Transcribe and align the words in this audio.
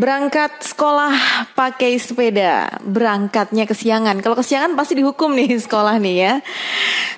Berangkat 0.00 0.64
sekolah 0.64 1.12
pakai 1.52 2.00
sepeda, 2.00 2.72
berangkatnya 2.80 3.68
kesiangan. 3.68 4.24
Kalau 4.24 4.32
kesiangan 4.32 4.72
pasti 4.72 4.96
dihukum 4.96 5.28
nih 5.36 5.60
sekolah 5.60 6.00
nih 6.00 6.16
ya. 6.16 6.34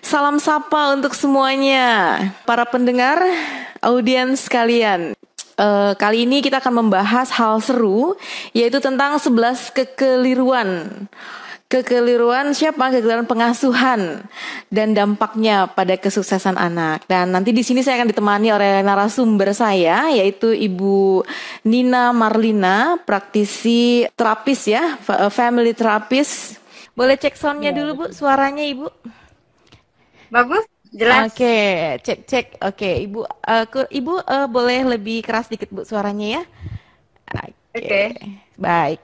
Salam 0.03 0.43
sapa 0.43 0.91
untuk 0.91 1.15
semuanya, 1.15 2.19
para 2.43 2.67
pendengar, 2.67 3.23
audiens 3.79 4.51
kalian. 4.51 5.15
Uh, 5.55 5.95
kali 5.95 6.27
ini 6.27 6.43
kita 6.43 6.59
akan 6.59 6.83
membahas 6.83 7.31
hal 7.31 7.63
seru, 7.63 8.19
yaitu 8.51 8.83
tentang 8.83 9.15
11 9.15 9.71
kekeliruan 9.71 11.07
kekeliruan 11.73 12.53
siapa 12.53 12.93
kekeliruan 12.93 13.25
pengasuhan 13.25 14.21
dan 14.69 14.93
dampaknya 14.93 15.65
pada 15.73 15.97
kesuksesan 15.97 16.61
anak. 16.61 17.09
Dan 17.09 17.33
nanti 17.33 17.57
di 17.57 17.65
sini 17.65 17.81
saya 17.81 18.05
akan 18.05 18.13
ditemani 18.13 18.53
oleh 18.53 18.85
narasumber 18.85 19.57
saya 19.57 20.13
yaitu 20.13 20.53
Ibu 20.53 21.25
Nina 21.65 22.13
Marlina, 22.13 23.01
praktisi 23.01 24.05
terapis 24.13 24.69
ya, 24.69 25.01
family 25.33 25.73
terapis. 25.73 26.61
Boleh 26.93 27.17
cek 27.17 27.41
soundnya 27.41 27.73
ya. 27.73 27.81
dulu 27.81 27.91
Bu, 27.97 28.05
suaranya 28.13 28.61
Ibu. 28.69 28.93
Bagus, 30.29 30.69
jelas. 30.93 31.33
Oke, 31.33 31.41
okay, 31.41 31.73
cek 32.05 32.19
cek. 32.29 32.47
Oke, 32.61 32.77
okay, 32.77 32.95
Ibu 33.09 33.21
uh, 33.25 33.65
Ibu 33.89 34.15
uh, 34.21 34.45
boleh 34.45 34.85
lebih 34.93 35.25
keras 35.25 35.49
dikit 35.49 35.73
Bu 35.73 35.89
suaranya 35.89 36.37
ya. 36.37 36.43
Oke. 37.33 37.81
Okay. 37.81 37.81
okay. 37.81 38.09
Baik. 38.61 39.01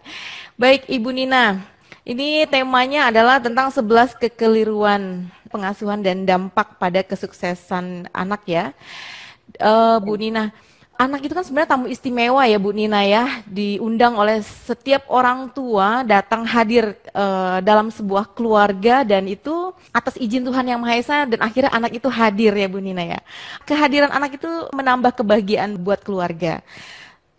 Baik 0.60 0.84
Ibu 0.92 1.08
Nina. 1.16 1.77
Ini 2.08 2.48
temanya 2.48 3.12
adalah 3.12 3.36
tentang 3.36 3.68
11 3.68 4.16
kekeliruan 4.16 5.28
pengasuhan 5.52 6.00
dan 6.00 6.24
dampak 6.24 6.80
pada 6.80 7.04
kesuksesan 7.04 8.08
anak 8.16 8.48
ya. 8.48 8.72
Uh, 9.60 10.00
Bu 10.00 10.16
Nina, 10.16 10.48
anak 10.96 11.28
itu 11.28 11.36
kan 11.36 11.44
sebenarnya 11.44 11.76
tamu 11.76 11.84
istimewa 11.84 12.48
ya 12.48 12.56
Bu 12.56 12.72
Nina 12.72 13.04
ya, 13.04 13.44
diundang 13.44 14.16
oleh 14.16 14.40
setiap 14.40 15.04
orang 15.12 15.52
tua 15.52 16.00
datang 16.00 16.48
hadir 16.48 16.96
uh, 17.12 17.60
dalam 17.60 17.92
sebuah 17.92 18.32
keluarga 18.32 19.04
dan 19.04 19.28
itu 19.28 19.76
atas 19.92 20.16
izin 20.16 20.48
Tuhan 20.48 20.64
Yang 20.64 20.80
Maha 20.80 20.94
Esa 20.96 21.18
dan 21.28 21.44
akhirnya 21.44 21.76
anak 21.76 21.92
itu 21.92 22.08
hadir 22.08 22.56
ya 22.56 22.72
Bu 22.72 22.80
Nina 22.80 23.04
ya. 23.04 23.20
Kehadiran 23.68 24.08
anak 24.16 24.40
itu 24.40 24.48
menambah 24.72 25.12
kebahagiaan 25.12 25.76
buat 25.76 26.00
keluarga. 26.00 26.64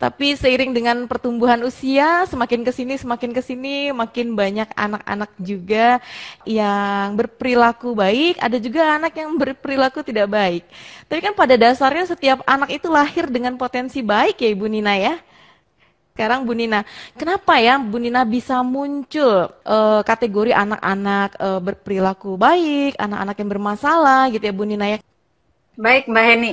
Tapi 0.00 0.32
seiring 0.32 0.72
dengan 0.72 1.04
pertumbuhan 1.04 1.60
usia, 1.60 2.24
semakin 2.24 2.64
ke 2.64 2.72
sini 2.72 2.96
semakin 2.96 3.36
ke 3.36 3.44
sini 3.44 3.92
makin 3.92 4.32
banyak 4.32 4.72
anak-anak 4.72 5.28
juga 5.36 6.00
yang 6.48 7.20
berperilaku 7.20 7.92
baik, 7.92 8.40
ada 8.40 8.56
juga 8.56 8.96
anak 8.96 9.12
yang 9.12 9.36
berperilaku 9.36 10.00
tidak 10.00 10.32
baik. 10.32 10.64
Tapi 11.04 11.20
kan 11.20 11.36
pada 11.36 11.52
dasarnya 11.60 12.08
setiap 12.08 12.40
anak 12.48 12.80
itu 12.80 12.88
lahir 12.88 13.28
dengan 13.28 13.60
potensi 13.60 14.00
baik 14.00 14.40
ya 14.40 14.48
Ibu 14.48 14.72
Nina 14.72 14.96
ya. 14.96 15.20
Sekarang 16.16 16.48
Bu 16.48 16.56
Nina, 16.56 16.80
kenapa 17.12 17.60
ya 17.60 17.76
Bu 17.76 18.00
Nina 18.00 18.24
bisa 18.24 18.64
muncul 18.64 19.52
uh, 19.52 20.00
kategori 20.00 20.56
anak-anak 20.56 21.36
uh, 21.36 21.60
berperilaku 21.60 22.40
baik, 22.40 22.96
anak-anak 22.96 23.36
yang 23.36 23.50
bermasalah 23.52 24.32
gitu 24.32 24.48
ya 24.48 24.54
Bu 24.56 24.64
Nina 24.64 24.96
ya? 24.96 24.98
Baik 25.76 26.08
Mbak 26.08 26.24
Heni, 26.24 26.52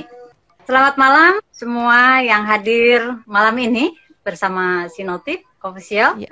Selamat 0.68 1.00
malam 1.00 1.40
semua 1.58 2.22
yang 2.22 2.46
hadir 2.46 3.02
malam 3.26 3.58
ini 3.58 3.90
bersama 4.22 4.86
Sinotip 4.86 5.42
Official. 5.58 6.14
Ya. 6.22 6.30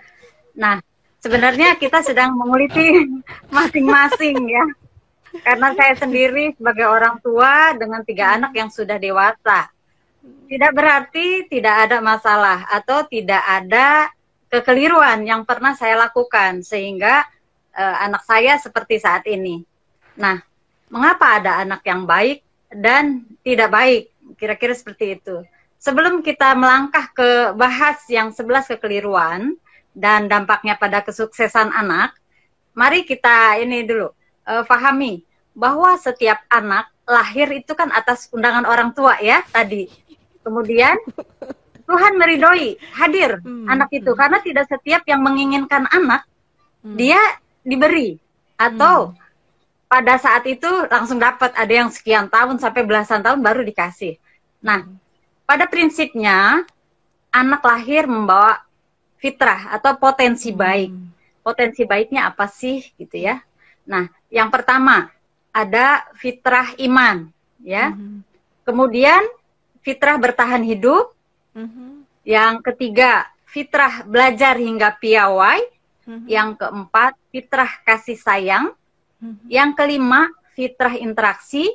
Nah, 0.54 0.78
sebenarnya 1.18 1.74
kita 1.74 1.98
sedang 2.06 2.38
menguliti 2.38 2.86
masing-masing 3.56 4.38
ya. 4.46 4.64
Karena 5.42 5.74
saya 5.74 5.98
sendiri 5.98 6.54
sebagai 6.54 6.86
orang 6.86 7.18
tua 7.18 7.74
dengan 7.74 8.06
tiga 8.06 8.38
anak 8.38 8.54
yang 8.54 8.70
sudah 8.70 9.02
dewasa. 9.02 9.66
Tidak 10.46 10.70
berarti 10.70 11.50
tidak 11.50 11.90
ada 11.90 11.98
masalah 11.98 12.62
atau 12.70 13.02
tidak 13.10 13.42
ada 13.42 14.06
kekeliruan 14.46 15.26
yang 15.26 15.42
pernah 15.42 15.74
saya 15.74 15.98
lakukan 16.06 16.62
sehingga 16.62 17.26
uh, 17.74 17.96
anak 17.98 18.22
saya 18.22 18.62
seperti 18.62 19.02
saat 19.02 19.26
ini. 19.26 19.66
Nah, 20.14 20.38
mengapa 20.86 21.42
ada 21.42 21.66
anak 21.66 21.82
yang 21.82 22.06
baik 22.06 22.46
dan 22.70 23.26
tidak 23.42 23.74
baik? 23.74 24.15
Kira-kira 24.36 24.76
seperti 24.76 25.16
itu. 25.16 25.42
Sebelum 25.76 26.24
kita 26.24 26.56
melangkah 26.56 27.08
ke 27.12 27.52
bahas 27.56 28.00
yang 28.08 28.32
11 28.32 28.76
kekeliruan 28.76 29.56
dan 29.92 30.28
dampaknya 30.28 30.76
pada 30.76 31.04
kesuksesan 31.04 31.72
anak, 31.72 32.16
mari 32.72 33.04
kita 33.04 33.60
ini 33.60 33.84
dulu 33.84 34.12
uh, 34.48 34.64
pahami 34.64 35.24
bahwa 35.56 35.96
setiap 35.96 36.40
anak 36.52 36.88
lahir 37.08 37.48
itu 37.52 37.72
kan 37.72 37.88
atas 37.92 38.28
undangan 38.32 38.64
orang 38.68 38.92
tua 38.92 39.16
ya 39.20 39.44
tadi. 39.52 39.88
Kemudian 40.44 40.96
Tuhan 41.88 42.12
meridoi 42.18 42.76
hadir 42.96 43.40
hmm. 43.40 43.68
anak 43.70 43.88
itu 43.94 44.10
hmm. 44.10 44.18
karena 44.18 44.38
tidak 44.42 44.66
setiap 44.66 45.02
yang 45.06 45.22
menginginkan 45.22 45.86
anak 45.92 46.26
hmm. 46.82 46.98
dia 46.98 47.20
diberi 47.62 48.18
atau 48.58 49.12
hmm 49.12 49.26
pada 49.86 50.18
saat 50.18 50.42
itu 50.50 50.68
langsung 50.90 51.22
dapat 51.22 51.54
ada 51.54 51.70
yang 51.70 51.90
sekian 51.90 52.26
tahun 52.26 52.58
sampai 52.58 52.82
belasan 52.82 53.22
tahun 53.22 53.38
baru 53.38 53.62
dikasih. 53.62 54.18
Nah, 54.66 54.82
pada 55.46 55.70
prinsipnya 55.70 56.66
anak 57.30 57.62
lahir 57.62 58.10
membawa 58.10 58.66
fitrah 59.22 59.70
atau 59.70 59.94
potensi 59.94 60.50
hmm. 60.50 60.58
baik. 60.58 60.90
Potensi 61.46 61.86
baiknya 61.86 62.26
apa 62.26 62.50
sih 62.50 62.82
gitu 62.98 63.14
ya? 63.14 63.38
Nah, 63.86 64.10
yang 64.34 64.50
pertama 64.50 65.06
ada 65.54 66.10
fitrah 66.18 66.74
iman, 66.82 67.30
ya. 67.62 67.94
Hmm. 67.94 68.26
Kemudian 68.66 69.22
fitrah 69.86 70.18
bertahan 70.18 70.66
hidup. 70.66 71.14
Hmm. 71.54 72.02
Yang 72.26 72.66
ketiga 72.66 73.30
fitrah 73.46 74.02
belajar 74.02 74.58
hingga 74.58 74.98
piawai. 74.98 75.62
Yang 76.26 76.62
keempat 76.62 77.18
fitrah 77.34 77.70
kasih 77.82 78.18
sayang. 78.18 78.74
Yang 79.50 79.70
kelima, 79.74 80.30
fitrah 80.54 80.94
interaksi. 80.98 81.66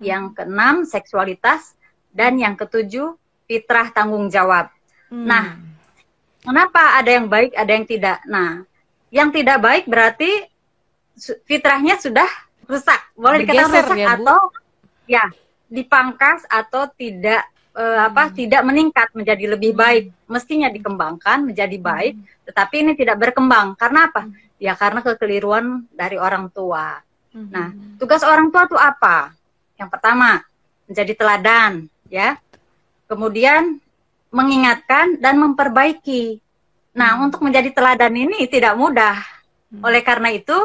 Yang 0.00 0.36
keenam, 0.36 0.84
seksualitas. 0.84 1.77
Dan 2.18 2.34
yang 2.42 2.58
ketujuh, 2.58 3.14
fitrah 3.46 3.94
tanggung 3.94 4.26
jawab. 4.26 4.74
Hmm. 5.06 5.22
Nah, 5.22 5.54
kenapa 6.42 6.98
ada 6.98 7.14
yang 7.14 7.30
baik, 7.30 7.54
ada 7.54 7.70
yang 7.70 7.86
tidak? 7.86 8.18
Nah, 8.26 8.66
yang 9.14 9.30
tidak 9.30 9.62
baik 9.62 9.86
berarti 9.86 10.50
fitrahnya 11.46 11.94
sudah 12.02 12.26
rusak. 12.66 12.98
Boleh 13.14 13.46
dikatakan 13.46 13.70
rusak 13.70 13.98
ya, 14.02 14.06
atau 14.18 14.40
ya 15.06 15.24
dipangkas 15.70 16.42
atau 16.50 16.90
tidak 16.90 17.46
uh, 17.78 18.10
apa 18.10 18.34
tidak 18.34 18.66
meningkat 18.66 19.14
menjadi 19.14 19.54
lebih 19.54 19.78
hmm. 19.78 19.80
baik. 19.80 20.04
Mestinya 20.26 20.68
dikembangkan 20.68 21.46
menjadi 21.46 21.78
baik, 21.78 22.18
hmm. 22.18 22.50
tetapi 22.50 22.74
ini 22.82 22.92
tidak 22.98 23.16
berkembang. 23.22 23.78
Karena 23.78 24.10
apa? 24.10 24.26
Hmm. 24.26 24.34
Ya 24.58 24.74
karena 24.74 25.06
kekeliruan 25.06 25.86
dari 25.94 26.18
orang 26.18 26.50
tua. 26.50 26.98
Hmm. 27.30 27.46
Nah, 27.46 27.70
tugas 27.96 28.26
orang 28.26 28.50
tua 28.50 28.66
itu 28.66 28.74
apa? 28.74 29.30
Yang 29.78 29.88
pertama, 29.94 30.42
menjadi 30.90 31.12
teladan, 31.14 31.86
ya. 32.12 32.36
Kemudian 33.08 33.80
mengingatkan 34.28 35.16
dan 35.20 35.40
memperbaiki. 35.40 36.40
Nah, 36.92 37.16
hmm. 37.16 37.24
untuk 37.30 37.40
menjadi 37.44 37.72
teladan 37.72 38.12
ini 38.12 38.44
tidak 38.50 38.76
mudah. 38.76 39.16
Hmm. 39.72 39.86
Oleh 39.86 40.04
karena 40.04 40.28
itu, 40.32 40.56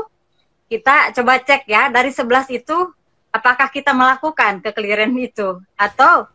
kita 0.67 1.15
coba 1.15 1.39
cek 1.39 1.69
ya, 1.69 1.87
dari 1.87 2.11
11 2.11 2.49
itu 2.51 2.77
apakah 3.31 3.69
kita 3.71 3.95
melakukan 3.95 4.61
kekeliruan 4.61 5.13
itu 5.17 5.57
atau 5.73 6.29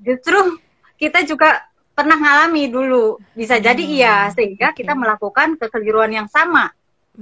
justru 0.00 0.58
kita 0.98 1.22
juga 1.26 1.64
pernah 1.92 2.16
mengalami 2.16 2.70
dulu. 2.72 3.20
Bisa 3.36 3.60
jadi 3.60 3.82
hmm. 3.82 3.94
iya, 3.96 4.16
sehingga 4.32 4.72
kita 4.72 4.96
melakukan 4.96 5.60
kekeliruan 5.60 6.12
yang 6.14 6.28
sama 6.30 6.72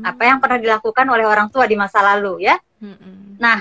apa 0.05 0.23
yang 0.23 0.39
pernah 0.39 0.61
dilakukan 0.61 1.07
oleh 1.11 1.27
orang 1.27 1.49
tua 1.51 1.67
di 1.67 1.75
masa 1.75 2.05
lalu 2.05 2.47
ya. 2.47 2.57
Nah, 3.39 3.59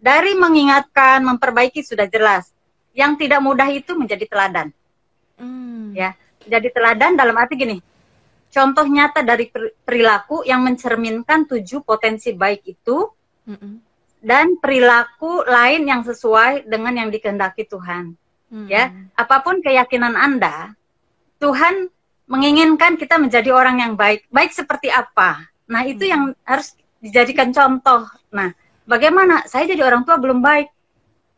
dari 0.00 0.36
mengingatkan, 0.36 1.24
memperbaiki 1.24 1.80
sudah 1.84 2.08
jelas. 2.08 2.52
Yang 2.92 3.26
tidak 3.26 3.40
mudah 3.40 3.68
itu 3.70 3.92
menjadi 3.94 4.24
teladan. 4.26 4.68
Mm. 5.40 5.96
Ya, 5.96 6.14
jadi 6.44 6.68
teladan 6.70 7.16
dalam 7.16 7.36
arti 7.38 7.54
gini. 7.56 7.78
Contoh 8.50 8.82
nyata 8.82 9.22
dari 9.22 9.46
perilaku 9.86 10.42
yang 10.42 10.66
mencerminkan 10.66 11.46
tujuh 11.46 11.86
potensi 11.86 12.34
baik 12.34 12.66
itu 12.66 13.06
mm 13.46 13.54
-mm. 13.54 13.74
dan 14.26 14.58
perilaku 14.58 15.46
lain 15.46 15.86
yang 15.86 16.02
sesuai 16.02 16.66
dengan 16.66 16.98
yang 16.98 17.08
dikehendaki 17.14 17.70
Tuhan. 17.70 18.18
Mm 18.50 18.66
Ya, 18.66 18.90
apa 19.14 19.46
pun 19.46 19.62
keyakinan 19.62 20.18
Anda, 20.18 20.74
Tuhan 21.38 21.86
menginginkan 22.30 22.94
kita 22.94 23.18
menjadi 23.18 23.50
orang 23.50 23.82
yang 23.82 23.92
baik. 23.94 24.26
Baik 24.30 24.54
seperti 24.54 24.90
apa? 24.90 25.50
Nah, 25.66 25.82
itu 25.82 26.06
hmm. 26.06 26.12
yang 26.12 26.22
harus 26.46 26.74
dijadikan 27.02 27.50
contoh. 27.50 28.06
Nah, 28.30 28.54
bagaimana? 28.86 29.46
Saya 29.50 29.66
jadi 29.70 29.82
orang 29.82 30.06
tua 30.06 30.18
belum 30.18 30.38
baik. 30.38 30.70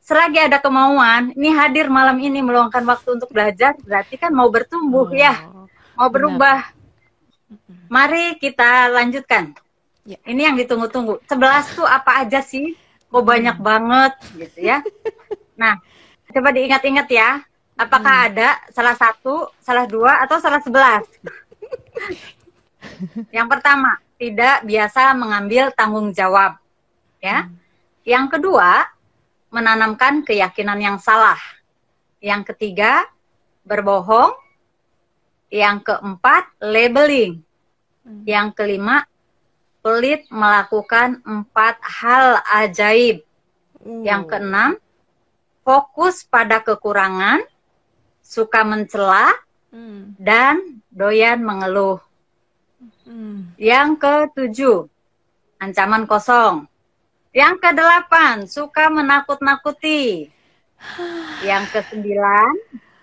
Selagi 0.02 0.50
ada 0.50 0.58
kemauan, 0.58 1.31
ini 1.38 1.54
hadir 1.54 1.87
malam 1.87 2.19
ini 2.19 2.43
meluangkan 2.43 2.82
waktu 2.82 3.22
untuk 3.22 3.31
belajar, 3.31 3.78
berarti 3.87 4.19
kan 4.19 4.34
mau 4.34 4.50
bertumbuh 4.50 5.06
oh, 5.06 5.14
ya, 5.14 5.46
mau 5.94 6.10
berubah. 6.10 6.75
Benar. 6.75 7.87
Mari 7.87 8.34
kita 8.43 8.90
lanjutkan. 8.90 9.54
Ya. 10.02 10.19
Ini 10.26 10.50
yang 10.50 10.56
ditunggu-tunggu. 10.58 11.22
Sebelas 11.31 11.70
tuh 11.70 11.87
apa 11.87 12.26
aja 12.26 12.43
sih? 12.43 12.75
Kok 13.14 13.22
banyak 13.22 13.62
banget 13.62 14.12
gitu 14.34 14.58
ya. 14.75 14.82
Nah, 15.54 15.78
coba 16.34 16.50
diingat-ingat 16.50 17.06
ya. 17.06 17.38
Apakah 17.78 18.26
hmm. 18.26 18.26
ada 18.34 18.48
salah 18.75 18.96
satu, 18.98 19.55
salah 19.62 19.87
dua, 19.87 20.19
atau 20.26 20.43
salah 20.43 20.58
sebelas? 20.58 21.06
Yang 23.37 23.46
pertama, 23.46 24.02
tidak 24.19 24.66
biasa 24.66 25.14
mengambil 25.14 25.70
tanggung 25.70 26.10
jawab. 26.10 26.58
Ya. 27.22 27.46
Hmm. 27.46 27.55
Yang 28.02 28.26
kedua, 28.34 28.90
menanamkan 29.52 30.25
keyakinan 30.25 30.81
yang 30.81 30.99
salah. 30.99 31.38
Yang 32.19 32.56
ketiga, 32.56 33.04
berbohong. 33.69 34.32
Yang 35.52 35.93
keempat, 35.93 36.49
labeling. 36.64 37.44
Hmm. 38.02 38.25
Yang 38.25 38.49
kelima, 38.56 39.04
pelit 39.84 40.25
melakukan 40.32 41.20
empat 41.22 41.76
hal 41.84 42.40
ajaib. 42.49 43.20
Hmm. 43.84 44.00
Yang 44.00 44.22
keenam, 44.32 44.70
fokus 45.60 46.25
pada 46.25 46.64
kekurangan, 46.64 47.44
suka 48.25 48.64
mencela, 48.64 49.28
hmm. 49.69 50.16
dan 50.16 50.81
doyan 50.88 51.44
mengeluh. 51.44 52.00
Hmm. 53.05 53.52
Yang 53.60 54.00
ketujuh, 54.00 54.88
ancaman 55.60 56.08
kosong. 56.08 56.71
Yang 57.32 57.64
kedelapan, 57.64 58.44
suka 58.44 58.93
menakut-nakuti. 58.93 60.29
Yang 61.40 61.64
kesembilan, 61.73 62.52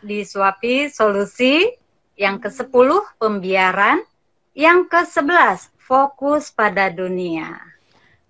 disuapi 0.06 0.94
solusi. 0.94 1.66
Yang 2.14 2.46
kesepuluh, 2.50 3.02
pembiaran. 3.18 4.06
Yang 4.54 4.86
kesebelas, 4.86 5.74
fokus 5.82 6.54
pada 6.54 6.94
dunia. 6.94 7.58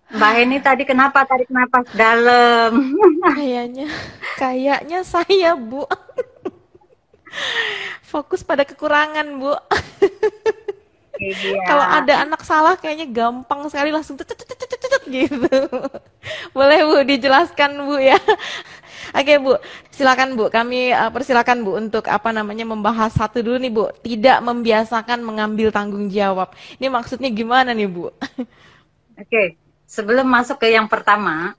Mbak 0.10 0.32
Heni 0.40 0.58
tadi 0.64 0.84
kenapa 0.88 1.22
tarik 1.28 1.52
napas 1.52 1.86
dalam? 1.94 2.98
Kayaknya, 3.36 3.88
kayaknya 4.42 5.00
saya 5.06 5.54
Bu. 5.54 5.86
Fokus 8.10 8.42
pada 8.42 8.66
kekurangan 8.66 9.28
Bu. 9.38 9.54
Iya. 11.20 11.68
Kalau 11.68 11.84
ada 11.84 12.14
anak 12.24 12.42
salah 12.48 12.80
kayaknya 12.80 13.12
gampang 13.12 13.68
sekali 13.68 13.92
langsung 13.92 14.16
gitu. 15.10 15.52
Boleh 16.56 16.80
Bu 16.88 17.04
dijelaskan 17.04 17.84
Bu 17.84 18.00
ya. 18.00 18.16
Oke 19.20 19.36
Bu, 19.42 19.60
silakan 19.92 20.40
Bu. 20.40 20.48
Kami 20.48 20.96
uh, 20.96 21.12
persilakan 21.12 21.68
Bu 21.68 21.76
untuk 21.76 22.08
apa 22.08 22.32
namanya 22.32 22.64
membahas 22.64 23.12
satu 23.12 23.44
dulu 23.44 23.60
nih 23.60 23.72
Bu. 23.74 23.86
Tidak 24.00 24.40
membiasakan 24.40 25.20
mengambil 25.20 25.76
tanggung 25.76 26.08
jawab. 26.08 26.56
Ini 26.80 26.88
maksudnya 26.88 27.28
gimana 27.28 27.76
nih 27.76 27.90
Bu? 27.92 28.14
Oke, 29.22 29.60
sebelum 29.84 30.24
masuk 30.24 30.64
ke 30.64 30.72
yang 30.72 30.88
pertama, 30.88 31.52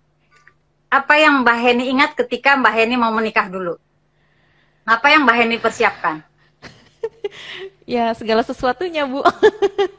apa 0.89 1.15
yang 1.21 1.45
Mbak 1.45 1.59
Heni 1.61 1.85
ingat 1.93 2.11
ketika 2.17 2.57
Mbak 2.57 2.73
Heni 2.73 2.95
mau 2.97 3.13
menikah 3.13 3.53
dulu? 3.53 3.77
Apa 4.89 5.13
yang 5.13 5.29
Mbak 5.29 5.37
Heni 5.37 5.57
persiapkan? 5.61 6.25
Ya 7.91 8.15
segala 8.15 8.47
sesuatunya 8.47 9.03
bu. 9.11 9.27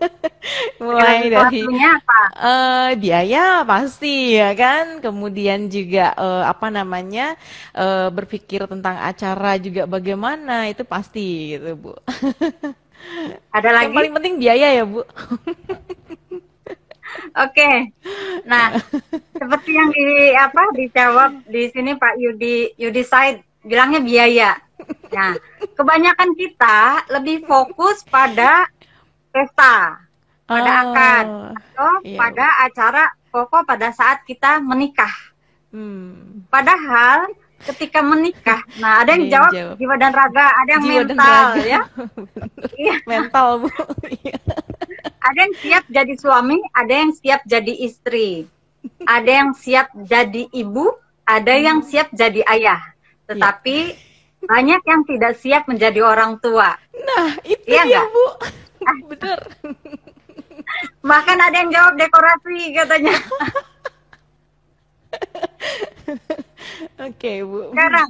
Mulai 0.82 1.28
dari 1.28 1.62
apa? 1.68 2.20
Uh, 2.40 2.90
biaya 2.96 3.68
pasti 3.68 4.40
ya 4.40 4.56
kan? 4.56 5.04
Kemudian 5.04 5.68
juga 5.68 6.16
uh, 6.16 6.48
apa 6.48 6.72
namanya 6.72 7.36
uh, 7.76 8.08
berpikir 8.08 8.64
tentang 8.72 8.96
acara 8.96 9.60
juga 9.60 9.84
bagaimana 9.84 10.72
itu 10.72 10.88
pasti 10.88 11.60
gitu 11.60 11.76
bu. 11.76 11.94
Ada 13.56 13.70
lagi? 13.76 13.92
yang 13.92 13.98
paling 14.00 14.14
penting 14.16 14.36
biaya 14.40 14.68
ya 14.72 14.84
bu. 14.88 15.04
Oke, 17.36 17.92
nah 18.48 18.72
seperti 19.36 19.76
yang 19.76 19.92
di 19.92 20.32
apa 20.32 20.64
dijawab 20.80 21.44
di 21.44 21.68
sini 21.68 21.92
Pak 22.00 22.16
Yudi 22.16 22.72
Yudi 22.80 23.04
Said 23.04 23.44
bilangnya 23.68 24.00
biaya. 24.00 24.56
Nah, 25.12 25.36
kebanyakan 25.76 26.32
kita 26.40 27.04
lebih 27.12 27.44
fokus 27.44 28.00
pada 28.08 28.64
pesta, 29.32 30.00
pada 30.48 30.72
oh, 30.72 30.82
akad, 30.88 31.28
atau 31.56 31.92
iya. 32.08 32.18
pada 32.20 32.48
acara 32.64 33.04
pokok 33.32 33.68
pada 33.68 33.92
saat 33.92 34.24
kita 34.24 34.64
menikah. 34.64 35.12
Hmm. 35.72 36.44
Padahal 36.52 37.32
ketika 37.62 38.02
menikah, 38.02 38.60
nah 38.82 39.06
ada 39.06 39.16
yang 39.16 39.30
jawab, 39.30 39.52
jawab 39.54 39.76
jiwa 39.78 39.96
dan 40.00 40.12
raga, 40.12 40.48
ada 40.50 40.70
yang 40.76 40.84
jiwa 40.84 41.02
mental 41.08 41.48
ya. 41.64 41.82
iya. 42.84 42.96
Mental 43.08 43.48
bu. 43.64 43.70
Iya. 44.08 44.38
ada 45.22 45.38
yang 45.38 45.56
siap 45.62 45.84
jadi 45.88 46.14
suami, 46.18 46.58
ada 46.76 46.94
yang 46.94 47.12
siap 47.16 47.42
jadi 47.48 47.74
istri, 47.88 48.50
ada 49.06 49.32
yang 49.32 49.52
siap 49.56 49.94
jadi 49.96 50.50
ibu, 50.52 50.92
ada 51.24 51.54
yang 51.56 51.80
hmm. 51.84 51.88
siap 51.88 52.08
jadi 52.12 52.42
ayah. 52.48 52.82
Tetapi 53.30 54.11
banyak 54.46 54.82
yang 54.86 55.02
tidak 55.06 55.34
siap 55.38 55.64
menjadi 55.70 56.02
orang 56.02 56.42
tua. 56.42 56.74
Nah, 56.94 57.30
itu 57.46 57.66
ya, 57.70 58.02
Bu. 58.10 58.26
Benar. 59.14 59.40
Bahkan 61.02 61.38
ada 61.38 61.56
yang 61.62 61.70
jawab 61.70 61.94
dekorasi 61.98 62.74
katanya. 62.74 63.16
Oke, 67.02 67.18
okay, 67.18 67.38
Bu. 67.42 67.74
Sekarang 67.74 68.10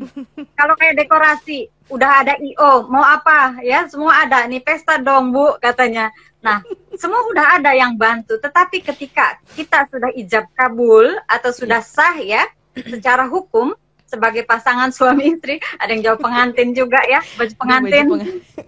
kalau 0.55 0.75
kayak 0.75 0.99
dekorasi, 0.99 1.71
udah 1.91 2.23
ada 2.23 2.33
IO, 2.39 2.87
mau 2.87 3.03
apa? 3.03 3.59
Ya, 3.63 3.87
semua 3.87 4.23
ada. 4.23 4.47
Nih 4.47 4.63
pesta 4.63 4.99
dong, 4.99 5.31
Bu, 5.35 5.55
katanya. 5.59 6.11
Nah, 6.41 6.59
semua 6.97 7.23
udah 7.31 7.59
ada 7.59 7.71
yang 7.75 7.95
bantu. 7.95 8.39
Tetapi 8.39 8.83
ketika 8.83 9.39
kita 9.55 9.87
sudah 9.91 10.11
ijab 10.15 10.47
kabul 10.55 11.07
atau 11.27 11.51
sudah 11.55 11.79
sah 11.83 12.17
ya, 12.19 12.43
secara 12.75 13.27
hukum, 13.27 13.75
sebagai 14.11 14.43
pasangan 14.43 14.91
suami 14.97 15.31
istri 15.31 15.63
ada 15.79 15.95
yang 15.95 16.03
jawab 16.03 16.19
pengantin 16.19 16.75
juga 16.75 16.99
ya 17.07 17.23
baju 17.39 17.53
pengantin. 17.55 18.05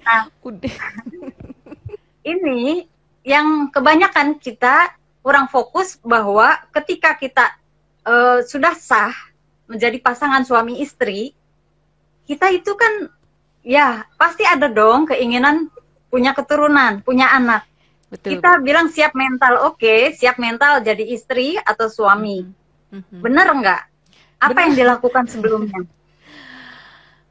nah 0.08 0.32
ini 2.32 2.88
yang 3.28 3.68
kebanyakan 3.68 4.40
kita 4.40 4.96
kurang 5.24 5.52
fokus 5.52 6.00
bahwa 6.04 6.60
ketika 6.72 7.16
kita 7.20 7.46
uh, 8.08 8.44
sudah 8.44 8.76
sah 8.76 9.16
menjadi 9.68 10.00
pasangan 10.00 10.44
suami 10.44 10.84
istri 10.84 11.32
kita 12.28 12.52
itu 12.52 12.72
kan 12.76 13.12
ya 13.64 14.04
pasti 14.20 14.44
ada 14.44 14.68
dong 14.68 15.08
keinginan 15.08 15.72
punya 16.12 16.32
keturunan 16.36 17.04
punya 17.04 17.32
anak. 17.32 17.68
Betul. 18.14 18.38
kita 18.38 18.62
bilang 18.62 18.94
siap 18.94 19.18
mental 19.18 19.74
oke 19.74 19.82
okay, 19.82 20.14
siap 20.14 20.38
mental 20.38 20.86
jadi 20.86 21.02
istri 21.02 21.58
atau 21.58 21.90
suami. 21.90 22.46
Mm 22.94 23.02
-hmm. 23.02 23.20
bener 23.26 23.48
nggak 23.50 23.82
apa 24.44 24.60
yang 24.68 24.74
dilakukan 24.76 25.24
sebelumnya? 25.32 25.80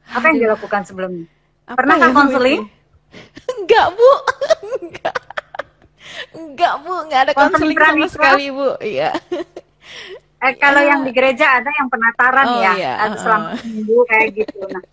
Apa 0.09 0.25
yang 0.33 0.37
dilakukan 0.49 0.81
sebelumnya? 0.85 1.27
Apa 1.69 1.77
Pernah 1.79 1.95
ya, 2.01 2.07
konseling? 2.09 2.61
Enggak, 3.49 3.87
Bu. 3.97 4.11
Enggak. 4.81 5.15
Enggak, 6.33 6.73
Bu. 6.81 6.93
Enggak 7.05 7.21
ada 7.29 7.33
konseling 7.37 7.77
sama 7.77 8.07
sekali, 8.09 8.45
Bu. 8.49 8.69
Iya. 8.81 9.11
Eh, 10.43 10.53
kalau 10.59 10.81
ya. 10.83 10.89
yang 10.91 11.07
di 11.07 11.11
gereja 11.15 11.63
ada 11.63 11.71
yang 11.71 11.87
penataran 11.87 12.47
oh, 12.51 12.59
ya, 12.59 12.73
iya. 12.75 12.93
ada 12.99 13.15
selama 13.15 13.55
minggu 13.63 13.97
kayak 14.11 14.27
gitu. 14.35 14.59
Nah, 14.67 14.83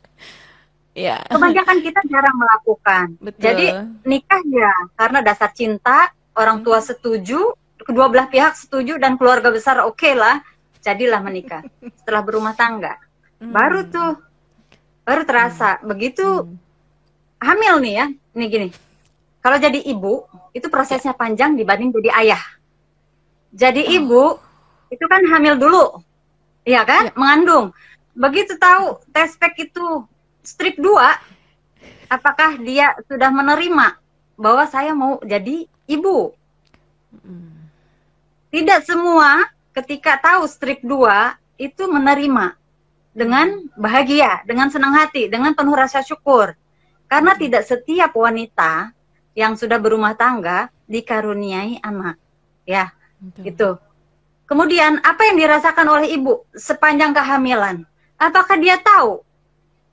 ya. 0.94 1.18
Kebanyakan 1.26 1.76
kita 1.90 2.00
jarang 2.06 2.37
melakukan. 2.38 3.06
Betul. 3.18 3.42
Jadi 3.42 3.66
nikah 4.06 4.42
ya 4.47 4.75
karena 4.94 5.18
dasar 5.26 5.50
cinta, 5.50 6.14
orang 6.38 6.62
tua 6.62 6.78
setuju, 6.78 7.50
kedua 7.83 8.06
belah 8.06 8.30
pihak 8.30 8.54
setuju 8.54 9.00
dan 9.02 9.18
keluarga 9.18 9.50
besar 9.50 9.83
oke 9.83 9.99
okay 9.99 10.14
lah 10.14 10.38
jadilah 10.80 11.20
menikah 11.20 11.62
setelah 12.00 12.22
berumah 12.25 12.56
tangga 12.56 12.96
hmm. 13.40 13.52
baru 13.52 13.80
tuh 13.88 14.12
baru 15.04 15.22
terasa 15.25 15.80
hmm. 15.80 15.84
begitu 15.88 16.26
hmm. 16.44 16.56
hamil 17.40 17.75
nih 17.80 17.94
ya 17.94 18.06
ini 18.37 18.46
gini 18.49 18.68
kalau 19.40 19.56
jadi 19.56 19.80
ibu 19.80 20.28
itu 20.52 20.66
prosesnya 20.68 21.16
panjang 21.16 21.56
dibanding 21.56 21.92
jadi 21.92 22.10
ayah 22.25 22.42
jadi 23.52 23.82
oh. 23.84 23.96
ibu 24.00 24.25
itu 24.90 25.04
kan 25.06 25.22
hamil 25.28 25.54
dulu 25.60 25.84
iya 26.64 26.84
kan 26.84 27.12
ya. 27.12 27.16
mengandung 27.16 27.72
begitu 28.16 28.56
tahu 28.58 29.00
tes 29.14 29.37
pack 29.38 29.56
itu 29.60 30.04
strip 30.42 30.76
2 30.80 32.10
apakah 32.10 32.58
dia 32.58 32.96
sudah 33.06 33.30
menerima 33.30 33.96
bahwa 34.34 34.64
saya 34.66 34.96
mau 34.96 35.20
jadi 35.22 35.68
ibu 35.87 36.34
hmm. 37.14 37.54
tidak 38.50 38.82
semua 38.88 39.46
ketika 39.80 40.20
tahu 40.20 40.44
strip 40.44 40.84
2 40.84 41.56
itu 41.56 41.88
menerima 41.88 42.52
dengan 43.16 43.64
bahagia, 43.75 44.44
dengan 44.44 44.68
senang 44.68 44.92
hati, 44.92 45.32
dengan 45.32 45.56
penuh 45.56 45.72
rasa 45.72 46.04
syukur. 46.04 46.52
Karena 47.08 47.34
hmm. 47.34 47.40
tidak 47.40 47.62
setiap 47.64 48.12
wanita 48.14 48.92
yang 49.32 49.56
sudah 49.56 49.80
berumah 49.80 50.14
tangga 50.14 50.68
dikaruniai 50.84 51.80
anak. 51.80 52.20
Ya, 52.68 52.92
Betul. 53.18 53.42
gitu. 53.49 53.70
Kemudian 54.46 55.00
apa 55.00 55.30
yang 55.30 55.40
dirasakan 55.40 55.87
oleh 55.88 56.06
ibu 56.12 56.44
sepanjang 56.52 57.16
kehamilan? 57.16 57.87
Apakah 58.20 58.60
dia 58.60 58.76
tahu 58.78 59.25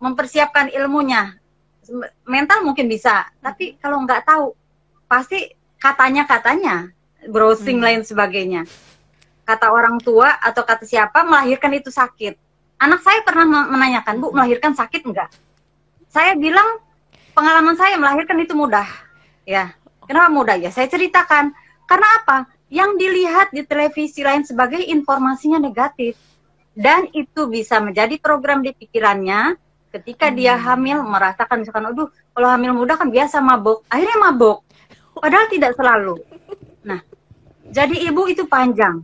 mempersiapkan 0.04 0.70
ilmunya? 0.74 1.40
Mental 2.28 2.68
mungkin 2.68 2.92
bisa, 2.92 3.32
tapi 3.40 3.80
kalau 3.80 4.04
nggak 4.04 4.28
tahu, 4.28 4.52
pasti 5.08 5.56
katanya-katanya 5.80 6.92
browsing 7.32 7.80
hmm. 7.80 7.86
lain 7.86 8.02
sebagainya 8.04 8.68
kata 9.48 9.72
orang 9.72 10.04
tua 10.04 10.36
atau 10.44 10.68
kata 10.68 10.84
siapa 10.84 11.24
melahirkan 11.24 11.72
itu 11.80 11.88
sakit. 11.88 12.36
Anak 12.84 13.02
saya 13.02 13.24
pernah 13.24 13.48
menanyakan, 13.48 14.20
Bu, 14.20 14.36
melahirkan 14.36 14.76
sakit 14.76 15.02
enggak? 15.08 15.32
saya 16.18 16.34
bilang 16.34 16.82
pengalaman 17.38 17.76
saya 17.78 18.00
melahirkan 18.00 18.42
itu 18.42 18.58
mudah. 18.58 18.88
Ya. 19.46 19.76
Kenapa 20.08 20.32
mudah 20.32 20.56
ya? 20.58 20.72
Saya 20.72 20.88
ceritakan. 20.88 21.52
Karena 21.86 22.08
apa? 22.24 22.38
Yang 22.74 22.92
dilihat 23.00 23.48
di 23.54 23.62
televisi 23.64 24.24
lain 24.24 24.44
sebagai 24.44 24.80
informasinya 24.82 25.60
negatif. 25.62 26.18
Dan 26.74 27.10
itu 27.14 27.46
bisa 27.50 27.78
menjadi 27.78 28.18
program 28.18 28.66
di 28.66 28.74
pikirannya 28.74 29.58
ketika 29.94 30.30
hmm. 30.30 30.36
dia 30.38 30.54
hamil 30.60 31.02
merasakan 31.02 31.64
misalkan 31.64 31.90
aduh 31.90 32.12
kalau 32.36 32.48
hamil 32.54 32.76
muda 32.76 33.00
kan 33.00 33.08
biasa 33.08 33.40
mabuk 33.40 33.88
akhirnya 33.88 34.20
mabuk 34.20 34.62
padahal 35.16 35.48
tidak 35.48 35.74
selalu 35.80 36.20
nah 36.84 37.00
jadi 37.72 38.12
ibu 38.12 38.28
itu 38.28 38.44
panjang 38.46 39.02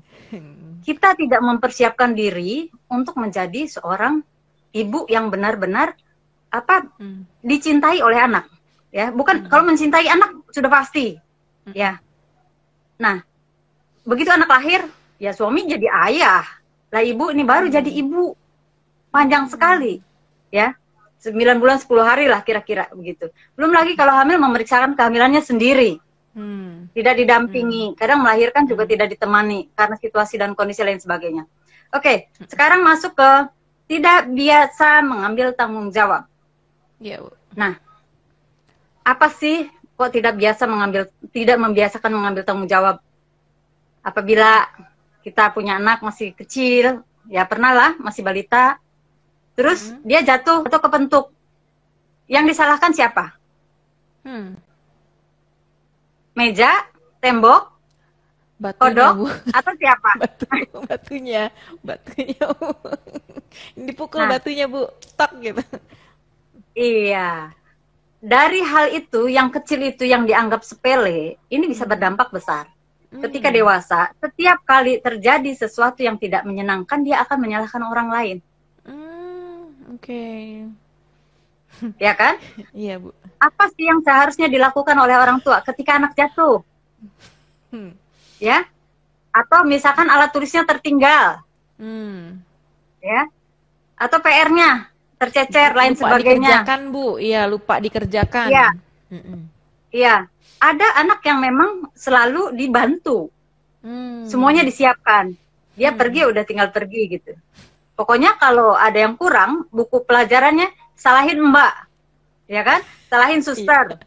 kita 0.84 1.16
tidak 1.16 1.42
mempersiapkan 1.42 2.12
diri 2.12 2.68
untuk 2.92 3.16
menjadi 3.18 3.66
seorang 3.66 4.20
ibu 4.76 5.08
yang 5.08 5.32
benar-benar 5.32 5.96
apa 6.54 6.86
hmm. 7.00 7.42
dicintai 7.42 8.04
oleh 8.04 8.20
anak 8.20 8.46
ya 8.94 9.10
bukan 9.10 9.46
hmm. 9.46 9.50
kalau 9.50 9.64
mencintai 9.66 10.06
anak 10.06 10.44
sudah 10.54 10.70
pasti 10.70 11.18
hmm. 11.66 11.74
ya 11.74 11.98
nah 13.00 13.24
begitu 14.06 14.30
anak 14.30 14.52
lahir 14.52 14.86
ya 15.18 15.34
suami 15.34 15.66
jadi 15.66 15.88
ayah 16.12 16.46
lah 16.94 17.02
ibu 17.02 17.34
ini 17.34 17.42
baru 17.42 17.72
hmm. 17.72 17.76
jadi 17.80 17.92
ibu 18.04 18.38
panjang 19.10 19.50
sekali 19.50 19.98
ya 20.54 20.78
9 21.24 21.40
bulan 21.64 21.80
10 21.80 21.88
hari 22.04 22.26
lah 22.28 22.44
kira-kira 22.44 22.92
begitu. 22.92 23.32
Belum 23.56 23.72
lagi 23.72 23.96
kalau 23.96 24.12
hamil 24.12 24.44
memeriksakan 24.44 25.00
kehamilannya 25.00 25.40
sendiri. 25.40 25.96
Hmm. 26.34 26.90
Tidak 26.94 27.14
didampingi, 27.14 27.94
hmm. 27.94 27.98
kadang 27.98 28.26
melahirkan 28.26 28.66
juga 28.66 28.84
hmm. 28.86 28.92
tidak 28.98 29.08
ditemani 29.14 29.60
karena 29.78 29.96
situasi 30.02 30.36
dan 30.42 30.58
kondisi 30.58 30.82
lain 30.82 30.98
sebagainya. 30.98 31.46
Oke, 31.94 32.02
okay, 32.02 32.18
hmm. 32.42 32.50
sekarang 32.50 32.82
masuk 32.82 33.14
ke 33.14 33.32
tidak 33.86 34.26
biasa 34.34 35.06
mengambil 35.06 35.54
tanggung 35.54 35.94
jawab. 35.94 36.26
Ya, 36.98 37.22
Bu. 37.22 37.30
Nah, 37.54 37.78
apa 39.06 39.28
sih 39.30 39.70
kok 39.94 40.10
tidak 40.10 40.34
biasa 40.42 40.66
mengambil 40.66 41.06
tidak 41.30 41.58
membiasakan 41.62 42.12
mengambil 42.12 42.42
tanggung 42.42 42.70
jawab? 42.70 42.98
Apabila 44.02 44.66
kita 45.22 45.54
punya 45.54 45.78
anak 45.78 46.02
masih 46.02 46.34
kecil, 46.34 47.06
ya 47.30 47.46
pernah 47.46 47.72
lah 47.72 47.92
masih 48.02 48.26
balita, 48.26 48.82
Terus 49.54 49.94
hmm. 49.94 50.02
dia 50.06 50.20
jatuh 50.26 50.66
atau 50.66 50.80
kepentuk. 50.82 51.26
Yang 52.26 52.56
disalahkan 52.56 52.92
siapa? 52.94 53.38
Hmm. 54.26 54.58
Meja, 56.34 56.72
tembok, 57.22 57.70
batunya, 58.58 58.90
kodok, 58.90 59.12
Bu. 59.18 59.26
atau 59.54 59.74
siapa? 59.78 60.10
Batu, 60.22 60.46
batunya, 60.90 61.44
batunya. 61.86 62.46
Dipukul 63.78 64.26
nah, 64.26 64.30
batunya, 64.38 64.66
Bu. 64.66 64.90
Tak 65.14 65.32
gitu. 65.42 65.62
Iya. 66.74 67.54
Dari 68.24 68.60
hal 68.66 68.98
itu, 68.98 69.30
yang 69.30 69.54
kecil 69.54 69.94
itu 69.94 70.10
yang 70.10 70.26
dianggap 70.26 70.66
sepele, 70.66 71.38
ini 71.52 71.66
bisa 71.70 71.86
hmm. 71.86 71.92
berdampak 71.92 72.34
besar. 72.34 72.66
Ketika 73.14 73.54
hmm. 73.54 73.58
dewasa, 73.62 74.10
setiap 74.18 74.66
kali 74.66 74.98
terjadi 74.98 75.54
sesuatu 75.54 76.02
yang 76.02 76.18
tidak 76.18 76.42
menyenangkan, 76.50 77.06
dia 77.06 77.22
akan 77.22 77.38
menyalahkan 77.38 77.84
orang 77.86 78.10
lain. 78.10 78.38
Oke. 80.04 80.26
Ya 81.98 82.14
kan? 82.14 82.38
Iya, 82.72 83.02
Bu. 83.02 83.12
Apa 83.42 83.68
sih 83.76 83.90
yang 83.90 84.00
seharusnya 84.06 84.48
dilakukan 84.48 84.96
oleh 84.96 85.18
orang 85.20 85.42
tua 85.44 85.60
ketika 85.66 86.00
anak 86.00 86.16
jatuh? 86.16 86.64
Hmm. 87.74 87.92
Ya? 88.40 88.64
Atau 89.34 89.66
misalkan 89.66 90.08
alat 90.08 90.32
tulisnya 90.32 90.64
tertinggal. 90.64 91.42
Hmm. 91.76 92.40
Ya? 93.04 93.28
Atau 94.00 94.22
PR-nya 94.24 94.94
tercecer 95.20 95.72
lupa 95.74 95.80
lain 95.84 95.94
sebagainya. 95.96 96.64
dikerjakan, 96.64 96.82
Bu. 96.92 97.08
Iya, 97.20 97.42
lupa 97.48 97.80
dikerjakan. 97.80 98.48
Iya. 98.52 98.68
Iya. 99.92 100.16
Ada 100.64 100.88
anak 101.04 101.20
yang 101.28 101.44
memang 101.44 101.92
selalu 101.96 102.56
dibantu. 102.56 103.28
Hmm. 103.84 104.24
Semuanya 104.24 104.64
disiapkan. 104.64 105.36
Dia 105.76 105.92
hmm. 105.92 106.00
pergi 106.00 106.22
udah 106.30 106.44
tinggal 106.48 106.70
pergi 106.72 107.02
gitu. 107.20 107.32
Pokoknya 107.94 108.40
kalau 108.42 108.74
ada 108.74 108.98
yang 108.98 109.14
kurang, 109.20 109.70
buku 109.70 110.02
pelajarannya 110.02 110.72
salahin 110.96 111.40
mbak, 111.42 111.74
ya 112.50 112.62
kan? 112.62 112.82
Salahin 113.10 113.42
suster. 113.42 113.98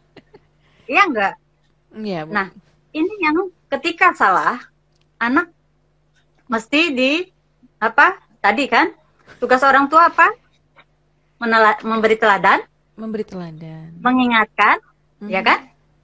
Iya, 0.87 0.91
iya 0.91 1.01
enggak? 1.07 1.33
Iya. 1.95 2.19
Bu. 2.27 2.31
Nah, 2.33 2.47
ini 2.95 3.13
yang 3.23 3.51
ketika 3.71 4.13
salah, 4.15 4.59
anak 5.19 5.51
mesti 6.47 6.81
di 6.93 7.11
apa? 7.79 8.19
Tadi 8.37 8.63
kan 8.69 8.93
tugas 9.41 9.61
orang 9.65 9.91
tua 9.91 10.07
apa? 10.09 10.31
Menela, 11.37 11.77
memberi 11.85 12.17
teladan, 12.17 12.65
memberi 12.97 13.21
teladan, 13.27 13.93
mengingatkan, 14.01 14.81
mm 14.81 15.21
-hmm. 15.21 15.29
ya 15.29 15.41
kan? 15.45 15.59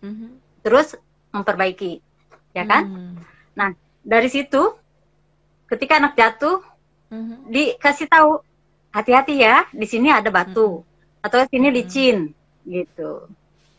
Mm 0.06 0.14
-hmm. 0.14 0.30
Terus 0.62 0.88
memperbaiki, 1.34 1.98
ya 2.54 2.64
kan? 2.70 2.84
Mm. 2.86 3.14
Nah, 3.58 3.70
dari 4.06 4.30
situ 4.30 4.78
ketika 5.66 5.98
anak 5.98 6.14
jatuh 6.14 6.62
hmm 7.14 7.54
Dikasih 7.54 8.10
tahu 8.10 8.42
hati-hati 8.94 9.42
ya, 9.42 9.66
di 9.74 9.90
sini 9.90 10.14
ada 10.14 10.30
batu 10.30 10.80
mm-hmm. 10.80 11.26
atau 11.26 11.38
di 11.44 11.48
sini 11.50 11.68
mm-hmm. 11.68 11.78
licin 11.82 12.18
gitu. 12.70 13.12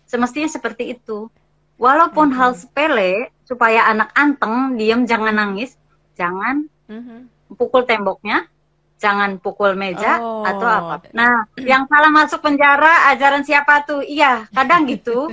Semestinya 0.04 0.50
seperti 0.50 0.98
itu. 0.98 1.30
Walaupun 1.78 2.34
mm-hmm. 2.34 2.38
hal 2.42 2.50
sepele 2.58 3.30
supaya 3.46 3.86
anak 3.88 4.10
anteng, 4.18 4.74
diem 4.74 5.06
jangan 5.06 5.32
nangis, 5.32 5.78
jangan 6.18 6.66
mm-hmm. 6.90 7.54
pukul 7.54 7.86
temboknya, 7.86 8.50
jangan 8.98 9.38
pukul 9.38 9.78
meja 9.78 10.18
oh. 10.18 10.42
atau 10.42 10.66
apa. 10.66 11.08
Nah, 11.14 11.46
yang 11.62 11.86
salah 11.86 12.10
masuk 12.10 12.42
penjara 12.42 13.14
ajaran 13.14 13.46
siapa 13.46 13.86
tuh? 13.86 14.02
Iya, 14.02 14.50
kadang 14.50 14.90
gitu. 14.90 15.30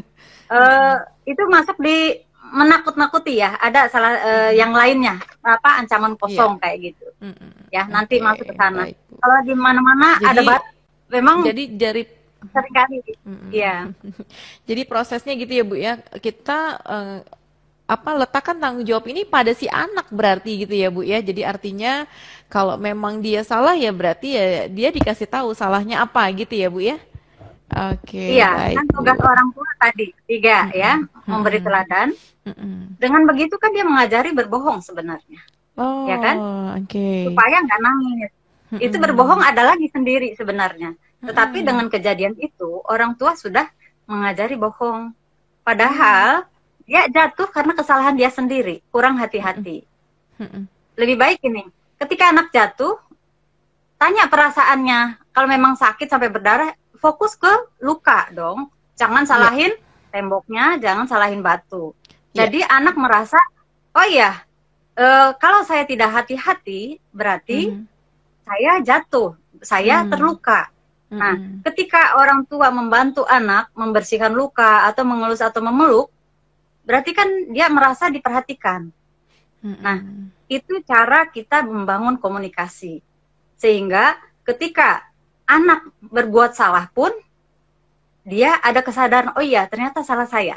uh, 0.50 0.96
itu 1.32 1.44
masuk 1.50 1.78
di 1.82 2.22
menakut-nakuti 2.52 3.40
ya. 3.40 3.56
Ada 3.58 3.88
salah 3.88 4.14
uh, 4.20 4.52
yang 4.52 4.76
lainnya. 4.76 5.18
Apa 5.42 5.82
ancaman 5.82 6.20
kosong 6.20 6.60
yeah. 6.60 6.62
kayak 6.62 6.78
gitu. 6.92 7.08
Mm 7.24 7.34
-hmm. 7.34 7.52
ya 7.72 7.84
nanti 7.88 8.20
okay, 8.20 8.26
masuk 8.26 8.46
ke 8.52 8.56
sana. 8.58 8.84
kalau 9.22 9.38
di 9.46 9.54
mana-mana 9.54 10.18
ada 10.20 10.42
bat 10.42 10.64
memang 11.08 11.46
jadi 11.46 11.64
dari 11.72 12.04
sering 12.52 12.74
kali. 12.76 12.98
Mm 13.24 13.36
-hmm. 13.38 13.50
ya 13.54 13.76
jadi 14.70 14.82
prosesnya 14.86 15.34
gitu 15.40 15.54
ya 15.56 15.64
bu 15.64 15.76
ya. 15.80 15.94
Kita 16.20 16.60
uh, 16.84 17.20
apa 17.92 18.10
letakkan 18.24 18.56
tanggung 18.56 18.88
jawab 18.88 19.04
ini 19.12 19.28
pada 19.28 19.52
si 19.52 19.68
anak 19.68 20.08
berarti 20.12 20.68
gitu 20.68 20.76
ya 20.76 20.92
bu 20.92 21.02
ya. 21.02 21.24
Jadi 21.24 21.42
artinya 21.48 22.06
kalau 22.52 22.76
memang 22.76 23.24
dia 23.24 23.42
salah 23.48 23.74
ya 23.80 23.96
berarti 23.96 24.36
ya 24.36 24.46
dia 24.68 24.90
dikasih 24.92 25.28
tahu 25.28 25.56
salahnya 25.56 26.04
apa 26.04 26.28
gitu 26.36 26.54
ya 26.56 26.68
bu 26.68 26.84
ya 26.84 27.00
Oke. 27.72 28.20
Okay, 28.20 28.28
iya, 28.36 28.52
baik. 28.52 28.76
kan 28.84 28.86
tugas 28.92 29.20
orang 29.24 29.48
tua 29.56 29.70
tadi 29.80 30.12
tiga 30.28 30.68
mm 30.68 30.72
-hmm. 30.72 30.82
ya, 30.84 30.94
memberi 31.24 31.60
teladan. 31.64 32.08
Mm 32.44 32.54
-hmm. 32.54 32.78
Dengan 33.00 33.22
begitu 33.24 33.56
kan 33.56 33.72
dia 33.72 33.88
mengajari 33.88 34.36
berbohong 34.36 34.84
sebenarnya. 34.84 35.40
Oh, 35.80 36.04
ya 36.04 36.20
kan? 36.20 36.36
Oke. 36.84 36.92
Okay. 36.92 37.18
Supaya 37.32 37.64
nggak 37.64 37.80
nangis. 37.80 38.32
Mm 38.32 38.76
-hmm. 38.76 38.86
Itu 38.92 38.96
berbohong 39.00 39.40
adalah 39.40 39.80
di 39.80 39.88
sendiri 39.88 40.36
sebenarnya. 40.36 40.92
Tetapi 41.24 41.58
mm 41.58 41.64
-hmm. 41.64 41.70
dengan 41.72 41.88
kejadian 41.88 42.34
itu 42.44 42.84
orang 42.92 43.16
tua 43.16 43.40
sudah 43.40 43.72
mengajari 44.04 44.60
bohong. 44.60 45.16
Padahal 45.64 46.44
mm 46.44 46.48
-hmm. 46.52 46.84
dia 46.92 47.02
jatuh 47.08 47.48
karena 47.56 47.72
kesalahan 47.72 48.20
dia 48.20 48.28
sendiri, 48.28 48.84
kurang 48.92 49.16
hati-hati. 49.16 49.88
Mm 50.44 50.48
-hmm. 50.48 50.64
Lebih 51.00 51.16
baik 51.16 51.40
ini, 51.48 51.64
ketika 52.04 52.36
anak 52.36 52.52
jatuh, 52.52 53.00
tanya 53.96 54.28
perasaannya. 54.28 55.24
Kalau 55.32 55.48
memang 55.48 55.80
sakit 55.80 56.12
sampai 56.12 56.28
berdarah, 56.28 56.76
fokus 57.02 57.34
ke 57.34 57.50
luka 57.82 58.30
dong. 58.32 58.70
Jangan 58.96 59.26
salahin 59.26 59.74
yeah. 59.74 60.10
temboknya, 60.14 60.66
jangan 60.78 61.10
salahin 61.10 61.42
batu. 61.42 61.98
Yeah. 62.32 62.46
Jadi 62.46 62.62
anak 62.64 62.96
merasa, 62.96 63.42
oh 63.98 64.06
iya, 64.06 64.46
uh, 64.96 65.34
kalau 65.42 65.66
saya 65.66 65.84
tidak 65.90 66.14
hati-hati, 66.14 67.02
berarti 67.10 67.74
mm. 67.74 67.84
saya 68.46 68.72
jatuh, 68.86 69.34
saya 69.66 70.06
mm. 70.06 70.10
terluka. 70.14 70.70
Mm. 71.12 71.18
Nah, 71.20 71.36
ketika 71.68 72.16
orang 72.22 72.48
tua 72.48 72.72
membantu 72.72 73.26
anak 73.28 73.74
membersihkan 73.76 74.32
luka 74.32 74.88
atau 74.88 75.04
mengelus 75.04 75.44
atau 75.44 75.60
memeluk, 75.60 76.08
berarti 76.86 77.12
kan 77.12 77.28
dia 77.52 77.68
merasa 77.68 78.08
diperhatikan. 78.08 78.94
Mm. 79.66 79.78
Nah, 79.82 79.98
itu 80.48 80.80
cara 80.86 81.28
kita 81.28 81.66
membangun 81.66 82.22
komunikasi. 82.22 83.02
Sehingga 83.58 84.18
ketika 84.46 85.11
anak 85.52 85.84
berbuat 86.00 86.56
salah 86.56 86.88
pun 86.96 87.12
dia 88.24 88.56
ada 88.64 88.80
kesadaran 88.80 89.36
oh 89.36 89.44
iya 89.44 89.68
ternyata 89.68 90.00
salah 90.00 90.30
saya 90.30 90.56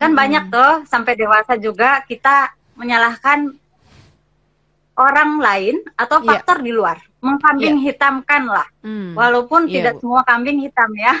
kan 0.00 0.16
hmm. 0.16 0.18
banyak 0.18 0.44
tuh 0.48 0.88
sampai 0.88 1.12
dewasa 1.12 1.60
juga 1.60 2.00
kita 2.08 2.56
menyalahkan 2.80 3.52
orang 4.96 5.30
lain 5.36 5.76
atau 5.92 6.24
iya. 6.24 6.26
faktor 6.32 6.56
yeah. 6.60 6.64
di 6.64 6.72
luar 6.72 6.96
mengkambing 7.20 7.76
yeah. 7.76 7.84
hitamkan 7.92 8.48
lah 8.48 8.64
hmm. 8.80 9.12
walaupun 9.12 9.68
yeah, 9.68 9.74
tidak 9.76 10.00
semua 10.00 10.24
kambing 10.24 10.64
hitam 10.64 10.88
ya 10.96 11.14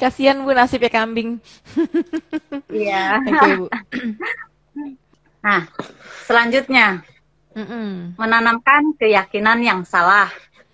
kasihan 0.00 0.38
bu 0.46 0.54
nasibnya 0.54 0.90
kambing 0.94 1.42
iya 2.70 3.18
yeah. 3.18 3.26
okay, 3.26 3.52
bu 3.58 3.66
nah 5.42 5.66
selanjutnya 6.30 7.02
mm 7.54 7.66
-mm. 7.66 7.88
menanamkan 8.16 8.96
keyakinan 8.96 9.58
yang 9.62 9.80
salah. 9.84 10.28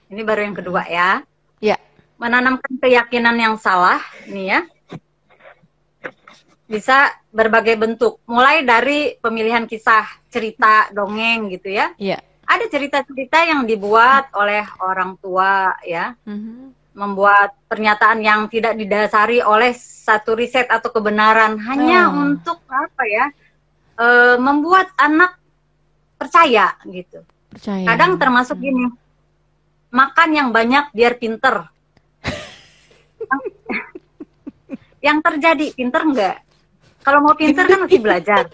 Ini 0.09 0.25
baru 0.25 0.41
yang 0.49 0.57
kedua 0.57 0.83
ya. 0.89 1.23
Ya. 1.61 1.77
Menanamkan 2.17 2.81
keyakinan 2.81 3.37
yang 3.37 3.55
salah, 3.61 4.01
ini 4.27 4.51
ya. 4.51 4.61
Bisa 6.69 7.13
berbagai 7.33 7.77
bentuk, 7.81 8.21
mulai 8.29 8.65
dari 8.65 9.17
pemilihan 9.21 9.65
kisah, 9.65 10.05
cerita, 10.29 10.89
dongeng 10.93 11.53
gitu 11.53 11.73
ya. 11.73 11.93
Iya. 11.97 12.19
Ada 12.49 12.65
cerita-cerita 12.73 13.45
yang 13.45 13.69
dibuat 13.69 14.33
oleh 14.33 14.65
orang 14.81 15.21
tua 15.21 15.77
ya. 15.85 16.17
Mm 16.25 16.39
-hmm. 16.41 16.59
Membuat 16.99 17.55
pernyataan 17.71 18.19
yang 18.25 18.51
tidak 18.51 18.75
didasari 18.75 19.39
oleh 19.39 19.71
satu 19.77 20.35
riset 20.35 20.67
atau 20.67 20.89
kebenaran 20.91 21.61
hanya 21.69 22.11
oh. 22.11 22.27
untuk 22.27 22.59
apa 22.67 23.05
ya? 23.07 23.27
E, 23.95 24.07
membuat 24.41 24.91
anak 24.99 25.39
percaya 26.19 26.75
gitu. 26.85 27.23
Percaya. 27.49 27.87
Kadang 27.87 28.19
termasuk 28.19 28.59
gini, 28.59 28.91
makan 29.95 30.29
yang 30.35 30.49
banyak 30.51 30.91
biar 30.93 31.17
pinter. 31.17 31.71
yang 35.07 35.23
terjadi 35.23 35.73
pinter 35.73 36.03
enggak? 36.05 36.37
Kalau 37.07 37.25
mau 37.25 37.39
pinter 37.39 37.65
kan 37.65 37.87
mesti 37.87 37.99
belajar. 38.03 38.51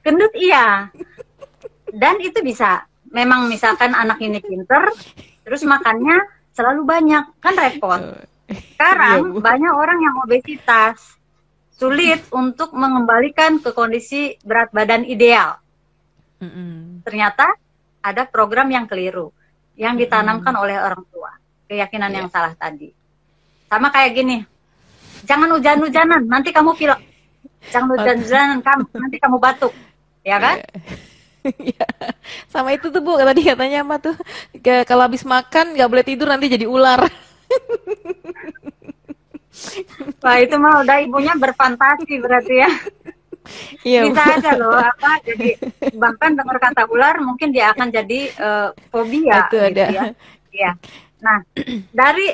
Gendut 0.00 0.32
iya. 0.38 0.88
Dan 1.92 2.16
itu 2.22 2.40
bisa. 2.40 2.86
Memang 3.12 3.46
misalkan 3.46 3.94
anak 3.94 4.18
ini 4.22 4.42
pinter, 4.42 4.90
terus 5.46 5.62
makannya 5.62 6.18
selalu 6.50 6.82
banyak, 6.82 7.24
kan 7.38 7.54
repot. 7.54 8.02
Sekarang 8.74 9.38
iya, 9.38 9.40
banyak 9.42 9.72
orang 9.74 9.98
yang 10.02 10.14
obesitas, 10.18 10.98
sulit 11.74 12.26
untuk 12.34 12.74
mengembalikan 12.74 13.62
ke 13.62 13.70
kondisi 13.70 14.34
berat 14.42 14.74
badan 14.74 15.06
ideal. 15.06 15.62
Ternyata 17.04 17.46
ada 18.04 18.22
program 18.28 18.68
yang 18.68 18.84
keliru 18.84 19.32
yang 19.74 19.98
ditanamkan 19.98 20.54
oleh 20.54 20.78
orang 20.78 21.02
tua, 21.10 21.34
keyakinan 21.66 22.10
yeah. 22.10 22.18
yang 22.22 22.28
salah 22.30 22.54
tadi. 22.54 22.94
Sama 23.66 23.90
kayak 23.90 24.10
gini, 24.14 24.36
jangan 25.26 25.50
hujan-hujanan, 25.58 26.22
nanti 26.30 26.54
kamu 26.54 26.78
pilek. 26.78 27.00
Jangan 27.74 27.88
hujan-hujanan, 27.96 28.58
kamu 28.62 28.84
nanti 28.92 29.16
kamu 29.18 29.36
batuk, 29.40 29.72
ya 30.22 30.38
kan? 30.38 30.62
Yeah. 31.58 32.12
Sama 32.52 32.72
itu 32.72 32.88
tuh 32.88 33.02
bu, 33.04 33.20
tadi 33.20 33.44
katanya 33.44 33.84
apa 33.84 33.96
tuh? 34.00 34.16
Kalau 34.62 35.04
habis 35.04 35.26
makan 35.26 35.76
nggak 35.76 35.90
boleh 35.90 36.04
tidur 36.06 36.30
nanti 36.30 36.48
jadi 36.48 36.64
ular. 36.64 37.04
Wah 40.24 40.36
itu 40.40 40.56
mah 40.56 40.82
udah 40.82 40.96
ibunya 41.04 41.34
berfantasi 41.36 42.16
berarti 42.20 42.54
ya. 42.64 42.70
Iya, 43.84 44.08
bisa 44.08 44.40
aja 44.40 44.50
loh 44.56 44.72
apa 44.72 45.20
jadi 45.20 45.60
bahkan 45.92 46.32
dengar 46.32 46.56
kata 46.56 46.88
ular 46.88 47.20
mungkin 47.20 47.52
dia 47.52 47.76
akan 47.76 47.92
jadi 47.92 48.32
uh, 48.40 48.68
fobia 48.88 49.44
itu 49.48 49.60
gitu 49.60 49.68
ada. 49.68 49.84
ya. 49.92 50.04
Iya. 50.54 50.70
Nah, 51.20 51.38
dari 51.92 52.32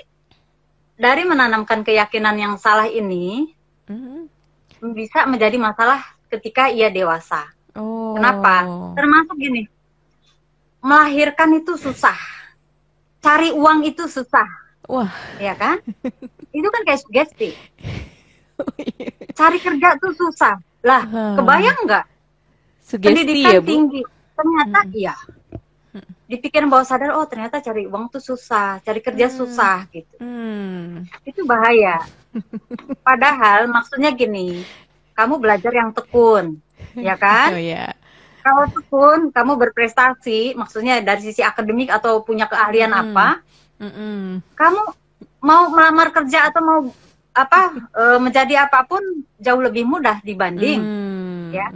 dari 0.94 1.22
menanamkan 1.26 1.82
keyakinan 1.82 2.36
yang 2.38 2.54
salah 2.60 2.86
ini 2.86 3.50
mm-hmm. 3.90 4.92
bisa 4.94 5.26
menjadi 5.26 5.56
masalah 5.58 6.04
ketika 6.30 6.70
ia 6.70 6.92
dewasa. 6.92 7.50
Oh. 7.74 8.14
Kenapa? 8.14 8.68
Termasuk 8.94 9.36
gini. 9.40 9.66
Melahirkan 10.84 11.58
itu 11.58 11.74
susah. 11.74 12.16
Cari 13.20 13.50
uang 13.50 13.84
itu 13.88 14.06
susah. 14.06 14.46
Wah. 14.86 15.12
Ya 15.42 15.56
kan? 15.56 15.82
itu 16.56 16.68
kan 16.68 16.82
kayak 16.86 17.00
sugesti. 17.02 17.50
Cari 19.38 19.58
kerja 19.58 19.96
tuh 19.96 20.12
susah 20.12 20.60
lah, 20.80 21.02
hmm. 21.04 21.36
kebayang 21.36 21.78
nggak? 21.84 22.04
Pendidikan 22.98 23.52
ya, 23.52 23.60
Bu? 23.60 23.68
tinggi. 23.68 24.02
Ternyata 24.34 24.80
hmm. 24.82 24.96
iya. 24.96 25.16
Dipikir 26.30 26.62
bawah 26.70 26.86
sadar, 26.86 27.18
oh 27.18 27.26
ternyata 27.26 27.58
cari 27.58 27.90
uang 27.90 28.06
tuh 28.14 28.22
susah, 28.22 28.78
cari 28.80 29.02
kerja 29.02 29.26
hmm. 29.28 29.36
susah 29.36 29.76
gitu. 29.90 30.16
Hmm. 30.22 31.04
Itu 31.26 31.42
bahaya. 31.44 32.06
Padahal 33.06 33.66
maksudnya 33.66 34.14
gini, 34.14 34.62
kamu 35.18 35.42
belajar 35.42 35.74
yang 35.74 35.90
tekun, 35.90 36.58
ya 36.94 37.18
kan? 37.18 37.52
Oh 37.58 37.60
yeah. 37.60 37.92
Kalau 38.40 38.64
tekun, 38.72 39.20
kamu 39.36 39.52
berprestasi, 39.60 40.56
maksudnya 40.56 41.04
dari 41.04 41.20
sisi 41.20 41.44
akademik 41.44 41.92
atau 41.92 42.24
punya 42.24 42.48
keahlian 42.48 42.88
hmm. 42.88 43.02
apa, 43.12 43.28
hmm. 43.76 44.40
kamu 44.56 44.82
mau 45.44 45.68
melamar 45.68 46.08
kerja 46.08 46.48
atau 46.48 46.60
mau 46.64 46.80
apa 47.30 47.60
e, 47.94 48.02
menjadi 48.18 48.66
apa 48.66 48.82
pun 48.84 49.00
jauh 49.38 49.62
lebih 49.62 49.86
mudah 49.86 50.18
dibanding 50.26 50.80
hmm. 50.82 51.54
ya 51.54 51.66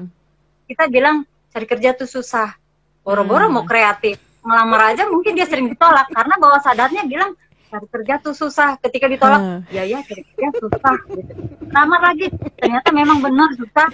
kita 0.66 0.90
bilang 0.90 1.22
cari 1.54 1.66
kerja 1.68 1.94
tuh 1.94 2.10
susah 2.10 2.58
boro-boro 3.06 3.46
hmm. 3.46 3.54
mau 3.54 3.64
kreatif 3.64 4.18
ngelamar 4.44 4.92
aja 4.92 5.06
mungkin 5.06 5.38
dia 5.38 5.46
sering 5.46 5.70
ditolak 5.70 6.10
karena 6.10 6.34
bawah 6.36 6.60
sadarnya 6.60 7.06
bilang 7.06 7.32
cari 7.70 7.86
kerja 7.90 8.14
tuh 8.18 8.34
susah 8.34 8.76
ketika 8.82 9.06
ditolak 9.06 9.40
hmm. 9.40 9.60
ya 9.70 9.82
ya 9.86 10.02
cari 10.02 10.22
kerja 10.26 10.48
susah 10.58 10.96
gitu. 11.14 11.32
lamar 11.70 12.00
lagi 12.02 12.26
ternyata 12.58 12.88
memang 12.90 13.18
benar 13.22 13.50
susah 13.54 13.88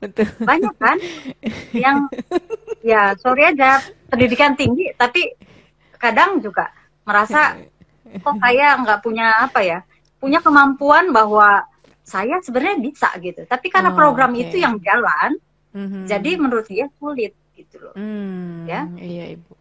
Betul. 0.00 0.32
banyak 0.40 0.74
kan 0.80 0.96
yang 1.76 2.08
ya 2.80 3.12
sorry 3.20 3.52
aja 3.52 3.84
pendidikan 4.08 4.56
tinggi 4.56 4.96
tapi 4.96 5.36
kadang 6.00 6.40
juga 6.40 6.72
merasa 7.04 7.60
kok 8.08 8.36
kayak 8.40 8.80
nggak 8.80 9.00
punya 9.04 9.44
apa 9.44 9.60
ya 9.60 9.78
punya 10.20 10.44
kemampuan 10.44 11.10
bahwa 11.10 11.64
saya 12.04 12.38
sebenarnya 12.44 12.78
bisa 12.78 13.08
gitu. 13.18 13.42
Tapi 13.48 13.66
karena 13.72 13.90
oh, 13.90 13.96
program 13.96 14.36
okay. 14.36 14.46
itu 14.46 14.56
yang 14.60 14.76
jalan, 14.78 15.40
mm-hmm. 15.72 16.04
jadi 16.04 16.30
menurut 16.36 16.66
dia 16.68 16.86
sulit 17.00 17.32
gitu 17.56 17.76
loh. 17.80 17.94
Mm, 17.96 18.68
ya, 18.68 18.82
iya 19.00 19.24
ibu. 19.34 19.52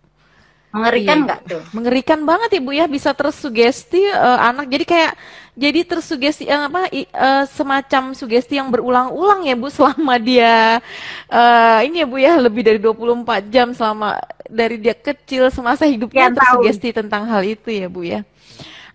Mengerikan 0.70 1.18
iya, 1.18 1.26
nggak 1.26 1.42
iya, 1.42 1.50
tuh? 1.50 1.62
Mengerikan 1.74 2.20
banget 2.30 2.50
ibu 2.62 2.70
ya 2.70 2.86
bisa 2.86 3.10
tersugesti 3.18 4.06
uh, 4.14 4.54
anak. 4.54 4.70
Jadi 4.70 4.86
kayak 4.86 5.14
jadi 5.58 5.82
tersugesti 5.82 6.46
yang 6.46 6.70
apa 6.70 6.86
uh, 6.94 7.44
semacam 7.50 8.14
sugesti 8.14 8.62
yang 8.62 8.70
berulang-ulang 8.70 9.50
ya 9.50 9.58
Bu 9.58 9.74
selama 9.74 10.22
dia 10.22 10.78
uh, 11.26 11.80
ini 11.82 12.06
ya 12.06 12.08
Bu 12.08 12.22
ya 12.22 12.38
lebih 12.38 12.62
dari 12.62 12.78
24 12.78 13.50
jam 13.50 13.74
selama 13.74 14.22
dari 14.46 14.78
dia 14.78 14.94
kecil 14.94 15.50
semasa 15.50 15.90
hidupnya 15.90 16.30
tersugesti 16.38 16.94
tentang 16.94 17.26
hal 17.26 17.42
itu 17.42 17.70
ya 17.74 17.90
Bu 17.90 18.06
ya. 18.06 18.22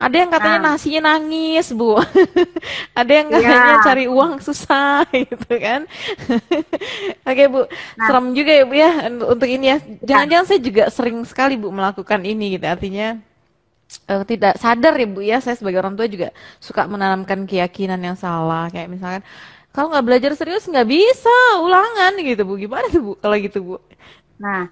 Ada 0.05 0.17
yang 0.21 0.31
katanya 0.31 0.59
nah. 0.61 0.77
nasinya 0.77 1.01
nangis, 1.17 1.73
Bu. 1.73 1.97
Ada 3.01 3.13
yang 3.25 3.29
katanya 3.33 3.77
ya. 3.81 3.81
cari 3.81 4.05
uang 4.05 4.33
susah 4.45 5.09
gitu 5.33 5.55
kan. 5.57 5.89
Oke, 7.25 7.45
Bu. 7.49 7.65
Nah. 7.97 8.05
Serem 8.05 8.27
juga 8.37 8.53
ya, 8.53 8.65
Bu 8.69 8.75
ya 8.77 8.93
untuk 9.09 9.49
ini 9.49 9.73
ya. 9.73 9.77
Jangan-jangan 10.05 10.45
saya 10.45 10.61
juga 10.61 10.85
sering 10.93 11.25
sekali, 11.25 11.57
Bu, 11.57 11.73
melakukan 11.73 12.21
ini 12.21 12.61
gitu. 12.61 12.69
Artinya 12.69 13.17
uh, 14.13 14.25
tidak 14.29 14.61
sadar 14.61 14.93
ya 15.01 15.09
Bu 15.09 15.21
ya, 15.25 15.39
saya 15.41 15.57
sebagai 15.57 15.81
orang 15.81 15.97
tua 15.97 16.05
juga 16.05 16.29
suka 16.61 16.85
menanamkan 16.85 17.49
keyakinan 17.49 18.01
yang 18.05 18.17
salah. 18.21 18.69
Kayak 18.69 18.93
misalkan 18.93 19.23
kalau 19.73 19.91
nggak 19.91 20.07
belajar 20.07 20.31
serius 20.37 20.69
nggak 20.69 20.87
bisa 20.87 21.37
ulangan 21.65 22.13
gitu 22.21 22.45
Bu. 22.45 22.61
Gimana 22.61 22.87
tuh 22.93 23.01
Bu 23.01 23.13
kalau 23.17 23.37
gitu 23.41 23.59
Bu? 23.65 23.77
Nah, 24.37 24.69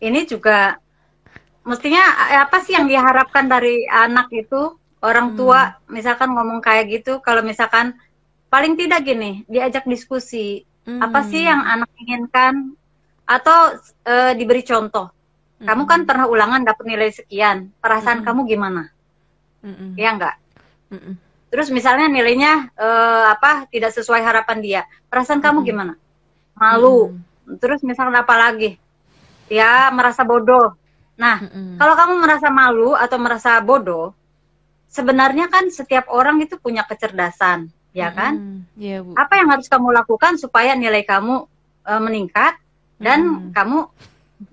ini 0.00 0.24
juga 0.24 0.80
mestinya 1.64 2.04
eh, 2.30 2.40
apa 2.44 2.60
sih 2.60 2.76
yang 2.76 2.86
diharapkan 2.86 3.48
dari 3.48 3.88
anak 3.88 4.28
itu 4.32 4.76
orang 5.04 5.32
hmm. 5.32 5.36
tua 5.36 5.60
hmm. 5.68 5.92
misalkan 5.92 6.32
ngomong 6.32 6.64
kayak 6.64 6.88
gitu 6.88 7.20
kalau 7.20 7.44
misalkan 7.44 7.96
paling 8.48 8.78
tidak 8.78 9.02
gini 9.02 9.42
diajak 9.50 9.82
diskusi 9.84 10.62
hmm. 10.88 11.00
apa 11.02 11.20
sih 11.28 11.42
yang 11.42 11.60
anak 11.60 11.90
inginkan 11.98 12.78
atau 13.24 13.74
e, 14.04 14.36
diberi 14.36 14.62
contoh 14.62 15.10
hmm. 15.10 15.66
kamu 15.66 15.82
kan 15.88 16.00
pernah 16.04 16.26
ulangan 16.28 16.62
dapat 16.62 16.84
nilai 16.86 17.10
sekian 17.10 17.72
perasaan 17.80 18.20
hmm. 18.22 18.26
kamu 18.30 18.40
gimana 18.46 18.82
hmm. 19.64 19.96
ya 19.96 20.08
enggak 20.14 20.36
hmm. 20.92 21.16
terus 21.48 21.72
misalnya 21.72 22.06
nilainya 22.06 22.70
e, 22.76 22.88
apa 23.32 23.66
tidak 23.72 23.90
sesuai 23.96 24.20
harapan 24.20 24.58
dia 24.60 24.82
perasaan 25.08 25.40
hmm. 25.40 25.46
kamu 25.50 25.58
gimana 25.64 25.92
malu 26.54 27.16
hmm. 27.16 27.58
terus 27.58 27.80
misalnya 27.82 28.22
apa 28.22 28.36
lagi 28.36 28.76
ya 29.48 29.88
merasa 29.90 30.22
bodoh 30.22 30.76
Nah, 31.14 31.46
mm-hmm. 31.46 31.78
kalau 31.78 31.94
kamu 31.94 32.14
merasa 32.18 32.48
malu 32.50 32.90
atau 32.98 33.18
merasa 33.22 33.58
bodoh, 33.62 34.10
sebenarnya 34.90 35.46
kan 35.46 35.70
setiap 35.70 36.10
orang 36.10 36.42
itu 36.42 36.58
punya 36.58 36.82
kecerdasan, 36.82 37.70
ya 37.94 38.10
kan? 38.10 38.34
Mm-hmm. 38.34 38.78
Yeah, 38.78 39.00
Bu. 39.02 39.14
Apa 39.14 39.38
yang 39.38 39.48
harus 39.54 39.70
kamu 39.70 39.94
lakukan 39.94 40.38
supaya 40.42 40.74
nilai 40.74 41.06
kamu 41.06 41.46
uh, 41.86 42.00
meningkat 42.02 42.58
dan 42.98 43.22
mm-hmm. 43.22 43.50
kamu 43.54 43.78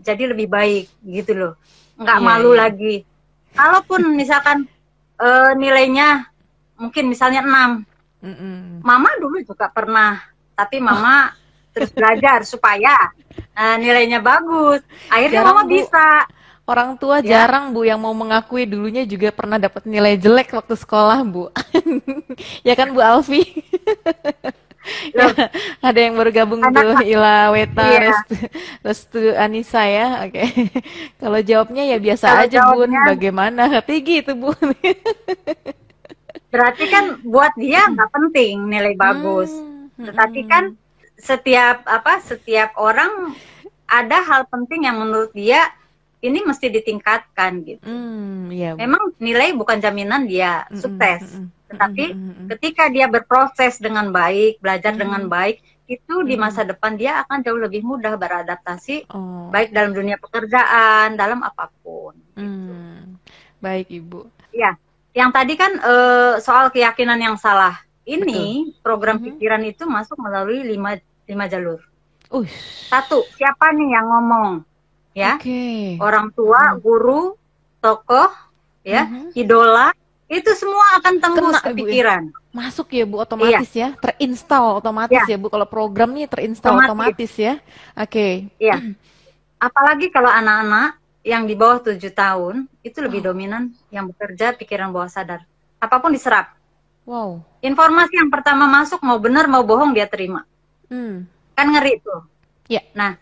jadi 0.02 0.24
lebih 0.30 0.48
baik 0.50 0.86
gitu 1.02 1.34
loh, 1.34 1.54
nggak 1.98 2.20
yeah, 2.22 2.28
malu 2.30 2.52
yeah. 2.54 2.60
lagi. 2.70 2.96
Kalaupun 3.58 4.02
misalkan 4.20 4.70
uh, 5.18 5.54
nilainya 5.58 6.30
mungkin 6.78 7.10
misalnya 7.10 7.46
6 7.46 8.26
mm-hmm. 8.26 8.82
Mama 8.82 9.10
dulu 9.18 9.42
juga 9.42 9.70
pernah, 9.74 10.22
tapi 10.54 10.78
Mama 10.78 11.34
terus 11.74 11.90
belajar 11.90 12.46
supaya 12.46 13.10
uh, 13.58 13.78
nilainya 13.82 14.22
bagus. 14.22 14.86
Akhirnya 15.10 15.42
Jarang, 15.42 15.58
Mama 15.58 15.64
Bu. 15.66 15.74
bisa 15.74 16.06
Orang 16.70 16.96
tua 16.96 17.20
ya. 17.20 17.46
jarang 17.46 17.74
Bu 17.74 17.84
yang 17.84 18.00
mau 18.00 18.14
mengakui 18.14 18.70
dulunya 18.70 19.04
juga 19.04 19.34
pernah 19.34 19.58
dapat 19.58 19.84
nilai 19.84 20.16
jelek 20.16 20.54
waktu 20.54 20.78
sekolah 20.78 21.20
Bu. 21.26 21.50
ya 22.68 22.74
kan 22.78 22.94
Bu 22.94 23.02
Alfi? 23.02 23.42
ya, 25.18 25.30
ada 25.82 26.00
yang 26.00 26.18
baru 26.18 26.32
gabung 26.34 26.62
Anak, 26.62 27.02
tuh 27.02 27.06
Ila 27.06 27.54
Weta 27.54 27.86
iya. 27.86 28.00
Restu, 28.10 28.36
Restu 28.82 29.20
Anissa 29.38 29.84
ya. 29.86 30.26
Oke. 30.26 30.38
Okay. 30.38 30.50
Kalau 31.22 31.40
jawabnya 31.42 31.84
ya 31.86 31.98
biasa 31.98 32.26
Kalau 32.30 32.44
aja 32.46 32.58
jawabnya, 32.62 33.00
Bun. 33.02 33.10
Bagaimana? 33.14 33.64
Tinggi 33.82 34.16
itu 34.22 34.34
Bun. 34.38 34.68
berarti 36.52 36.86
kan 36.92 37.16
buat 37.24 37.56
dia 37.56 37.88
nggak 37.88 38.12
penting 38.12 38.68
nilai 38.68 38.94
bagus. 38.94 39.50
Hmm. 39.50 40.08
Tetapi 40.08 40.42
kan 40.52 40.64
setiap 41.16 41.86
apa 41.86 42.20
setiap 42.20 42.76
orang 42.76 43.38
ada 43.86 44.24
hal 44.24 44.48
penting 44.50 44.90
yang 44.90 45.00
menurut 45.00 45.32
dia 45.32 45.70
ini 46.22 46.40
mesti 46.46 46.70
ditingkatkan 46.70 47.66
gitu. 47.66 47.84
Mm, 47.84 48.54
yeah. 48.54 48.74
Memang 48.78 49.18
nilai 49.18 49.58
bukan 49.58 49.82
jaminan 49.82 50.30
dia 50.30 50.70
mm, 50.70 50.78
sukses, 50.78 51.22
mm, 51.34 51.42
mm, 51.42 51.48
tetapi 51.74 52.06
mm, 52.14 52.22
mm, 52.22 52.48
ketika 52.56 52.84
dia 52.94 53.10
berproses 53.10 53.82
dengan 53.82 54.14
baik, 54.14 54.62
belajar 54.62 54.94
mm. 54.94 55.00
dengan 55.02 55.24
baik, 55.26 55.66
itu 55.90 56.22
mm. 56.22 56.28
di 56.30 56.36
masa 56.38 56.62
depan 56.62 56.94
dia 56.94 57.26
akan 57.26 57.42
jauh 57.42 57.58
lebih 57.58 57.82
mudah 57.82 58.14
beradaptasi, 58.22 59.10
oh. 59.10 59.50
baik 59.50 59.74
dalam 59.74 59.98
dunia 59.98 60.22
pekerjaan, 60.22 61.18
dalam 61.18 61.42
apa 61.42 61.74
pun. 61.82 62.14
Gitu. 62.38 62.46
Mm. 62.46 63.18
Baik 63.58 63.90
ibu. 63.90 64.30
Ya, 64.54 64.78
yang 65.18 65.34
tadi 65.34 65.58
kan 65.58 65.74
uh, 65.82 66.38
soal 66.38 66.70
keyakinan 66.70 67.18
yang 67.18 67.36
salah. 67.36 67.82
Ini 68.02 68.66
Betul. 68.66 68.82
program 68.82 69.18
mm 69.18 69.22
-hmm. 69.22 69.30
pikiran 69.38 69.64
itu 69.66 69.84
masuk 69.86 70.18
melalui 70.18 70.66
lima 70.66 70.98
lima 71.30 71.46
jalur. 71.46 71.82
Uish. 72.34 72.90
Satu, 72.90 73.28
siapa 73.38 73.70
nih 73.76 73.94
yang 73.94 74.08
ngomong? 74.08 74.71
Ya 75.12 75.36
okay. 75.36 76.00
orang 76.00 76.32
tua 76.32 76.76
hmm. 76.76 76.78
guru 76.80 77.36
tokoh 77.84 78.32
ya 78.82 79.06
uh-huh. 79.06 79.36
idola 79.36 79.92
itu 80.32 80.48
semua 80.56 80.96
akan 81.04 81.14
tembus 81.20 81.60
Kena, 81.60 81.60
ke 81.60 81.72
pikiran 81.76 82.24
Bu, 82.32 82.32
ya. 82.32 82.56
masuk 82.56 82.88
ya 82.96 83.04
bu 83.04 83.16
otomatis 83.20 83.72
iya. 83.76 83.92
ya 83.92 84.00
terinstall 84.00 84.80
otomatis 84.80 85.22
ya. 85.28 85.36
ya 85.36 85.38
bu 85.38 85.52
kalau 85.52 85.68
program 85.68 86.16
nih 86.16 86.32
terinstall 86.32 86.80
otomatis, 86.80 86.92
otomatis 86.96 87.32
ya 87.36 87.54
oke 88.00 88.08
okay. 88.08 88.34
ya 88.56 88.80
apalagi 89.68 90.08
kalau 90.08 90.32
anak-anak 90.32 90.96
yang 91.22 91.46
di 91.46 91.54
bawah 91.54 91.84
tujuh 91.84 92.16
tahun 92.16 92.66
itu 92.82 92.98
lebih 93.04 93.22
oh. 93.22 93.26
dominan 93.30 93.76
yang 93.94 94.10
bekerja 94.10 94.58
pikiran 94.58 94.90
bawah 94.90 95.12
sadar 95.12 95.44
apa 95.84 95.96
pun 96.00 96.16
diserap 96.16 96.56
wow 97.04 97.44
informasi 97.60 98.16
yang 98.16 98.32
pertama 98.32 98.66
masuk 98.72 99.04
mau 99.04 99.20
benar 99.20 99.52
mau 99.52 99.62
bohong 99.68 99.92
dia 99.92 100.08
terima 100.08 100.48
hmm. 100.88 101.28
kan 101.54 101.68
ngeri 101.70 102.00
tuh 102.00 102.24
ya 102.72 102.82
nah 102.96 103.20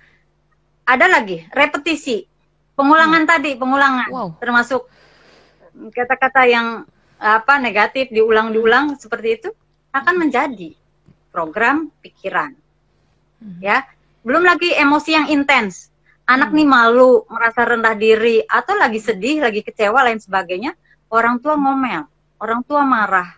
ada 0.89 1.05
lagi 1.05 1.45
repetisi 1.53 2.25
pengulangan 2.73 3.21
hmm. 3.21 3.29
tadi 3.29 3.51
pengulangan 3.53 4.09
wow. 4.09 4.29
termasuk 4.41 4.89
kata-kata 5.93 6.49
yang 6.49 6.67
apa 7.21 7.61
negatif 7.61 8.09
diulang-diulang 8.09 8.97
seperti 8.97 9.29
itu 9.37 9.49
akan 9.93 10.25
menjadi 10.25 10.73
program 11.29 11.93
pikiran 12.01 12.57
hmm. 13.37 13.61
ya 13.61 13.85
belum 14.25 14.41
lagi 14.41 14.73
emosi 14.73 15.11
yang 15.13 15.27
intens 15.29 15.93
anak 16.25 16.49
hmm. 16.49 16.57
nih 16.57 16.67
malu 16.67 17.21
merasa 17.29 17.69
rendah 17.69 17.93
diri 17.93 18.41
atau 18.49 18.73
lagi 18.73 18.97
sedih 18.97 19.45
lagi 19.45 19.61
kecewa 19.61 20.01
lain 20.09 20.17
sebagainya 20.17 20.73
orang 21.13 21.37
tua 21.37 21.53
ngomel 21.53 22.09
orang 22.41 22.65
tua 22.65 22.81
marah 22.81 23.29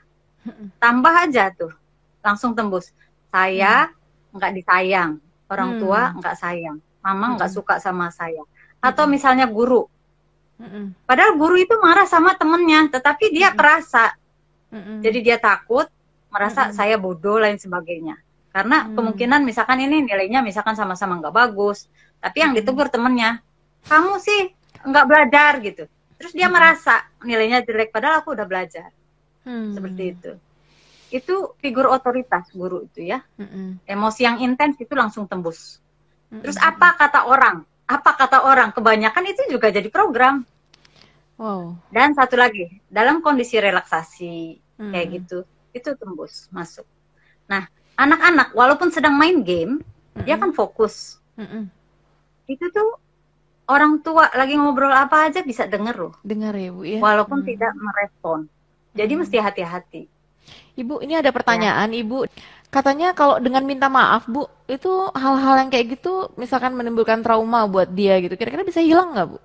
hmm. 0.48 0.80
tambah 0.80 1.14
aja 1.28 1.52
tuh 1.52 1.76
langsung 2.24 2.56
tembus 2.56 2.96
saya 3.28 3.92
hmm. 3.92 4.40
nggak 4.40 4.52
disayang 4.56 5.12
orang 5.52 5.84
tua 5.84 6.16
nggak 6.16 6.38
sayang 6.40 6.80
mama 7.02 7.36
nggak 7.38 7.50
mm 7.50 7.58
-hmm. 7.58 7.66
suka 7.66 7.76
sama 7.82 8.10
saya 8.14 8.42
atau 8.82 9.06
mm 9.06 9.10
-hmm. 9.10 9.14
misalnya 9.14 9.46
guru 9.50 9.86
mm 10.58 10.68
-hmm. 10.68 10.86
padahal 11.06 11.38
guru 11.38 11.56
itu 11.58 11.76
marah 11.82 12.08
sama 12.08 12.38
temennya 12.38 12.90
tetapi 12.94 13.34
dia 13.34 13.50
mm 13.50 13.54
-hmm. 13.54 13.60
kerasa 13.60 14.06
mm 14.72 14.82
-hmm. 14.82 14.98
jadi 15.04 15.20
dia 15.22 15.38
takut 15.38 15.88
merasa 16.32 16.68
mm 16.68 16.70
-hmm. 16.72 16.78
saya 16.78 16.96
bodoh 17.02 17.38
lain 17.42 17.58
sebagainya 17.58 18.16
karena 18.54 18.78
mm 18.82 18.86
-hmm. 18.86 18.96
kemungkinan 18.98 19.42
misalkan 19.44 19.78
ini 19.84 20.06
nilainya 20.06 20.40
misalkan 20.46 20.78
sama-sama 20.78 21.20
nggak 21.20 21.36
bagus 21.36 21.90
tapi 22.22 22.46
yang 22.46 22.54
ditegur 22.54 22.88
temennya 22.88 23.42
kamu 23.86 24.22
sih 24.22 24.54
nggak 24.82 25.06
belajar 25.10 25.52
gitu 25.62 25.84
terus 26.16 26.32
dia 26.32 26.48
mm 26.48 26.54
-hmm. 26.54 26.56
merasa 26.56 26.96
nilainya 27.26 27.66
jelek 27.66 27.90
padahal 27.90 28.22
aku 28.22 28.34
udah 28.38 28.46
belajar 28.46 28.90
hmm. 29.46 29.74
seperti 29.78 30.04
itu 30.18 30.32
itu 31.12 31.36
figur 31.60 31.92
otoritas 31.92 32.48
guru 32.56 32.88
itu 32.88 33.04
ya 33.04 33.20
emosi 33.84 34.22
yang 34.24 34.40
intens 34.40 34.80
itu 34.80 34.96
langsung 34.96 35.28
tembus 35.28 35.84
Terus 36.40 36.56
apa 36.64 36.96
kata 36.96 37.28
orang? 37.28 37.68
Apa 37.92 38.16
kata 38.16 38.48
orang? 38.48 38.72
Kebanyakan 38.72 39.28
itu 39.28 39.52
juga 39.52 39.68
jadi 39.68 39.92
program. 39.92 40.48
Wow. 41.36 41.76
Dan 41.92 42.16
satu 42.16 42.40
lagi, 42.40 42.80
dalam 42.88 43.20
kondisi 43.20 43.60
relaksasi 43.60 44.62
hmm. 44.80 44.92
kayak 44.96 45.08
gitu, 45.20 45.44
itu 45.76 45.90
tembus 46.00 46.48
masuk. 46.56 46.88
Nah, 47.52 47.68
anak-anak 48.00 48.56
walaupun 48.56 48.94
sedang 48.94 49.20
main 49.20 49.44
game, 49.44 49.84
hmm. 50.16 50.24
dia 50.24 50.40
kan 50.40 50.56
fokus. 50.56 51.20
Hmm. 51.36 51.68
Itu 52.48 52.70
tuh 52.72 52.96
orang 53.68 54.00
tua 54.00 54.32
lagi 54.32 54.56
ngobrol 54.56 54.94
apa 54.94 55.28
aja 55.28 55.44
bisa 55.44 55.68
denger 55.68 55.96
loh. 55.98 56.16
Dengar 56.24 56.56
ya 56.56 56.70
bu 56.72 56.88
ya. 56.88 57.00
Walaupun 57.04 57.44
hmm. 57.44 57.48
tidak 57.50 57.74
merespon. 57.76 58.40
Jadi 58.96 59.12
hmm. 59.12 59.20
mesti 59.26 59.38
hati-hati. 59.42 60.04
Ibu, 60.72 61.04
ini 61.04 61.20
ada 61.20 61.30
pertanyaan, 61.36 61.92
ya. 61.92 62.02
Ibu. 62.02 62.26
Katanya 62.72 63.12
kalau 63.12 63.36
dengan 63.44 63.68
minta 63.68 63.92
maaf, 63.92 64.24
Bu, 64.32 64.48
itu 64.72 64.88
hal-hal 65.12 65.68
yang 65.68 65.70
kayak 65.70 66.00
gitu 66.00 66.32
misalkan 66.40 66.72
menimbulkan 66.72 67.20
trauma 67.20 67.68
buat 67.68 67.92
dia 67.92 68.16
gitu. 68.24 68.40
Kira-kira 68.40 68.64
bisa 68.64 68.80
hilang 68.80 69.12
nggak, 69.12 69.28
Bu? 69.28 69.40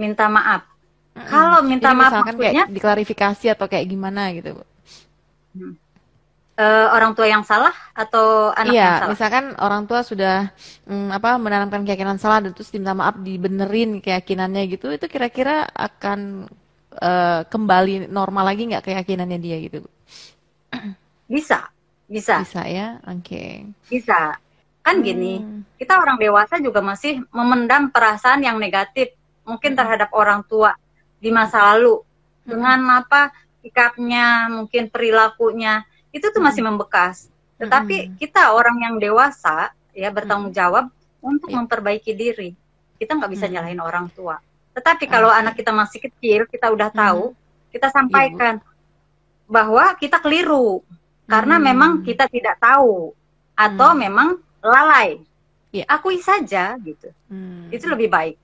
Minta 0.00 0.32
maaf. 0.32 0.64
hmm 1.12 1.28
Kalau 1.28 1.60
minta 1.60 1.92
Jadi 1.92 1.98
maaf 2.00 2.12
misalkan 2.16 2.34
maksudnya 2.40 2.64
kayak 2.64 2.72
diklarifikasi 2.72 3.46
atau 3.52 3.66
kayak 3.68 3.84
gimana 3.84 4.32
gitu, 4.32 4.56
Bu. 4.56 4.64
Hmm. 5.60 5.74
Uh, 6.58 6.88
orang 6.90 7.12
tua 7.14 7.28
yang 7.28 7.44
salah 7.46 7.70
atau 7.94 8.50
anak 8.50 8.74
iya, 8.74 8.82
yang 8.82 8.98
salah? 8.98 9.12
misalkan 9.14 9.44
orang 9.62 9.82
tua 9.86 10.00
sudah 10.02 10.50
um, 10.90 11.14
apa 11.14 11.38
menanamkan 11.38 11.86
keyakinan 11.86 12.18
salah 12.18 12.42
dan 12.42 12.50
terus 12.50 12.74
diminta 12.74 12.98
maaf 12.98 13.14
dibenerin 13.20 14.00
keyakinannya 14.00 14.72
gitu, 14.72 14.88
itu 14.88 15.04
kira-kira 15.04 15.68
akan 15.70 16.48
uh, 16.96 17.44
kembali 17.46 18.08
normal 18.08 18.48
lagi 18.48 18.72
nggak 18.72 18.88
keyakinannya 18.88 19.38
dia 19.38 19.56
gitu, 19.60 19.84
Bu? 19.84 19.90
Bisa, 21.28 21.68
bisa. 22.08 22.40
Bisa 22.40 22.64
ya, 22.64 22.98
oke. 23.04 23.20
Okay. 23.20 23.68
Bisa. 23.92 24.40
Kan 24.80 24.98
hmm. 24.98 25.04
gini, 25.04 25.34
kita 25.76 26.00
orang 26.00 26.16
dewasa 26.16 26.56
juga 26.58 26.80
masih 26.80 27.20
memendam 27.28 27.92
perasaan 27.92 28.40
yang 28.40 28.56
negatif 28.56 29.12
mungkin 29.44 29.76
hmm. 29.76 29.78
terhadap 29.78 30.10
orang 30.16 30.40
tua 30.48 30.72
di 31.20 31.28
masa 31.28 31.76
lalu 31.76 32.00
hmm. 32.00 32.48
dengan 32.48 33.04
apa 33.04 33.30
sikapnya, 33.60 34.48
mungkin 34.48 34.88
perilakunya 34.88 35.84
itu 36.08 36.24
tuh 36.32 36.40
masih 36.40 36.64
hmm. 36.64 36.74
membekas. 36.74 37.28
Tetapi 37.60 37.96
hmm. 37.96 38.12
kita 38.16 38.56
orang 38.56 38.80
yang 38.80 38.94
dewasa 38.96 39.76
ya 39.92 40.08
bertanggung 40.08 40.56
hmm. 40.56 40.60
jawab 40.60 40.84
untuk 41.20 41.52
yeah. 41.52 41.58
memperbaiki 41.60 42.12
diri. 42.16 42.56
Kita 42.96 43.18
nggak 43.18 43.30
bisa 43.30 43.46
hmm. 43.46 43.52
nyalahin 43.52 43.80
orang 43.84 44.06
tua. 44.14 44.40
Tetapi 44.72 45.04
kalau 45.10 45.28
okay. 45.28 45.40
anak 45.42 45.54
kita 45.58 45.72
masih 45.74 46.00
kecil, 46.00 46.46
kita 46.46 46.70
udah 46.70 46.88
tahu, 46.94 47.34
hmm. 47.34 47.38
kita 47.74 47.90
sampaikan 47.90 48.62
Ibu. 48.62 49.50
bahwa 49.50 49.84
kita 49.98 50.22
keliru 50.22 50.80
karena 51.28 51.60
hmm. 51.60 51.64
memang 51.64 51.92
kita 52.00 52.24
tidak 52.32 52.56
tahu 52.56 53.12
atau 53.52 53.90
hmm. 53.92 54.00
memang 54.00 54.28
lalai. 54.64 55.20
Yeah. 55.68 55.84
Akui 55.84 56.24
saja 56.24 56.80
gitu. 56.80 57.12
Hmm. 57.28 57.68
Itu 57.68 57.92
lebih 57.92 58.08
baik. 58.08 58.36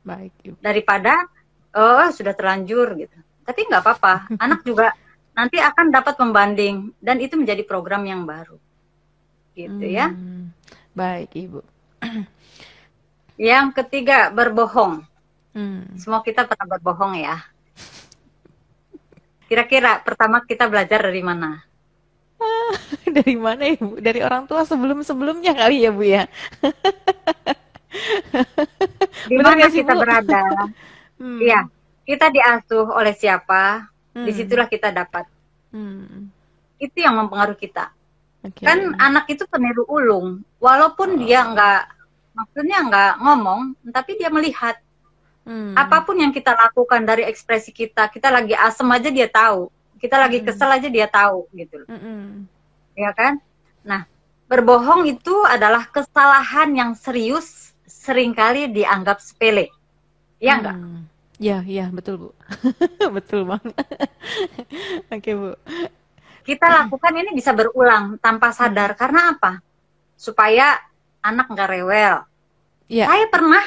Baik. 0.00 0.32
Daripada 0.64 1.28
oh 1.76 2.08
sudah 2.08 2.32
terlanjur 2.32 2.96
gitu. 2.96 3.18
Tapi 3.44 3.60
nggak 3.68 3.82
apa-apa. 3.84 4.14
Anak 4.44 4.64
juga 4.64 4.96
nanti 5.36 5.60
akan 5.60 5.92
dapat 5.92 6.16
pembanding 6.16 6.96
dan 7.04 7.20
itu 7.20 7.36
menjadi 7.36 7.60
program 7.68 8.08
yang 8.08 8.24
baru. 8.24 8.56
Gitu 9.52 9.84
ya. 9.84 10.08
hmm. 10.08 10.48
ya. 10.48 10.82
Baik, 10.96 11.30
Ibu. 11.36 11.60
Yang 13.50 13.66
ketiga, 13.82 14.30
berbohong. 14.30 15.02
Hmm. 15.54 15.98
Semua 15.98 16.22
kita 16.22 16.46
pernah 16.46 16.78
berbohong 16.78 17.18
ya. 17.18 17.42
Kira-kira 19.50 19.98
pertama 20.00 20.42
kita 20.46 20.70
belajar 20.70 21.02
dari 21.02 21.22
mana? 21.22 21.73
Dari 23.16 23.36
mana 23.38 23.62
ya 23.68 23.76
Bu? 23.80 24.00
Dari 24.00 24.20
orang 24.22 24.46
tua 24.48 24.64
sebelum-sebelumnya 24.66 25.54
kali 25.54 25.84
ya 25.84 25.90
Bu 25.94 26.02
ya? 26.04 26.26
Di 29.30 29.36
mana 29.38 29.70
kita 29.70 29.94
Bu? 29.94 30.00
berada? 30.02 30.42
Hmm. 31.14 31.38
Iya, 31.38 31.70
kita 32.02 32.26
diasuh 32.26 32.90
oleh 32.90 33.14
siapa, 33.14 33.86
hmm. 34.18 34.26
di 34.26 34.34
situlah 34.34 34.66
kita 34.66 34.90
dapat. 34.90 35.30
Hmm. 35.70 36.26
Itu 36.74 37.06
yang 37.06 37.14
mempengaruhi 37.22 37.54
kita. 37.54 37.94
Okay. 38.42 38.66
Kan 38.66 38.98
anak 38.98 39.30
itu 39.30 39.46
peniru 39.46 39.86
ulung, 39.86 40.42
walaupun 40.58 41.14
oh. 41.14 41.18
dia 41.22 41.46
nggak, 41.46 41.82
maksudnya 42.34 42.78
nggak 42.90 43.12
ngomong, 43.22 43.78
tapi 43.94 44.18
dia 44.18 44.26
melihat. 44.26 44.74
Hmm. 45.46 45.78
Apa 45.78 46.02
pun 46.02 46.18
yang 46.18 46.34
kita 46.34 46.50
lakukan 46.50 47.06
dari 47.06 47.30
ekspresi 47.30 47.70
kita, 47.70 48.10
kita 48.10 48.26
lagi 48.26 48.58
asem 48.58 48.90
aja 48.90 49.14
dia 49.14 49.30
tahu 49.30 49.70
kita 50.04 50.20
lagi 50.20 50.44
kesel 50.44 50.68
aja 50.68 50.88
dia 50.92 51.08
tahu 51.08 51.48
gitu 51.56 51.80
loh. 51.80 51.88
Mm 51.88 52.44
Ya 52.94 53.10
kan? 53.16 53.40
Nah, 53.82 54.04
berbohong 54.46 55.08
itu 55.08 55.34
adalah 55.48 55.88
kesalahan 55.88 56.70
yang 56.76 56.90
serius 56.94 57.72
sering 57.88 58.36
kali 58.36 58.68
dianggap 58.70 59.18
sepele. 59.18 59.72
Ya 60.38 60.60
enggak? 60.60 60.76
Hmm. 60.76 61.02
Ya, 61.42 61.66
ya, 61.66 61.90
betul, 61.90 62.14
Bu. 62.20 62.28
betul, 63.16 63.42
Bang. 63.48 63.64
Oke, 65.14 65.32
Bu. 65.34 65.58
kita 66.44 66.68
lakukan 66.68 67.16
ini 67.16 67.32
bisa 67.32 67.56
berulang 67.56 68.20
tanpa 68.20 68.52
sadar 68.52 68.94
karena 68.94 69.34
apa? 69.34 69.64
Supaya 70.14 70.76
anak 71.24 71.50
nggak 71.50 71.70
rewel. 71.72 72.22
Yeah. 72.86 73.08
Saya 73.08 73.26
pernah 73.32 73.64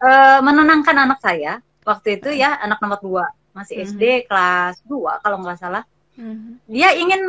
uh, 0.00 0.38
menenangkan 0.40 0.96
anak 0.96 1.18
saya 1.20 1.58
waktu 1.82 2.22
itu 2.22 2.30
ya 2.38 2.54
anak 2.62 2.78
nomor 2.78 3.02
dua 3.02 3.26
masih 3.56 3.82
SD 3.82 4.02
mm 4.02 4.16
-hmm. 4.18 4.26
kelas 4.28 4.74
2 4.86 5.22
kalau 5.24 5.36
nggak 5.42 5.58
salah. 5.58 5.84
Mm 6.16 6.34
-hmm. 6.34 6.52
Dia 6.70 6.88
ingin 6.96 7.22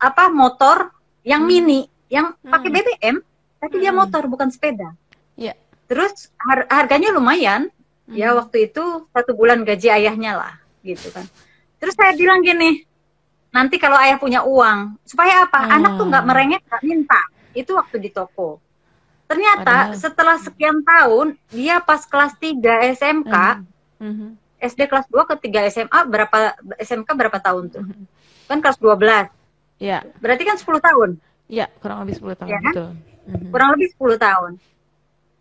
apa 0.00 0.32
motor 0.32 0.92
yang 1.24 1.44
mm 1.44 1.50
-hmm. 1.50 1.64
mini 1.66 1.80
yang 2.10 2.32
pakai 2.40 2.68
mm 2.70 2.76
-hmm. 2.76 2.86
BBM 3.00 3.16
tapi 3.20 3.26
mm 3.60 3.68
-hmm. 3.68 3.82
dia 3.82 3.92
motor 3.92 4.22
bukan 4.28 4.48
sepeda. 4.48 4.88
Yeah. 5.36 5.56
Terus 5.86 6.32
har 6.36 6.68
harganya 6.68 7.12
lumayan. 7.12 7.68
Mm 7.68 7.72
-hmm. 8.10 8.16
Ya 8.18 8.34
waktu 8.34 8.72
itu 8.72 9.06
satu 9.12 9.32
bulan 9.36 9.62
gaji 9.62 9.88
ayahnya 9.92 10.36
lah 10.36 10.54
gitu 10.84 11.12
kan. 11.12 11.28
Terus 11.80 11.96
saya 11.96 12.12
bilang 12.12 12.44
gini, 12.44 12.84
nanti 13.50 13.80
kalau 13.80 13.96
ayah 13.96 14.20
punya 14.20 14.44
uang, 14.44 15.00
supaya 15.08 15.48
apa? 15.48 15.64
Hmm. 15.64 15.76
Anak 15.80 15.92
tuh 15.96 16.06
nggak 16.12 16.26
merengek, 16.28 16.62
nggak 16.68 16.84
minta. 16.84 17.20
Itu 17.56 17.74
waktu 17.76 17.96
di 17.96 18.12
toko. 18.12 18.60
Ternyata 19.24 19.94
Padahal. 19.94 19.96
setelah 19.96 20.36
sekian 20.42 20.82
tahun, 20.82 21.26
dia 21.54 21.78
pas 21.80 22.02
kelas 22.04 22.36
3 22.36 22.92
SMK, 22.98 23.34
hmm. 24.02 24.12
Hmm. 24.12 24.30
SD 24.60 24.86
kelas 24.86 25.08
2 25.08 25.24
ke 25.24 25.34
3 25.48 25.72
SMA 25.72 26.00
berapa 26.06 26.38
SMK 26.78 27.08
berapa 27.16 27.38
tahun 27.40 27.64
tuh? 27.72 27.84
Hmm. 27.84 28.04
Kan 28.46 28.60
kelas 28.60 28.78
12. 28.78 29.32
Ya. 29.80 30.04
Berarti 30.20 30.42
kan 30.44 30.56
10 30.60 30.68
tahun. 30.78 31.10
Iya, 31.50 31.66
kurang 31.80 32.04
lebih 32.04 32.20
10 32.20 32.38
tahun. 32.38 32.50
Ya, 32.52 32.58
kan? 32.60 32.72
Betul. 32.72 32.90
Hmm. 33.26 33.48
Kurang 33.50 33.68
lebih 33.74 33.88
10 33.96 34.16
tahun. 34.20 34.52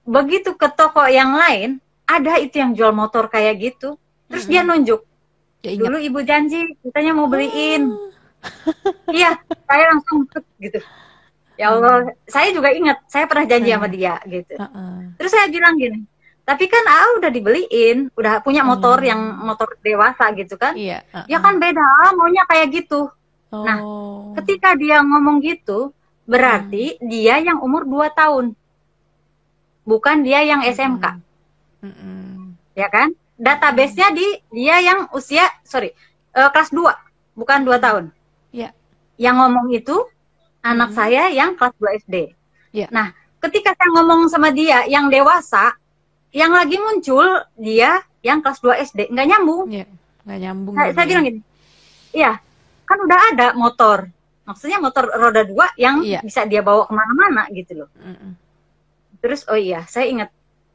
Begitu 0.09 0.49
ke 0.55 0.67
toko 0.73 1.03
yang 1.05 1.35
lain, 1.35 1.83
ada 2.09 2.39
itu 2.41 2.57
yang 2.57 2.71
jual 2.73 2.95
motor 2.95 3.27
kayak 3.29 3.59
gitu. 3.59 3.99
Terus 4.31 4.47
hmm. 4.47 4.51
dia 4.51 4.61
nunjuk, 4.65 5.01
Ya, 5.59 5.75
Dulu 5.75 5.99
ibu 5.99 6.19
janji 6.23 6.71
katanya 6.87 7.11
mau 7.11 7.27
beliin. 7.27 7.91
Oh. 7.91 8.07
iya, 9.11 9.35
saya 9.67 9.91
langsung 9.91 10.23
gitu. 10.63 10.79
Ya 11.59 11.75
Allah, 11.75 12.07
hmm. 12.07 12.15
saya 12.31 12.55
juga 12.55 12.71
ingat, 12.71 13.03
saya 13.11 13.27
pernah 13.27 13.43
janji 13.43 13.75
sama 13.75 13.91
dia 13.91 14.15
gitu. 14.23 14.55
Uh 14.55 14.63
-uh. 14.63 14.95
Terus 15.19 15.31
saya 15.35 15.51
bilang 15.51 15.75
gini, 15.75 16.07
tapi 16.49 16.65
kan 16.65 16.81
ah 16.89 17.21
udah 17.21 17.29
dibeliin, 17.29 18.09
udah 18.17 18.41
punya 18.41 18.65
motor 18.65 18.97
hmm. 18.97 19.09
yang 19.13 19.21
motor 19.45 19.69
dewasa 19.85 20.33
gitu 20.33 20.57
kan? 20.57 20.73
Iya. 20.73 21.05
Uh 21.13 21.21
-uh. 21.21 21.25
Ya 21.29 21.37
kan 21.37 21.61
beda, 21.61 21.85
ah, 22.01 22.11
maunya 22.17 22.41
kayak 22.49 22.73
gitu. 22.73 23.05
Nah, 23.53 23.61
oh. 23.61 23.65
Nah, 23.65 23.77
ketika 24.41 24.73
dia 24.73 25.05
ngomong 25.05 25.45
gitu, 25.45 25.93
berarti 26.25 26.97
hmm. 26.97 27.05
dia 27.05 27.37
yang 27.37 27.61
umur 27.61 27.85
2 27.85 28.09
tahun. 28.17 28.57
Bukan 29.85 30.25
dia 30.25 30.41
yang 30.41 30.65
SMK. 30.65 31.05
Hmm. 31.85 31.93
Hmm. 31.93 32.57
Ya 32.73 32.89
kan? 32.89 33.13
database-nya 33.39 34.11
di 34.11 34.27
dia 34.51 34.83
yang 34.83 35.07
usia 35.15 35.47
sorry 35.63 35.95
uh, 36.35 36.51
kelas 36.51 36.75
2 36.75 37.39
bukan 37.39 37.59
2 37.63 37.79
tahun. 37.79 38.03
Ya. 38.51 38.75
Yang 39.15 39.35
ngomong 39.39 39.67
itu 39.71 39.95
anak 40.59 40.91
hmm. 40.91 40.97
saya 40.99 41.23
yang 41.31 41.55
kelas 41.55 41.73
2 41.79 41.99
SD. 42.03 42.15
Ya. 42.75 42.91
Nah, 42.91 43.15
ketika 43.39 43.71
saya 43.79 43.89
ngomong 43.95 44.27
sama 44.27 44.51
dia 44.51 44.83
yang 44.91 45.07
dewasa, 45.07 45.71
yang 46.29 46.51
lagi 46.53 46.77
muncul 46.77 47.25
dia 47.57 48.03
yang 48.21 48.43
kelas 48.43 48.59
2 48.61 48.85
SD, 48.93 48.99
nggak 49.09 49.27
nyambung. 49.27 49.63
Ya, 49.71 49.85
nggak 50.27 50.39
nyambung. 50.43 50.75
Saya, 50.75 50.91
saya 50.93 51.05
bilang 51.07 51.23
gini, 51.25 51.39
iya, 52.13 52.37
kan 52.85 52.97
udah 52.99 53.19
ada 53.33 53.47
motor, 53.55 54.11
maksudnya 54.43 54.77
motor 54.83 55.07
roda 55.13 55.45
dua 55.45 55.71
yang 55.79 56.03
ya. 56.03 56.19
bisa 56.19 56.43
dia 56.45 56.59
bawa 56.59 56.85
ke 56.85 56.93
mana-mana 56.93 57.43
gitu 57.53 57.85
loh. 57.85 57.89
Mm 57.97 58.15
-mm. 58.17 58.31
Terus, 59.19 59.43
oh 59.51 59.59
iya, 59.59 59.83
saya 59.87 60.07
ingat, 60.07 60.29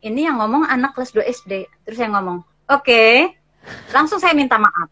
ini 0.04 0.28
yang 0.28 0.36
ngomong 0.36 0.68
anak 0.68 0.92
kelas 0.92 1.16
2 1.16 1.24
SD. 1.24 1.52
Terus 1.84 1.96
saya 1.96 2.12
ngomong, 2.12 2.44
Oke, 2.64 2.88
okay. 2.88 3.16
langsung 3.92 4.16
saya 4.16 4.32
minta 4.32 4.56
maaf. 4.56 4.88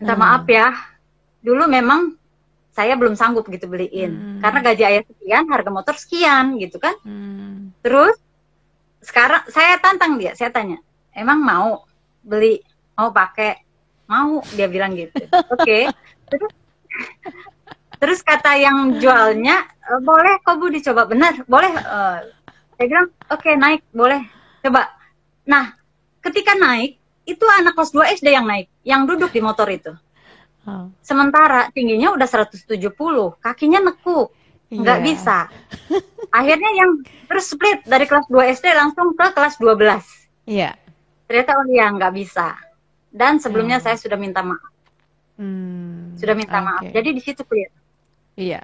Minta 0.00 0.16
hmm. 0.16 0.24
maaf 0.24 0.44
ya. 0.48 0.72
Dulu 1.44 1.68
memang 1.68 2.16
saya 2.72 2.96
belum 2.96 3.12
sanggup 3.12 3.44
gitu 3.52 3.68
beliin. 3.68 4.12
Hmm. 4.16 4.40
Karena 4.40 4.64
gaji 4.64 4.82
ayah 4.88 5.02
sekian, 5.04 5.44
harga 5.52 5.68
motor 5.68 5.94
sekian 6.00 6.56
gitu 6.56 6.80
kan. 6.80 6.96
Hmm. 7.04 7.76
Terus 7.84 8.16
sekarang 9.04 9.42
saya 9.52 9.76
tantang 9.78 10.16
dia, 10.16 10.32
saya 10.32 10.50
tanya, 10.50 10.80
emang 11.12 11.38
mau 11.44 11.84
beli, 12.24 12.64
mau 12.96 13.12
pakai, 13.12 13.60
mau 14.08 14.40
dia 14.56 14.66
bilang 14.66 14.96
gitu. 14.96 15.20
Oke. 15.54 15.60
Okay. 15.60 15.82
Terus, 16.32 16.52
terus 18.00 18.20
kata 18.24 18.56
yang 18.56 18.96
jualnya, 18.98 19.68
e, 19.84 20.00
boleh 20.00 20.40
kok 20.40 20.56
bu 20.56 20.72
dicoba 20.72 21.04
benar, 21.04 21.36
boleh. 21.44 21.72
Uh, 21.84 22.20
saya 22.74 22.86
bilang, 22.90 23.06
oke 23.30 23.38
okay, 23.38 23.54
naik, 23.54 23.86
boleh 23.94 24.18
coba. 24.66 24.90
Nah 25.46 25.78
ketika 26.24 26.58
naik 26.58 26.98
itu 27.24 27.44
anak 27.60 27.78
kelas 27.78 27.92
2 27.94 28.18
SD 28.20 28.28
yang 28.34 28.46
naik, 28.48 28.66
yang 28.82 29.06
duduk 29.06 29.30
di 29.30 29.40
motor 29.40 29.68
itu. 29.70 29.92
Oh. 30.64 30.88
Sementara 31.04 31.68
tingginya 31.76 32.12
udah 32.16 32.24
170, 32.24 32.80
kakinya 33.40 33.80
nekuk, 33.84 34.32
nggak 34.74 34.98
yeah. 35.00 35.06
bisa. 35.06 35.38
Akhirnya 36.34 36.70
yang 36.74 36.90
terus 37.30 37.54
split 37.54 37.86
dari 37.86 38.04
kelas 38.10 38.26
2 38.26 38.54
SD 38.58 38.66
langsung 38.74 39.14
ke 39.14 39.26
kelas 39.30 39.54
12. 39.62 39.78
Iya. 39.78 40.00
Yeah. 40.50 40.74
Ternyata 41.30 41.50
oh 41.56 41.66
iya 41.70 41.86
nggak 41.94 42.12
bisa. 42.14 42.58
Dan 43.14 43.38
sebelumnya 43.38 43.78
hmm. 43.78 43.84
saya 43.86 43.96
sudah 43.96 44.18
minta 44.18 44.42
maaf. 44.42 44.72
Hmm. 45.38 46.18
Sudah 46.18 46.34
minta 46.34 46.58
okay. 46.58 46.66
maaf. 46.66 46.82
Jadi 46.90 47.08
di 47.14 47.22
situ 47.22 47.42
clear. 47.46 47.70
Iya. 48.34 48.60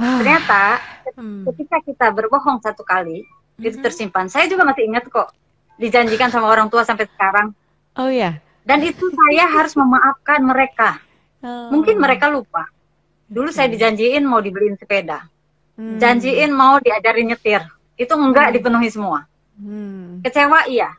Ternyata 0.00 0.80
hmm. 1.12 1.44
ketika 1.52 1.76
kita 1.84 2.06
berbohong 2.16 2.64
satu 2.64 2.80
kali, 2.80 3.20
hmm. 3.20 3.68
itu 3.68 3.76
tersimpan. 3.84 4.32
Saya 4.32 4.48
juga 4.48 4.64
masih 4.64 4.88
ingat 4.88 5.04
kok 5.12 5.28
dijanjikan 5.76 6.32
sama 6.32 6.48
orang 6.48 6.68
tua 6.72 6.84
sampai 6.84 7.08
sekarang. 7.08 7.52
Oh 7.96 8.08
ya. 8.08 8.40
Dan 8.64 8.84
itu 8.84 9.08
saya 9.12 9.44
harus 9.48 9.72
memaafkan 9.76 10.40
mereka. 10.44 11.00
Oh. 11.40 11.72
Mungkin 11.72 11.96
mereka 11.96 12.28
lupa. 12.28 12.68
Dulu 13.30 13.48
hmm. 13.48 13.56
saya 13.56 13.70
dijanjiin 13.70 14.26
mau 14.26 14.42
dibeliin 14.42 14.74
sepeda. 14.74 15.30
Hmm. 15.78 16.02
Janjiin 16.02 16.50
mau 16.50 16.82
diajarin 16.82 17.30
nyetir. 17.30 17.62
Itu 17.94 18.18
enggak 18.18 18.50
hmm. 18.50 18.54
dipenuhi 18.58 18.88
semua. 18.90 19.30
Hmm. 19.54 20.18
Kecewa 20.26 20.66
iya. 20.66 20.90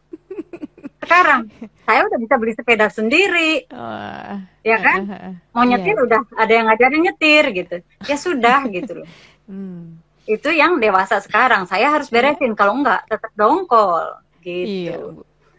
Sekarang 1.04 1.52
saya 1.84 2.08
udah 2.08 2.18
bisa 2.24 2.36
beli 2.40 2.54
sepeda 2.56 2.88
sendiri. 2.88 3.68
Oh. 3.68 4.38
Ya 4.64 4.78
kan? 4.80 5.00
Mau 5.54 5.66
nyetir 5.66 5.98
yeah. 5.98 6.06
udah 6.08 6.22
ada 6.38 6.54
yang 6.54 6.66
ngajarin 6.72 7.02
nyetir 7.04 7.44
gitu. 7.52 7.76
Ya 8.08 8.16
sudah 8.16 8.64
gitu 8.76 9.04
loh. 9.04 9.10
Hmm. 9.50 10.00
Itu 10.24 10.54
yang 10.54 10.80
dewasa 10.80 11.20
sekarang. 11.20 11.68
Saya 11.68 11.92
harus 11.92 12.08
beresin 12.08 12.56
kalau 12.56 12.80
enggak 12.80 13.04
tetap 13.10 13.34
dongkol 13.36 14.22
gitu. 14.46 14.88
Iya, 14.94 14.98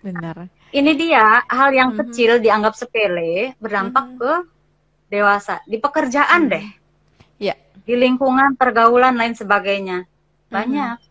benar. 0.01 0.37
Ini 0.73 0.93
dia 0.97 1.45
hal 1.53 1.75
yang 1.77 1.93
mm 1.93 2.01
-hmm. 2.01 2.09
kecil 2.09 2.31
dianggap 2.41 2.73
sepele 2.79 3.53
berdampak 3.61 4.09
mm 4.09 4.13
-hmm. 4.17 4.21
ke 4.23 4.33
dewasa 5.13 5.61
di 5.69 5.77
pekerjaan 5.77 6.49
mm 6.49 6.49
-hmm. 6.49 6.53
deh. 6.57 6.67
Iya. 7.37 7.55
Di 7.85 7.95
lingkungan 8.01 8.57
pergaulan 8.57 9.13
lain 9.21 9.37
sebagainya 9.37 10.09
banyak. 10.49 10.97
Mm 10.97 11.05
-hmm. 11.05 11.11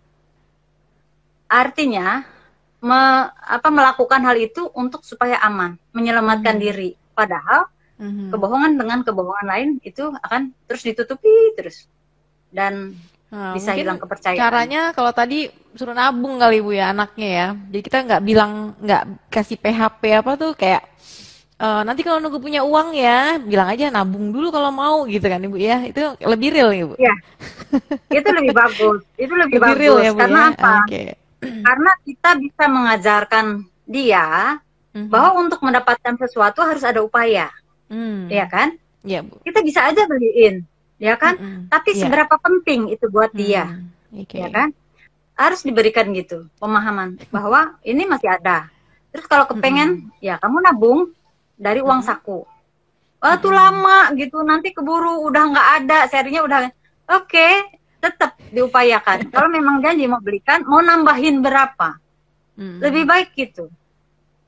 Artinya 1.52 2.26
me, 2.82 3.30
apa 3.30 3.70
melakukan 3.70 4.26
hal 4.26 4.42
itu 4.42 4.66
untuk 4.74 5.06
supaya 5.06 5.38
aman, 5.46 5.78
menyelamatkan 5.94 6.58
mm 6.58 6.62
-hmm. 6.66 6.74
diri. 6.74 6.90
Padahal 7.14 7.70
mm 8.02 8.10
-hmm. 8.10 8.30
kebohongan 8.34 8.74
dengan 8.82 9.00
kebohongan 9.06 9.48
lain 9.48 9.70
itu 9.86 10.10
akan 10.10 10.50
terus 10.66 10.82
ditutupi 10.82 11.54
terus. 11.54 11.86
Dan 12.50 12.98
Nah, 13.32 13.56
bisa 13.56 13.72
hilang 13.72 13.96
kepercayaan. 13.96 14.44
Caranya 14.44 14.92
kalau 14.92 15.16
tadi 15.16 15.48
suruh 15.72 15.96
nabung 15.96 16.36
kali 16.36 16.60
ibu 16.60 16.76
ya 16.76 16.92
anaknya 16.92 17.30
ya. 17.32 17.48
Jadi 17.56 17.82
kita 17.88 17.98
nggak 18.04 18.24
bilang 18.28 18.76
nggak 18.84 19.32
kasih 19.32 19.56
PHP 19.56 20.02
apa 20.20 20.32
tuh 20.36 20.52
kayak 20.52 20.84
uh, 21.62 21.82
nanti 21.86 22.02
kalau 22.02 22.18
nunggu 22.18 22.42
punya 22.42 22.66
uang 22.66 22.98
ya 22.98 23.38
bilang 23.38 23.70
aja 23.70 23.94
nabung 23.94 24.34
dulu 24.34 24.50
kalau 24.50 24.74
mau 24.74 25.06
gitu 25.06 25.22
kan 25.30 25.46
ibu 25.46 25.56
ya. 25.62 25.86
Itu 25.86 26.18
lebih 26.18 26.50
real 26.50 26.74
ibu. 26.74 26.94
Iya. 26.98 27.14
itu 28.10 28.30
lebih 28.34 28.52
bagus. 28.58 29.00
Itu 29.16 29.34
lebih, 29.38 29.58
lebih 29.58 29.60
bagus 29.62 29.78
real 29.78 29.98
ya, 30.02 30.12
bu, 30.12 30.20
karena 30.26 30.42
ya? 30.42 30.50
apa? 30.58 30.74
Okay. 30.90 31.06
Karena 31.42 31.92
kita 32.06 32.30
bisa 32.42 32.64
mengajarkan 32.66 33.46
dia 33.86 34.26
mm-hmm. 34.98 35.08
bahwa 35.14 35.30
untuk 35.46 35.60
mendapatkan 35.62 36.18
sesuatu 36.18 36.66
harus 36.66 36.82
ada 36.82 37.06
upaya. 37.06 37.54
Mm. 37.94 38.28
Ya 38.34 38.46
kan? 38.50 38.76
Iya, 39.02 39.26
Bu. 39.26 39.42
Kita 39.42 39.66
bisa 39.66 39.86
aja 39.90 40.06
beliin 40.06 40.66
ya 41.02 41.18
kan? 41.18 41.34
Mm 41.36 41.50
-hmm. 41.50 41.64
Tapi 41.74 41.90
yeah. 41.98 42.00
seberapa 42.06 42.36
penting 42.38 42.94
itu 42.94 43.10
buat 43.10 43.34
dia, 43.34 43.66
mm, 44.14 44.22
okay. 44.22 44.46
ya 44.46 44.50
kan? 44.54 44.70
Harus 45.34 45.66
diberikan 45.66 46.14
gitu 46.14 46.46
pemahaman 46.62 47.18
bahwa 47.34 47.82
ini 47.82 48.06
masih 48.06 48.30
ada. 48.30 48.70
Terus 49.10 49.26
kalau 49.26 49.50
kepengen, 49.50 49.90
mm 49.90 50.02
-hmm. 50.14 50.22
ya 50.22 50.38
kamu 50.38 50.62
nabung 50.62 51.10
dari 51.62 51.80
uang 51.86 52.02
mm 52.02 52.08
-hmm. 52.10 52.26
saku. 52.26 52.40
Oh, 53.22 53.36
tuh 53.38 53.54
lama 53.54 54.10
gitu, 54.18 54.42
nanti 54.42 54.74
keburu 54.74 55.22
udah 55.30 55.44
nggak 55.54 55.68
ada, 55.86 56.00
serinya 56.10 56.42
udah. 56.42 56.60
Oke, 57.22 57.38
okay, 57.38 57.54
tetap 58.02 58.34
diupayakan. 58.50 59.26
kalau 59.34 59.46
memang 59.54 59.78
janji 59.86 60.10
mau 60.10 60.18
belikan, 60.18 60.66
mau 60.66 60.82
nambahin 60.82 61.46
berapa? 61.46 62.02
Mm 62.58 62.66
-hmm. 62.66 62.78
Lebih 62.82 63.04
baik 63.06 63.30
gitu. 63.38 63.70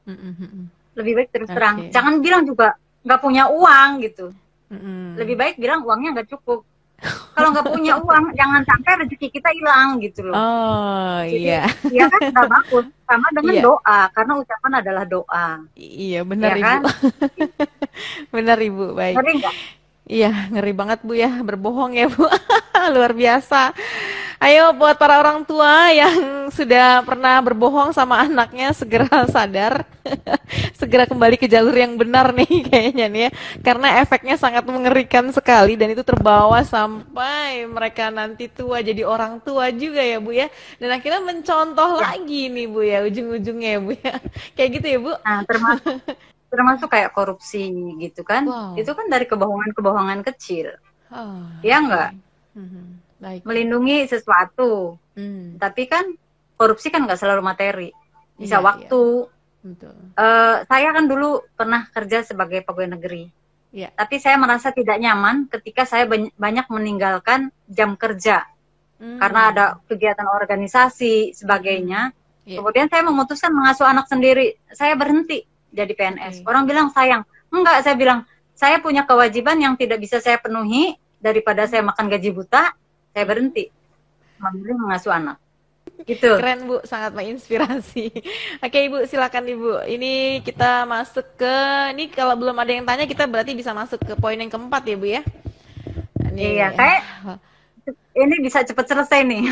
-hmm. 0.09 0.63
Lebih 0.97 1.13
baik 1.21 1.29
terus 1.29 1.49
okay. 1.53 1.55
terang. 1.55 1.75
Jangan 1.93 2.17
bilang 2.17 2.43
juga 2.49 2.73
nggak 3.05 3.19
punya 3.21 3.51
uang 3.53 3.89
gitu 4.01 4.33
hmm 4.73 5.21
Lebih 5.21 5.35
baik 5.37 5.55
bilang 5.61 5.85
uangnya 5.85 6.19
nggak 6.19 6.29
cukup. 6.33 6.65
Kalau 7.33 7.49
nggak 7.51 7.67
punya 7.75 7.93
uang, 7.99 8.25
jangan 8.37 8.61
sampai 8.63 8.91
rezeki 9.03 9.27
kita 9.33 9.49
hilang 9.51 9.99
gitu 9.99 10.23
loh. 10.23 10.35
Oh 10.37 11.19
iya. 11.25 11.67
Iya 11.89 12.07
kan 12.07 12.21
nggak 12.31 12.49
bagus. 12.49 12.85
Sama 13.03 13.27
dengan 13.35 13.55
yeah. 13.59 13.65
doa, 13.65 13.99
karena 14.15 14.33
ucapan 14.39 14.71
adalah 14.79 15.03
doa. 15.03 15.47
Iya 15.75 16.21
benar 16.23 16.55
ya, 16.55 16.57
ibu. 16.59 16.63
Kan? 16.63 16.81
benar 18.35 18.57
ibu, 18.63 18.85
baik. 18.95 19.15
Sering 19.19 19.37
nggak? 19.43 19.55
Iya, 20.03 20.51
ngeri 20.51 20.75
banget 20.75 20.99
Bu 20.99 21.15
ya, 21.15 21.31
berbohong 21.39 21.95
ya 21.95 22.11
Bu. 22.11 22.27
Luar 22.93 23.15
biasa. 23.15 23.71
Ayo 24.43 24.75
buat 24.75 24.99
para 24.99 25.23
orang 25.23 25.47
tua 25.47 25.95
yang 25.95 26.51
sudah 26.51 26.99
pernah 27.07 27.39
berbohong 27.39 27.95
sama 27.95 28.27
anaknya 28.27 28.75
segera 28.75 29.23
sadar, 29.31 29.87
segera 30.79 31.07
kembali 31.07 31.39
ke 31.39 31.47
jalur 31.47 31.71
yang 31.71 31.95
benar 31.95 32.35
nih 32.35 32.51
kayaknya 32.67 33.05
nih 33.07 33.21
ya. 33.23 33.29
Karena 33.63 34.03
efeknya 34.03 34.35
sangat 34.35 34.67
mengerikan 34.67 35.31
sekali 35.31 35.79
dan 35.79 35.95
itu 35.95 36.03
terbawa 36.03 36.59
sampai 36.67 37.63
mereka 37.63 38.11
nanti 38.11 38.51
tua 38.51 38.83
jadi 38.83 39.07
orang 39.07 39.39
tua 39.39 39.71
juga 39.71 40.03
ya 40.03 40.19
Bu 40.19 40.35
ya. 40.35 40.51
Dan 40.83 40.91
akhirnya 40.91 41.23
mencontoh 41.23 42.03
ya. 42.03 42.11
lagi 42.11 42.51
nih 42.51 42.67
Bu 42.67 42.83
ya 42.83 42.99
ujung-ujungnya 43.07 43.69
ya 43.69 43.79
Bu 43.79 43.95
ya. 43.95 44.19
Kayak 44.59 44.69
gitu 44.83 44.87
ya 44.91 44.97
Bu. 44.99 45.11
Nah, 45.23 45.39
termasuk 45.47 45.95
termasuk 46.53 46.93
kayak 46.93 47.17
korupsi 47.17 47.73
gitu 47.97 48.21
kan. 48.21 48.45
Wow. 48.45 48.77
Itu 48.77 48.93
kan 48.93 49.09
dari 49.09 49.25
kebohongan-kebohongan 49.25 50.21
kecil. 50.21 50.77
Oh, 51.09 51.41
ya 51.65 51.81
enggak? 51.81 52.13
Okay. 52.13 52.61
Mm 52.61 52.67
-hmm 52.69 52.87
Baik. 53.23 53.41
melindungi 53.47 54.03
sesuatu. 54.11 54.99
Hmm. 55.15 55.55
Tapi 55.55 55.87
kan 55.87 56.11
korupsi 56.59 56.91
kan 56.91 57.07
nggak 57.07 57.15
selalu 57.15 57.41
materi, 57.41 57.89
bisa 58.35 58.59
iya, 58.59 58.65
waktu. 58.65 59.03
Iya. 59.23 59.31
Betul. 59.63 59.95
Uh, 60.19 60.57
saya 60.67 60.89
kan 60.91 61.05
dulu 61.07 61.29
pernah 61.55 61.87
kerja 61.87 62.27
sebagai 62.27 62.67
pegawai 62.67 62.99
negeri. 62.99 63.31
Iya. 63.71 63.95
Tapi 63.95 64.19
saya 64.19 64.35
merasa 64.35 64.75
tidak 64.75 64.99
nyaman 64.99 65.47
ketika 65.47 65.87
saya 65.87 66.03
banyak 66.35 66.67
meninggalkan 66.67 67.47
jam 67.71 67.95
kerja 67.95 68.43
hmm. 68.99 69.17
karena 69.23 69.41
ada 69.55 69.65
kegiatan 69.87 70.27
organisasi 70.27 71.31
sebagainya. 71.31 72.11
Hmm. 72.11 72.19
Yeah. 72.43 72.59
Kemudian 72.59 72.91
saya 72.91 73.07
memutuskan 73.07 73.55
mengasuh 73.55 73.87
anak 73.87 74.11
sendiri. 74.11 74.59
Saya 74.75 74.99
berhenti 74.99 75.47
jadi 75.73 75.91
PNS. 75.97 76.41
Okay. 76.41 76.47
Orang 76.47 76.69
bilang 76.69 76.93
sayang. 76.93 77.25
Enggak, 77.49 77.81
saya 77.81 77.97
bilang 77.97 78.23
saya 78.53 78.77
punya 78.79 79.03
kewajiban 79.03 79.57
yang 79.57 79.73
tidak 79.73 79.97
bisa 79.99 80.21
saya 80.21 80.37
penuhi 80.37 80.93
daripada 81.17 81.65
saya 81.65 81.81
makan 81.81 82.05
gaji 82.07 82.29
buta 82.29 82.71
saya 83.11 83.25
berhenti. 83.25 83.73
Memilih 84.37 84.77
mengasuh 84.77 85.13
anak. 85.13 85.37
Gitu. 86.05 86.29
Keren 86.37 86.69
bu. 86.69 86.77
Sangat 86.85 87.11
menginspirasi. 87.17 88.13
Oke 88.65 88.77
ibu 88.85 89.03
silakan 89.09 89.43
ibu. 89.49 89.81
Ini 89.83 90.43
kita 90.45 90.85
masuk 90.85 91.25
ke 91.37 91.55
ini 91.97 92.09
kalau 92.13 92.37
belum 92.37 92.55
ada 92.57 92.71
yang 92.71 92.85
tanya 92.85 93.09
kita 93.09 93.25
berarti 93.25 93.57
bisa 93.57 93.73
masuk 93.73 94.01
ke 94.01 94.13
poin 94.17 94.37
yang 94.37 94.49
keempat 94.49 94.83
ya 94.85 94.95
bu 94.95 95.07
ya? 95.09 95.21
Ini, 96.33 96.57
iya 96.57 96.67
kayak 96.73 97.01
ini 98.17 98.35
bisa 98.41 98.65
cepat 98.65 98.85
selesai 98.89 99.21
nih. 99.21 99.43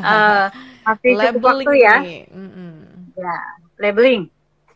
Uh, 0.00 0.46
masih 0.86 1.12
cukup 1.18 1.42
waktu 1.44 1.72
ya. 1.82 1.96
mm 2.30 2.50
-mm. 2.50 2.72
ya 3.18 3.36
labeling 3.78 4.30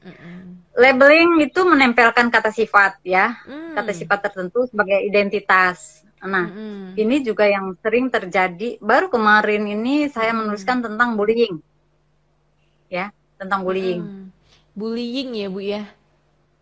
mm 0.04 0.12
-mm. 0.12 0.40
labeling 0.76 1.30
itu 1.40 1.60
menempelkan 1.64 2.28
kata 2.28 2.52
sifat 2.52 3.00
ya 3.02 3.40
mm. 3.48 3.74
kata 3.80 3.92
sifat 3.96 4.18
tertentu 4.28 4.68
sebagai 4.68 5.00
identitas 5.00 6.04
Nah, 6.24 6.48
mm-hmm. 6.48 6.96
ini 6.96 7.16
juga 7.20 7.44
yang 7.44 7.76
sering 7.84 8.08
terjadi. 8.08 8.80
Baru 8.80 9.12
kemarin 9.12 9.68
ini 9.68 10.08
saya 10.08 10.32
menuliskan 10.32 10.80
mm-hmm. 10.80 10.88
tentang 10.96 11.10
bullying. 11.20 11.54
Ya, 12.88 13.12
tentang 13.36 13.60
bullying. 13.60 14.00
Mm-hmm. 14.00 14.26
Bullying 14.72 15.28
ya, 15.36 15.46
Bu 15.52 15.60
ya. 15.60 15.82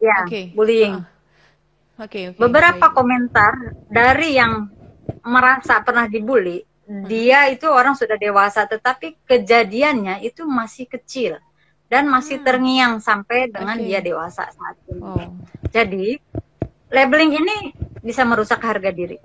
Ya, 0.03 0.17
okay. 0.27 0.51
bullying. 0.51 0.99
Oke, 0.99 1.07
uh. 1.07 2.05
okay, 2.05 2.25
okay, 2.35 2.39
Beberapa 2.43 2.91
okay. 2.91 2.97
komentar 2.99 3.53
dari 3.87 4.35
yang 4.35 4.67
merasa 5.23 5.79
pernah 5.87 6.11
dibully, 6.11 6.67
dia 7.07 7.47
itu 7.47 7.71
orang 7.71 7.95
sudah 7.95 8.19
dewasa 8.19 8.67
tetapi 8.67 9.15
kejadiannya 9.23 10.27
itu 10.27 10.43
masih 10.43 10.91
kecil 10.91 11.39
dan 11.93 12.09
masih 12.09 12.41
hmm. 12.41 12.47
terngiang 12.49 12.95
sampai 13.05 13.53
dengan 13.53 13.77
okay. 13.77 13.85
dia 13.85 14.01
dewasa 14.01 14.49
saat 14.49 14.81
ini. 14.89 15.05
Oh. 15.05 15.29
Jadi, 15.69 16.17
labeling 16.89 17.37
ini 17.37 17.57
bisa 18.01 18.25
merusak 18.25 18.65
harga 18.65 18.89
diri 18.89 19.21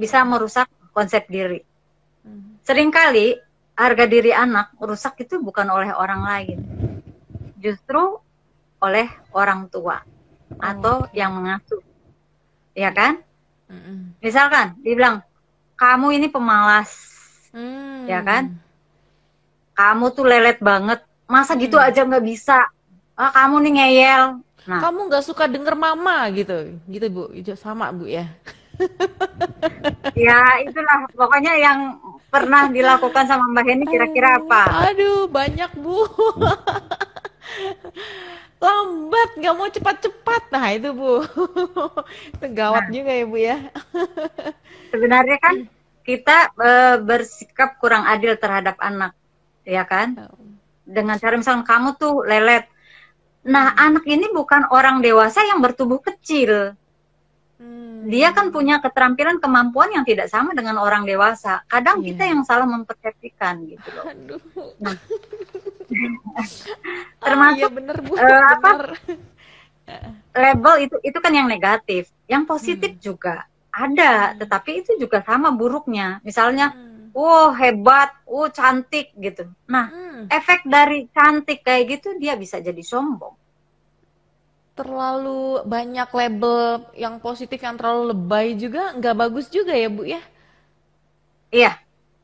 bisa 0.00 0.24
merusak 0.24 0.72
konsep 0.96 1.28
diri. 1.28 1.60
Hmm. 2.24 2.56
Seringkali 2.64 3.36
harga 3.76 4.04
diri 4.08 4.32
anak 4.32 4.72
rusak 4.80 5.20
itu 5.28 5.36
bukan 5.44 5.68
oleh 5.68 5.92
orang 5.92 6.24
lain, 6.24 6.58
justru 7.60 8.16
oleh 8.80 9.08
orang 9.36 9.68
tua 9.68 10.00
oh, 10.00 10.56
atau 10.56 11.04
okay. 11.04 11.20
yang 11.20 11.36
mengasuh, 11.36 11.84
ya 12.72 12.88
kan? 12.96 13.20
Mm-mm. 13.68 14.16
Misalkan 14.24 14.76
dibilang 14.80 15.20
kamu 15.76 16.16
ini 16.16 16.26
pemalas, 16.32 16.90
mm. 17.52 18.08
ya 18.08 18.20
kan? 18.24 18.56
Kamu 19.76 20.12
tuh 20.12 20.28
lelet 20.28 20.60
banget, 20.60 21.04
masa 21.30 21.54
gitu 21.54 21.78
hmm. 21.78 21.86
aja 21.86 22.00
nggak 22.02 22.26
bisa? 22.26 22.58
Ah, 23.14 23.30
kamu 23.30 23.56
nih 23.62 23.72
ngeyel. 23.78 24.24
Nah, 24.66 24.80
kamu 24.82 25.08
nggak 25.08 25.24
suka 25.24 25.48
denger 25.48 25.72
mama 25.78 26.28
gitu, 26.34 26.76
gitu 26.90 27.06
bu, 27.08 27.22
itu 27.32 27.56
sama 27.56 27.88
bu 27.94 28.04
ya 28.04 28.28
ya 30.16 30.40
itulah 30.64 31.08
pokoknya 31.12 31.52
yang 31.58 31.78
pernah 32.30 32.70
dilakukan 32.70 33.24
sama 33.26 33.44
Mbak 33.50 33.64
Heni 33.66 33.84
kira-kira 33.90 34.38
apa? 34.38 34.92
Aduh 34.92 35.26
banyak 35.26 35.70
bu. 35.76 36.06
Lambat, 38.60 39.40
nggak 39.40 39.54
mau 39.56 39.68
cepat-cepat. 39.72 40.42
Nah 40.52 40.64
itu 40.76 40.92
bu, 40.92 41.24
itu 42.36 42.46
gawat 42.52 42.86
nah, 42.88 42.92
juga 42.92 43.12
ya 43.16 43.24
bu 43.26 43.36
ya. 43.40 43.58
sebenarnya 44.92 45.36
kan 45.40 45.54
kita 46.04 46.52
e, 46.60 46.70
bersikap 47.02 47.80
kurang 47.80 48.04
adil 48.04 48.36
terhadap 48.36 48.76
anak, 48.78 49.16
ya 49.64 49.82
kan? 49.88 50.28
Dengan 50.90 51.16
cara 51.22 51.38
misalnya 51.38 51.62
kamu 51.62 51.88
tuh 51.94 52.26
lelet. 52.26 52.66
Nah 53.46 53.72
hmm. 53.72 53.86
anak 53.86 54.04
ini 54.10 54.26
bukan 54.34 54.66
orang 54.74 54.98
dewasa 55.00 55.46
yang 55.46 55.62
bertubuh 55.62 56.02
kecil 56.02 56.74
dia 58.06 58.32
kan 58.32 58.48
punya 58.48 58.80
keterampilan 58.80 59.36
kemampuan 59.36 59.92
yang 59.92 60.04
tidak 60.08 60.32
sama 60.32 60.56
dengan 60.56 60.80
orang 60.80 61.04
dewasa. 61.04 61.60
Kadang 61.68 62.00
yeah. 62.00 62.06
kita 62.12 62.22
yang 62.32 62.40
salah 62.48 62.64
mempersepsikan 62.64 63.68
gitu 63.68 63.88
loh. 63.92 64.04
Aduh. 64.08 64.40
Nah. 64.80 64.96
termasuk 67.20 67.52
oh, 67.52 67.58
iya 67.58 67.68
bener, 67.68 67.96
Bu. 68.00 68.14
Uh, 68.14 68.44
apa 68.56 68.70
label 70.32 70.74
itu 70.86 70.96
itu 71.04 71.18
kan 71.20 71.32
yang 71.34 71.50
negatif. 71.50 72.08
Yang 72.24 72.42
positif 72.48 72.90
hmm. 72.96 73.02
juga 73.02 73.44
ada, 73.68 74.32
hmm. 74.32 74.36
tetapi 74.40 74.70
itu 74.80 74.92
juga 74.96 75.20
sama 75.20 75.52
buruknya. 75.52 76.24
Misalnya, 76.24 76.72
hmm. 76.72 76.99
Wow 77.12 77.50
hebat, 77.54 78.14
wow 78.26 78.48
cantik 78.50 79.14
gitu. 79.18 79.50
Nah, 79.66 79.90
hmm. 79.90 80.30
efek 80.30 80.66
dari 80.66 81.10
cantik 81.10 81.62
kayak 81.62 82.00
gitu 82.00 82.16
dia 82.18 82.34
bisa 82.38 82.62
jadi 82.62 82.80
sombong 82.80 83.40
terlalu 84.80 85.60
banyak 85.68 86.08
label 86.08 86.88
yang 86.96 87.20
positif 87.20 87.60
yang 87.60 87.76
terlalu 87.76 88.16
lebay 88.16 88.56
juga 88.56 88.96
nggak 88.96 89.12
bagus 89.12 89.52
juga 89.52 89.76
ya 89.76 89.88
bu 89.92 90.08
ya 90.08 90.22
iya 91.52 91.76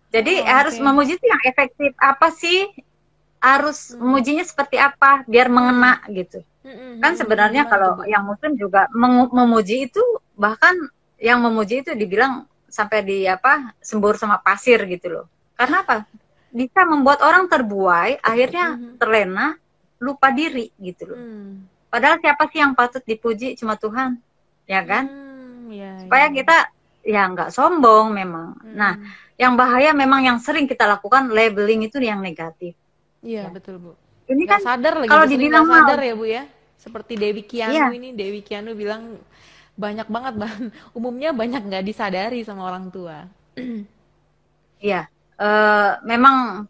jadi 0.08 0.40
oh, 0.40 0.48
harus 0.48 0.80
okay. 0.80 0.84
memuji 0.88 1.12
itu 1.20 1.26
yang 1.28 1.42
efektif 1.44 1.92
apa 2.00 2.28
sih 2.32 2.72
harus 3.44 3.92
hmm. 3.92 4.00
memujinya 4.00 4.44
seperti 4.48 4.80
apa 4.80 5.28
biar 5.28 5.52
mengena 5.52 6.00
gitu 6.08 6.40
hmm, 6.64 7.04
kan 7.04 7.12
sebenarnya 7.20 7.68
hmm, 7.68 7.70
kalau 7.70 7.90
bu. 8.00 8.08
yang 8.08 8.24
muslim 8.24 8.56
juga 8.56 8.88
memuji 8.96 9.92
itu 9.92 10.00
bahkan 10.32 10.72
yang 11.20 11.44
memuji 11.44 11.84
itu 11.84 11.92
dibilang 11.92 12.48
sampai 12.66 13.00
di 13.06 13.18
apa 13.24 13.74
sembur 13.78 14.18
sama 14.18 14.42
pasir 14.42 14.82
gitu 14.90 15.06
loh 15.10 15.26
karena 15.56 15.82
apa 15.86 16.06
bisa 16.50 16.84
membuat 16.86 17.22
orang 17.22 17.46
terbuai 17.48 18.20
akhirnya 18.20 18.76
hmm. 18.76 18.96
terlena 19.00 19.56
lupa 20.02 20.28
diri 20.34 20.70
gitu 20.76 21.14
loh 21.14 21.18
hmm 21.18 21.76
Padahal 21.96 22.20
siapa 22.20 22.44
sih 22.50 22.60
yang 22.60 22.76
patut 22.76 23.00
dipuji 23.00 23.56
cuma 23.56 23.78
Tuhan, 23.78 24.18
ya 24.66 24.84
kan? 24.84 25.08
Hmm, 25.08 25.72
ya, 25.72 25.96
Supaya 26.02 26.28
ya. 26.28 26.34
kita 26.34 26.56
ya 27.08 27.22
nggak 27.30 27.50
sombong 27.54 28.12
memang. 28.12 28.58
Hmm. 28.58 28.74
Nah, 28.76 28.92
yang 29.40 29.54
bahaya 29.54 29.94
memang 29.94 30.26
yang 30.26 30.38
sering 30.42 30.66
kita 30.66 30.84
lakukan 30.84 31.32
labeling 31.32 31.86
itu 31.86 31.96
yang 32.02 32.20
negatif. 32.20 32.74
Iya 33.22 33.48
ya. 33.48 33.54
betul 33.54 33.80
bu. 33.80 33.92
Ini 34.26 34.42
gak 34.44 34.60
kan 34.60 34.60
sadar 34.60 34.94
lagi. 35.00 35.08
Kalau 35.08 35.24
dibilang 35.24 35.64
sadar 35.64 36.00
ya 36.02 36.12
bu 36.12 36.26
ya. 36.26 36.44
Seperti 36.76 37.16
Dewi 37.16 37.42
Kianu 37.48 37.74
ya. 37.74 37.88
ini, 37.88 38.12
Dewi 38.12 38.44
Kianu 38.44 38.76
bilang 38.76 39.16
banyak 39.76 40.08
banget 40.08 40.34
bang. 40.40 40.60
Umumnya 40.96 41.30
banyak 41.36 41.62
nggak 41.68 41.84
disadari 41.86 42.42
sama 42.42 42.66
orang 42.66 42.88
tua. 42.90 43.24
Iya, 44.76 45.08
uh, 45.40 46.04
memang 46.04 46.68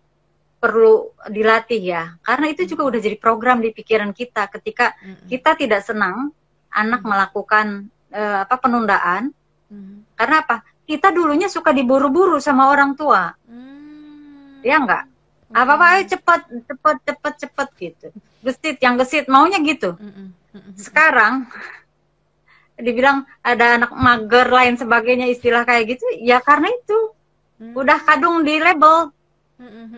perlu 0.56 1.12
dilatih 1.28 1.78
ya 1.78 2.02
karena 2.24 2.50
itu 2.50 2.64
juga 2.64 2.88
udah 2.88 3.00
jadi 3.00 3.16
program 3.20 3.60
di 3.60 3.70
pikiran 3.76 4.10
kita 4.16 4.48
ketika 4.50 4.96
mm-hmm. 4.98 5.28
kita 5.28 5.50
tidak 5.54 5.80
senang 5.84 6.32
anak 6.72 7.04
mm-hmm. 7.04 7.06
melakukan 7.06 7.66
uh, 8.10 8.42
apa 8.42 8.56
penundaan 8.56 9.30
mm-hmm. 9.68 10.16
karena 10.16 10.36
apa 10.42 10.56
kita 10.88 11.12
dulunya 11.12 11.46
suka 11.52 11.76
diburu-buru 11.76 12.40
sama 12.40 12.72
orang 12.72 12.96
tua 12.96 13.36
mm-hmm. 13.46 14.64
ya 14.64 14.76
enggak 14.80 15.04
mm-hmm. 15.04 15.60
apa 15.60 15.72
apa 15.76 15.84
ayo 15.92 16.02
cepet 16.10 16.40
cepet 16.66 16.96
cepet 17.04 17.34
cepet 17.46 17.68
gitu 17.76 18.06
gesit 18.48 18.76
yang 18.80 18.94
gesit 18.96 19.26
maunya 19.28 19.60
gitu 19.60 19.92
mm-hmm. 19.94 20.72
sekarang 20.74 21.46
dibilang 22.76 23.24
ada 23.40 23.80
anak 23.80 23.92
mager 23.96 24.46
lain 24.52 24.76
sebagainya 24.76 25.32
istilah 25.32 25.64
kayak 25.64 25.96
gitu 25.96 26.04
ya 26.20 26.44
karena 26.44 26.68
itu 26.68 26.98
mm-hmm. 27.60 27.72
udah 27.72 27.98
kadung 28.04 28.44
di 28.44 28.60
label 28.60 29.12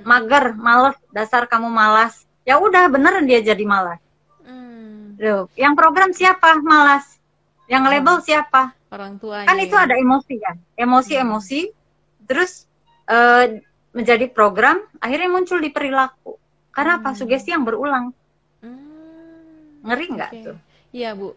mager, 0.06 0.54
males, 0.54 0.94
dasar 1.10 1.50
kamu 1.50 1.66
malas. 1.66 2.22
Ya 2.46 2.62
udah 2.62 2.86
beneran 2.86 3.26
dia 3.26 3.42
jadi 3.42 3.66
malas. 3.66 3.98
Hmm. 4.46 5.18
Loh, 5.18 5.50
yang 5.58 5.74
program 5.74 6.14
siapa 6.14 6.62
malas? 6.62 7.18
Yang 7.66 7.84
label 7.90 8.16
siapa? 8.22 8.78
orang 8.92 9.20
tua 9.20 9.44
kan 9.44 9.58
itu 9.60 9.76
ada 9.76 9.94
emosi 9.96 10.34
ya 10.40 10.52
emosi-emosi 10.80 11.60
hmm. 11.68 12.24
terus 12.24 12.64
uh, 13.08 13.44
menjadi 13.92 14.28
program 14.32 14.80
akhirnya 15.00 15.28
muncul 15.28 15.60
di 15.60 15.70
perilaku 15.72 16.36
karena 16.72 16.98
hmm. 16.98 17.00
apa 17.04 17.10
sugesti 17.16 17.52
yang 17.52 17.64
berulang 17.68 18.16
hmm. 18.64 19.84
ngeri 19.84 20.06
nggak 20.08 20.30
okay. 20.32 20.44
tuh 20.44 20.56
iya 20.92 21.12
bu 21.12 21.36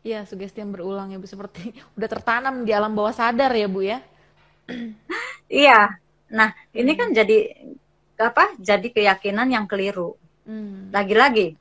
Iya, 0.00 0.24
sugesti 0.24 0.64
yang 0.64 0.72
berulang 0.72 1.12
ya 1.12 1.20
Bu 1.20 1.28
seperti 1.28 1.76
udah 1.96 2.08
tertanam 2.08 2.64
di 2.64 2.72
alam 2.72 2.96
bawah 2.96 3.12
sadar 3.12 3.52
ya 3.52 3.68
Bu 3.68 3.84
ya. 3.84 4.00
iya. 5.48 6.00
Nah, 6.30 6.54
ini 6.72 6.94
kan 6.96 7.12
jadi 7.12 7.52
apa? 8.16 8.56
Jadi 8.56 8.94
keyakinan 8.94 9.50
yang 9.52 9.66
keliru. 9.68 10.16
Hmm. 10.48 10.88
Lagi-lagi 10.88 11.58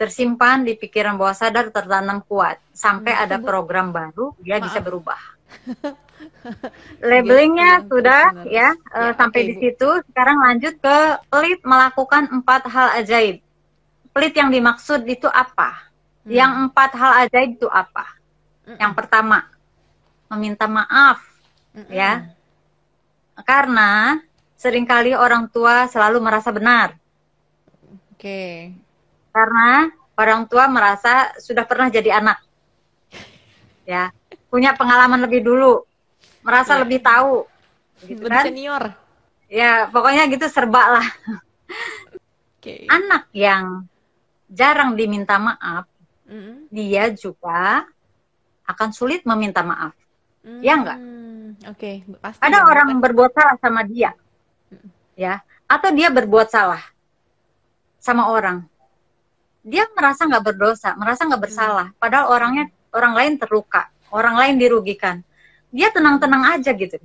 tersimpan 0.00 0.64
di 0.64 0.80
pikiran 0.80 1.20
bawah 1.20 1.36
sadar 1.36 1.68
tertanam 1.68 2.24
kuat 2.24 2.56
sampai 2.72 3.12
hmm, 3.12 3.24
ada 3.28 3.36
program 3.36 3.92
baru 3.92 4.32
dia 4.40 4.56
Maaf. 4.56 4.72
bisa 4.72 4.80
berubah. 4.80 5.20
Labelingnya 7.04 7.84
sudah 7.84 8.48
ya, 8.48 8.72
ya 8.72 8.96
uh, 8.96 9.12
sampai 9.12 9.40
okay, 9.44 9.48
di 9.52 9.54
situ. 9.60 9.88
Sekarang 10.08 10.40
lanjut 10.40 10.80
ke 10.80 10.96
pelit 11.28 11.60
melakukan 11.68 12.32
empat 12.32 12.64
hal 12.72 12.96
ajaib. 12.96 13.44
Pelit 14.16 14.34
yang 14.40 14.48
dimaksud 14.48 15.04
itu 15.04 15.28
apa? 15.28 15.89
Hmm. 16.24 16.32
Yang 16.32 16.52
empat 16.68 16.90
hal 16.96 17.12
ajaib 17.26 17.50
itu 17.56 17.68
apa? 17.70 18.04
Hmm. 18.68 18.76
Yang 18.76 18.92
pertama, 18.96 19.38
meminta 20.28 20.68
maaf, 20.68 21.24
hmm. 21.72 21.88
ya. 21.88 22.28
Karena 23.40 24.20
sering 24.60 24.84
kali 24.84 25.16
orang 25.16 25.48
tua 25.48 25.88
selalu 25.88 26.20
merasa 26.20 26.52
benar. 26.52 26.92
Oke. 28.12 28.20
Okay. 28.20 28.54
Karena 29.32 29.88
orang 30.20 30.44
tua 30.44 30.68
merasa 30.68 31.32
sudah 31.40 31.64
pernah 31.64 31.88
jadi 31.88 32.20
anak. 32.20 32.44
Ya, 33.88 34.12
punya 34.52 34.76
pengalaman 34.76 35.24
lebih 35.24 35.40
dulu, 35.40 35.82
merasa 36.44 36.76
ya. 36.76 36.84
lebih 36.84 37.00
tahu. 37.00 37.48
Gitu 38.04 38.28
kan? 38.28 38.44
senior. 38.44 38.92
Ya, 39.50 39.88
pokoknya 39.90 40.30
gitu 40.30 40.46
serba 40.46 41.00
lah. 41.00 41.08
Okay. 42.60 42.84
Anak 42.92 43.26
yang 43.32 43.88
jarang 44.46 44.92
diminta 44.94 45.40
maaf, 45.40 45.89
mm-hmm. 46.30 46.56
dia 46.70 47.04
juga 47.12 47.84
akan 48.64 48.88
sulit 48.94 49.26
meminta 49.26 49.66
maaf. 49.66 49.92
Mm-hmm. 50.46 50.62
Ya 50.62 50.72
enggak? 50.78 50.98
Oke, 51.68 52.06
okay. 52.06 52.38
Ada 52.40 52.64
orang 52.64 52.96
kan? 52.96 52.98
berbuat 53.02 53.30
salah 53.34 53.56
sama 53.58 53.82
dia. 53.84 54.14
Mm-hmm. 54.70 54.90
Ya, 55.18 55.34
atau 55.66 55.90
dia 55.92 56.08
berbuat 56.08 56.48
salah 56.48 56.80
sama 58.00 58.30
orang. 58.30 58.64
Dia 59.60 59.84
merasa 59.92 60.24
nggak 60.24 60.44
berdosa, 60.46 60.96
merasa 60.96 61.28
nggak 61.28 61.42
bersalah, 61.42 61.86
mm-hmm. 61.92 62.00
padahal 62.00 62.26
orangnya 62.32 62.64
orang 62.96 63.12
lain 63.12 63.32
terluka, 63.36 63.90
orang 64.14 64.38
lain 64.38 64.54
dirugikan. 64.56 65.20
Dia 65.68 65.92
tenang-tenang 65.92 66.56
aja 66.56 66.72
gitu. 66.72 66.96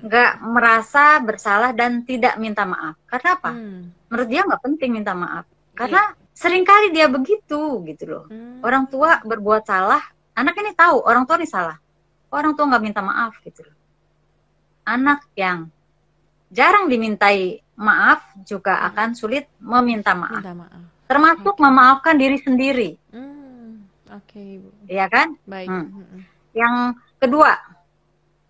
Nggak 0.00 0.32
merasa 0.42 1.20
bersalah 1.20 1.70
dan 1.76 2.02
tidak 2.04 2.36
minta 2.40 2.64
maaf. 2.64 2.96
Karena 3.08 3.36
apa? 3.36 3.52
Mm. 3.52 3.80
Menurut 4.08 4.28
dia 4.28 4.40
nggak 4.44 4.62
penting 4.64 4.90
minta 4.96 5.12
maaf. 5.16 5.44
Karena 5.72 6.12
yeah 6.12 6.19
sering 6.40 6.64
kali 6.64 6.88
dia 6.96 7.04
begitu 7.12 7.84
gitu 7.84 8.04
loh. 8.08 8.24
Hmm. 8.32 8.64
Orang 8.64 8.88
tua 8.88 9.20
berbuat 9.20 9.68
salah, 9.68 10.00
anak 10.32 10.56
ini 10.56 10.72
tahu 10.72 11.04
orang 11.04 11.28
tua 11.28 11.36
ini 11.36 11.44
salah. 11.44 11.76
Orang 12.32 12.56
tua 12.56 12.64
nggak 12.72 12.80
minta 12.80 13.04
maaf 13.04 13.36
gitu 13.44 13.60
loh. 13.60 13.76
Anak 14.88 15.28
yang 15.36 15.68
jarang 16.48 16.88
dimintai 16.88 17.60
maaf 17.76 18.24
juga 18.48 18.80
hmm. 18.80 18.88
akan 18.88 19.08
sulit 19.12 19.52
meminta 19.60 20.16
maaf. 20.16 20.40
Minta 20.40 20.56
maaf. 20.56 20.82
Termasuk 21.04 21.54
okay. 21.60 21.64
memaafkan 21.68 22.16
diri 22.16 22.38
sendiri. 22.40 22.90
Hmm. 23.12 23.84
Oke, 24.10 24.40
okay, 24.40 24.48
Iya 24.88 25.06
kan? 25.12 25.36
Baik. 25.44 25.68
Hmm. 25.68 25.92
hmm. 25.92 26.20
Yang 26.56 26.74
kedua, 27.20 27.52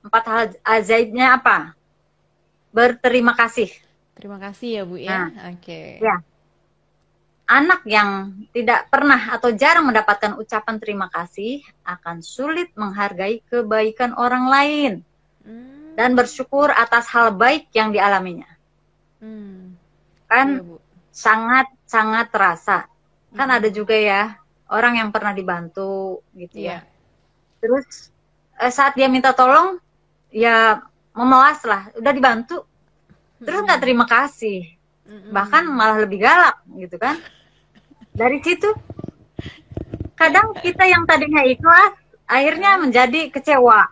empat 0.06 0.24
hal 0.30 0.42
ajaibnya 0.62 1.42
apa? 1.42 1.74
Berterima 2.70 3.34
kasih. 3.34 3.68
Terima 4.14 4.38
kasih 4.38 4.68
ya 4.78 4.82
Bu 4.86 4.94
ya. 4.94 5.10
Nah, 5.10 5.50
Oke. 5.50 5.98
Okay. 5.98 6.06
Ya 6.06 6.22
anak 7.50 7.82
yang 7.82 8.30
tidak 8.54 8.86
pernah 8.86 9.34
atau 9.34 9.50
jarang 9.50 9.90
mendapatkan 9.90 10.38
ucapan 10.38 10.78
terima 10.78 11.10
kasih 11.10 11.58
akan 11.82 12.22
sulit 12.22 12.70
menghargai 12.78 13.42
kebaikan 13.50 14.14
orang 14.14 14.46
lain 14.46 14.92
hmm. 15.42 15.98
dan 15.98 16.14
bersyukur 16.14 16.70
atas 16.70 17.10
hal 17.10 17.34
baik 17.34 17.66
yang 17.74 17.90
dialaminya. 17.90 18.46
Hmm. 19.18 19.74
Kan 20.30 20.62
ya, 20.62 20.78
sangat 21.10 21.66
sangat 21.90 22.30
terasa. 22.30 22.86
Kan 23.34 23.50
hmm. 23.50 23.56
ada 23.58 23.68
juga 23.74 23.98
ya 23.98 24.38
orang 24.70 25.02
yang 25.02 25.10
pernah 25.10 25.34
dibantu 25.34 26.22
gitu 26.38 26.54
ya. 26.54 26.78
ya. 26.78 26.86
Terus 27.58 28.14
eh, 28.62 28.70
saat 28.70 28.94
dia 28.94 29.10
minta 29.10 29.34
tolong 29.34 29.82
ya 30.30 30.78
memelas 31.18 31.66
lah, 31.66 31.90
udah 31.98 32.14
dibantu. 32.14 32.62
Terus 33.42 33.66
nggak 33.66 33.82
hmm. 33.82 33.86
terima 33.90 34.06
kasih. 34.06 34.70
Hmm. 35.02 35.34
Bahkan 35.34 35.66
malah 35.66 35.98
lebih 36.06 36.22
galak 36.22 36.62
gitu 36.78 36.94
kan 36.94 37.18
dari 38.20 38.38
situ 38.44 38.68
kadang 40.12 40.52
kita 40.60 40.84
yang 40.84 41.08
tadinya 41.08 41.40
ikhlas 41.40 41.96
akhirnya 42.28 42.76
menjadi 42.76 43.32
kecewa. 43.32 43.88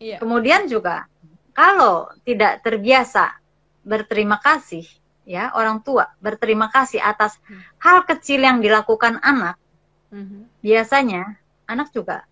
Iya. 0.00 0.16
Kemudian 0.16 0.64
juga 0.72 1.04
kalau 1.52 2.08
tidak 2.24 2.64
terbiasa 2.64 3.36
berterima 3.84 4.40
kasih 4.40 4.88
ya 5.28 5.52
orang 5.52 5.84
tua 5.84 6.08
berterima 6.24 6.72
kasih 6.72 7.04
atas 7.04 7.36
hmm. 7.44 7.84
hal 7.84 8.08
kecil 8.08 8.40
yang 8.40 8.64
dilakukan 8.64 9.20
anak 9.20 9.60
hmm. 10.08 10.48
biasanya 10.64 11.36
anak 11.68 11.92
juga 11.92 12.24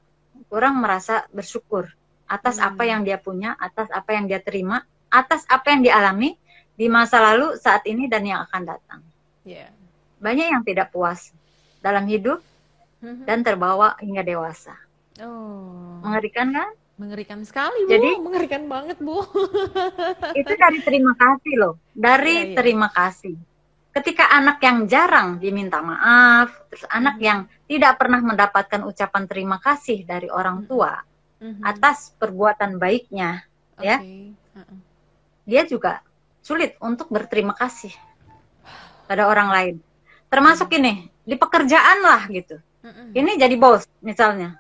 kurang 0.49 0.81
merasa 0.81 1.29
bersyukur 1.29 1.93
atas 2.25 2.57
hmm. 2.57 2.69
apa 2.73 2.83
yang 2.89 3.01
dia 3.05 3.21
punya 3.21 3.53
atas 3.61 3.93
apa 3.93 4.17
yang 4.17 4.25
dia 4.25 4.41
terima 4.41 4.81
atas 5.13 5.45
apa 5.49 5.77
yang 5.77 5.85
dialami 5.85 6.41
di 6.77 6.89
masa 6.89 7.21
lalu 7.21 7.57
saat 7.61 7.85
ini 7.85 8.09
dan 8.09 8.25
yang 8.25 8.41
akan 8.49 8.63
datang 8.65 9.01
yeah 9.45 9.69
banyak 10.21 10.47
yang 10.53 10.63
tidak 10.65 10.93
puas 10.93 11.33
dalam 11.85 12.09
hidup 12.09 12.41
mm-hmm. 13.05 13.25
dan 13.29 13.45
terbawa 13.45 13.95
hingga 14.01 14.25
dewasa. 14.25 14.75
Oh. 15.21 16.01
Mengerikan 16.05 16.53
kan? 16.53 16.71
Mengerikan 16.97 17.41
sekali, 17.45 17.85
Bu. 17.85 17.93
Jadi 17.93 18.11
mengerikan 18.21 18.63
banget, 18.67 18.97
Bu. 19.01 19.21
itu 20.41 20.53
dari 20.57 20.81
terima 20.81 21.13
kasih 21.13 21.55
loh, 21.61 21.75
dari 21.93 22.35
ya, 22.35 22.45
ya. 22.53 22.57
terima 22.57 22.89
kasih. 22.89 23.37
Ketika 23.93 24.29
anak 24.29 24.61
yang 24.61 24.85
jarang 24.89 25.41
diminta 25.41 25.81
maaf, 25.81 26.53
terus 26.69 26.85
hmm. 26.85 26.97
anak 27.01 27.17
yang 27.21 27.39
tidak 27.69 27.97
pernah 27.97 28.21
mendapatkan 28.21 28.81
ucapan 28.85 29.25
terima 29.29 29.57
kasih 29.61 30.05
dari 30.05 30.29
orang 30.33 30.65
mm-hmm. 30.65 30.73
tua 30.73 30.93
hmm. 31.41 31.61
atas 31.65 32.13
perbuatan 32.17 32.81
baiknya, 32.81 33.45
okay. 33.77 33.89
ya, 33.89 33.97
uh-uh. 34.57 34.79
dia 35.49 35.63
juga 35.69 36.01
sulit 36.45 36.77
untuk 36.81 37.09
berterima 37.11 37.57
kasih 37.57 37.93
pada 39.09 39.27
orang 39.27 39.49
lain 39.51 39.77
termasuk 40.31 40.69
ini 40.77 41.09
di 41.27 41.35
pekerjaan 41.35 41.99
lah 42.03 42.23
gitu. 42.31 42.59
Ini 43.15 43.35
jadi 43.35 43.55
bos 43.59 43.83
misalnya. 43.99 44.55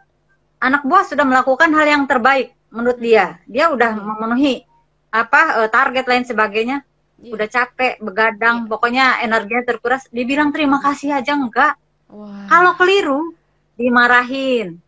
Anak 0.59 0.83
buah 0.83 1.07
sudah 1.07 1.23
melakukan 1.23 1.71
hal 1.71 1.87
yang 1.87 2.05
terbaik 2.11 2.57
menurut 2.75 2.99
dia. 2.99 3.39
Dia 3.47 3.71
udah 3.71 3.95
memenuhi 3.95 4.67
apa 5.15 5.63
uh, 5.63 5.69
target 5.71 6.05
lain 6.07 6.27
sebagainya. 6.27 6.83
Yeah. 7.17 7.33
udah 7.33 7.49
capek 7.49 7.97
begadang 8.05 8.67
yeah. 8.67 8.69
pokoknya 8.69 9.07
energinya 9.23 9.65
terkuras. 9.65 10.05
Dibilang 10.11 10.51
terima 10.51 10.83
kasih 10.83 11.17
aja 11.17 11.39
enggak. 11.39 11.79
Wow. 12.07 12.47
kalau 12.47 12.73
keliru 12.79 13.35
dimarahin 13.75 14.79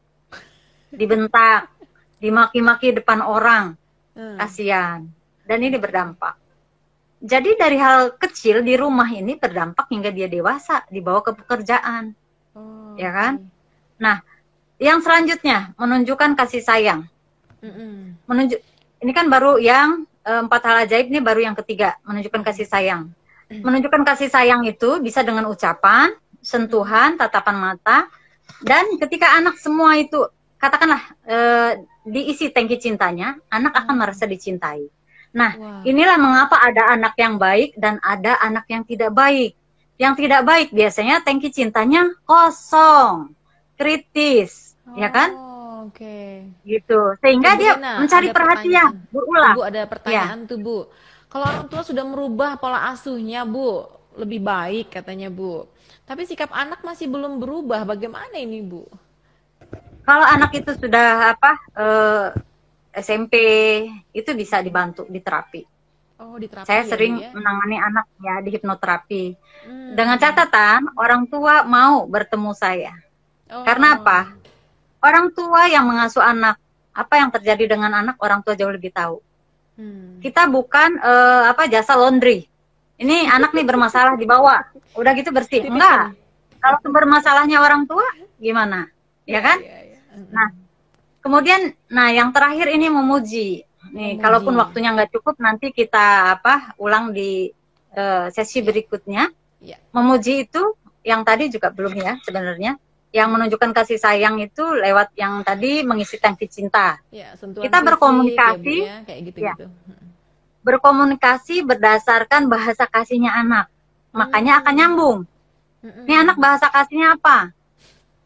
dibentak 0.98 1.66
dimaki-maki 2.18 2.94
depan 2.94 3.22
orang. 3.22 3.78
Hmm. 4.18 4.34
kasihan. 4.34 5.06
Dan 5.46 5.62
ini 5.62 5.78
berdampak 5.78 6.47
jadi 7.18 7.58
dari 7.58 7.74
hal 7.82 8.14
kecil 8.14 8.62
di 8.62 8.78
rumah 8.78 9.10
ini 9.10 9.34
berdampak 9.34 9.90
hingga 9.90 10.14
dia 10.14 10.30
dewasa 10.30 10.86
dibawa 10.86 11.18
ke 11.26 11.34
pekerjaan, 11.34 12.14
oh, 12.54 12.94
ya 12.94 13.10
kan? 13.10 13.42
Okay. 13.42 13.98
Nah, 13.98 14.16
yang 14.78 15.02
selanjutnya 15.02 15.74
menunjukkan 15.74 16.38
kasih 16.38 16.62
sayang. 16.62 17.10
Mm. 17.58 18.14
Menunjuk, 18.22 18.62
ini 19.02 19.10
kan 19.10 19.26
baru 19.26 19.58
yang 19.58 20.06
e, 20.22 20.30
empat 20.30 20.62
hal 20.62 20.86
ajaib 20.86 21.10
ini 21.10 21.18
baru 21.18 21.42
yang 21.42 21.58
ketiga 21.58 21.98
menunjukkan 22.06 22.46
kasih 22.46 22.70
sayang. 22.70 23.10
Mm. 23.50 23.66
Menunjukkan 23.66 24.02
kasih 24.06 24.30
sayang 24.30 24.62
itu 24.70 25.02
bisa 25.02 25.26
dengan 25.26 25.50
ucapan, 25.50 26.14
sentuhan, 26.38 27.18
tatapan 27.18 27.58
mata, 27.58 28.06
dan 28.62 28.86
ketika 29.02 29.34
anak 29.34 29.58
semua 29.58 29.98
itu 29.98 30.22
katakanlah 30.62 31.02
e, 31.26 31.38
diisi 32.06 32.54
tangki 32.54 32.78
cintanya, 32.78 33.34
anak 33.50 33.74
akan 33.74 33.98
mm. 33.98 34.00
merasa 34.06 34.22
dicintai. 34.30 34.86
Nah, 35.34 35.52
wow. 35.54 35.80
inilah 35.84 36.16
mengapa 36.16 36.56
ada 36.58 36.94
anak 36.96 37.14
yang 37.20 37.36
baik 37.36 37.76
dan 37.76 38.00
ada 38.00 38.40
anak 38.40 38.64
yang 38.68 38.82
tidak 38.84 39.12
baik. 39.12 39.52
Yang 39.98 40.14
tidak 40.24 40.42
baik 40.46 40.68
biasanya 40.70 41.20
tangki 41.26 41.50
cintanya 41.50 42.06
kosong, 42.22 43.34
kritis, 43.74 44.78
oh, 44.86 44.94
ya 44.94 45.10
kan? 45.10 45.34
Oke. 45.88 45.98
Okay. 45.98 46.30
Gitu. 46.62 47.00
Sehingga 47.18 47.58
dia 47.58 47.74
mencari 47.76 48.30
perhatian, 48.30 48.94
berulang. 49.10 49.56
Bu, 49.58 49.62
ada 49.66 49.82
pertanyaan 49.90 50.46
ya. 50.46 50.48
tuh, 50.48 50.58
Bu. 50.62 50.78
Kalau 51.28 51.44
orang 51.44 51.66
tua 51.66 51.82
sudah 51.82 52.06
merubah 52.06 52.56
pola 52.56 52.94
asuhnya, 52.94 53.42
Bu, 53.42 53.90
lebih 54.14 54.38
baik 54.38 54.94
katanya, 54.94 55.28
Bu. 55.28 55.66
Tapi 56.06 56.24
sikap 56.24 56.54
anak 56.54 56.80
masih 56.86 57.10
belum 57.10 57.42
berubah. 57.42 57.82
Bagaimana 57.82 58.38
ini, 58.38 58.62
Bu? 58.62 58.86
kalau 60.08 60.24
anak 60.24 60.56
itu 60.56 60.72
sudah 60.72 61.36
apa 61.36 61.52
eh, 61.76 62.26
SMP 62.92 63.34
itu 64.12 64.30
bisa 64.34 64.60
dibantu 64.64 65.04
di 65.06 65.20
terapi. 65.20 65.62
Oh, 66.18 66.34
di 66.34 66.50
terapi. 66.50 66.66
Saya 66.66 66.82
ya, 66.82 66.88
sering 66.90 67.14
ya? 67.22 67.30
menangani 67.30 67.76
anak 67.78 68.06
ya 68.18 68.34
di 68.42 68.50
hipnoterapi. 68.50 69.24
Hmm. 69.68 69.92
Dengan 69.94 70.16
catatan 70.18 70.90
orang 70.98 71.30
tua 71.30 71.62
mau 71.62 72.08
bertemu 72.10 72.50
saya. 72.58 72.94
Oh. 73.52 73.62
Karena 73.62 74.00
apa? 74.00 74.34
Orang 74.98 75.30
tua 75.30 75.70
yang 75.70 75.86
mengasuh 75.86 76.24
anak, 76.24 76.58
apa 76.90 77.14
yang 77.22 77.30
terjadi 77.30 77.78
dengan 77.78 77.94
anak 77.94 78.18
orang 78.18 78.42
tua 78.42 78.58
jauh 78.58 78.74
lebih 78.74 78.90
tahu. 78.90 79.22
Hmm. 79.78 80.18
Kita 80.18 80.50
bukan 80.50 80.98
uh, 80.98 81.54
apa 81.54 81.70
jasa 81.70 81.94
laundry. 81.94 82.50
Ini 82.98 83.30
anak 83.30 83.54
nih 83.54 83.62
bermasalah 83.62 84.18
dibawa, 84.18 84.66
udah 84.98 85.12
gitu 85.14 85.30
bersih. 85.30 85.70
Enggak. 85.70 86.18
Kalau 86.58 86.82
sumber 86.82 87.06
masalahnya 87.06 87.62
orang 87.62 87.86
tua, 87.86 88.02
gimana? 88.42 88.90
Ya 89.22 89.38
kan? 89.38 89.62
Yeah, 89.62 89.86
yeah, 89.86 90.02
yeah. 90.02 90.26
Nah, 90.34 90.50
kemudian, 91.28 91.76
nah 91.92 92.08
yang 92.08 92.32
terakhir 92.32 92.72
ini 92.72 92.88
memuji. 92.88 93.68
Nih, 93.92 94.16
memuji. 94.16 94.24
kalaupun 94.24 94.56
waktunya 94.56 94.96
nggak 94.96 95.12
cukup, 95.12 95.36
nanti 95.36 95.76
kita 95.76 96.40
apa 96.40 96.72
ulang 96.80 97.12
di 97.12 97.52
uh, 97.92 98.32
sesi 98.32 98.64
berikutnya. 98.64 99.28
Ya. 99.60 99.76
Memuji 99.92 100.48
itu 100.48 100.72
yang 101.04 101.20
tadi 101.28 101.52
juga 101.52 101.68
belum 101.68 101.92
ya 102.00 102.16
sebenarnya. 102.24 102.80
Yang 103.12 103.28
menunjukkan 103.28 103.70
kasih 103.76 104.00
sayang 104.00 104.40
itu 104.40 104.64
lewat 104.64 105.12
yang 105.20 105.44
tadi 105.44 105.84
mengisi 105.84 106.16
tangki 106.16 106.48
cinta. 106.48 106.96
Ya, 107.12 107.36
kita 107.36 107.80
berkomunikasi, 107.84 108.76
ya, 108.84 108.96
kayak 109.04 109.20
gitu, 109.32 109.38
ya. 109.44 109.54
Berkomunikasi 110.64 111.64
berdasarkan 111.64 112.48
bahasa 112.52 112.84
kasihnya 112.84 113.32
anak. 113.32 113.72
Makanya 114.12 114.56
hmm. 114.56 114.60
akan 114.64 114.74
nyambung. 114.76 115.18
Hmm. 115.80 116.04
Ini 116.04 116.14
anak 116.24 116.36
bahasa 116.36 116.68
kasihnya 116.68 117.16
apa? 117.16 117.52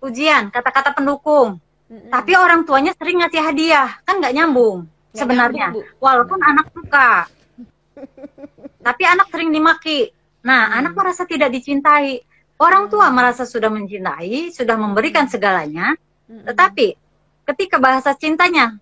Ujian, 0.03 0.51
kata-kata 0.51 0.99
pendukung 0.99 1.63
Tapi 1.93 2.33
orang 2.33 2.65
tuanya 2.65 2.97
sering 2.97 3.21
ngasih 3.21 3.43
hadiah, 3.45 3.89
kan 4.09 4.17
nggak 4.17 4.33
nyambung 4.33 4.89
gak 5.13 5.19
sebenarnya. 5.25 5.69
Nyambung, 5.69 5.87
Walaupun 6.01 6.39
anak 6.41 6.67
suka. 6.73 7.11
Tapi 8.87 9.03
anak 9.05 9.29
sering 9.29 9.53
dimaki. 9.53 10.09
Nah, 10.43 10.73
hmm 10.73 10.79
anak 10.81 10.93
merasa 10.97 11.29
tidak 11.29 11.53
dicintai. 11.53 12.25
Orang 12.57 12.89
tua 12.89 13.11
merasa 13.13 13.45
sudah 13.45 13.69
mencintai, 13.69 14.55
sudah 14.55 14.77
memberikan 14.81 15.29
segalanya. 15.29 15.93
hmm 16.33 16.49
Tetapi 16.49 16.87
ketika 17.53 17.77
bahasa 17.77 18.17
cintanya 18.17 18.81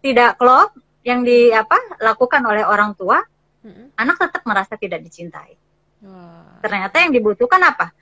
tidak 0.00 0.40
klop 0.40 0.72
yang 1.04 1.20
di 1.20 1.52
apa 1.52 1.76
lakukan 2.00 2.40
oleh 2.48 2.64
orang 2.64 2.96
tua, 2.96 3.20
hmm 3.60 4.00
anak 4.00 4.16
tetap 4.16 4.42
merasa 4.48 4.80
tidak 4.80 5.04
dicintai. 5.04 5.60
Wow. 6.00 6.64
Ternyata 6.64 7.04
yang 7.04 7.12
dibutuhkan 7.12 7.60
apa? 7.60 7.92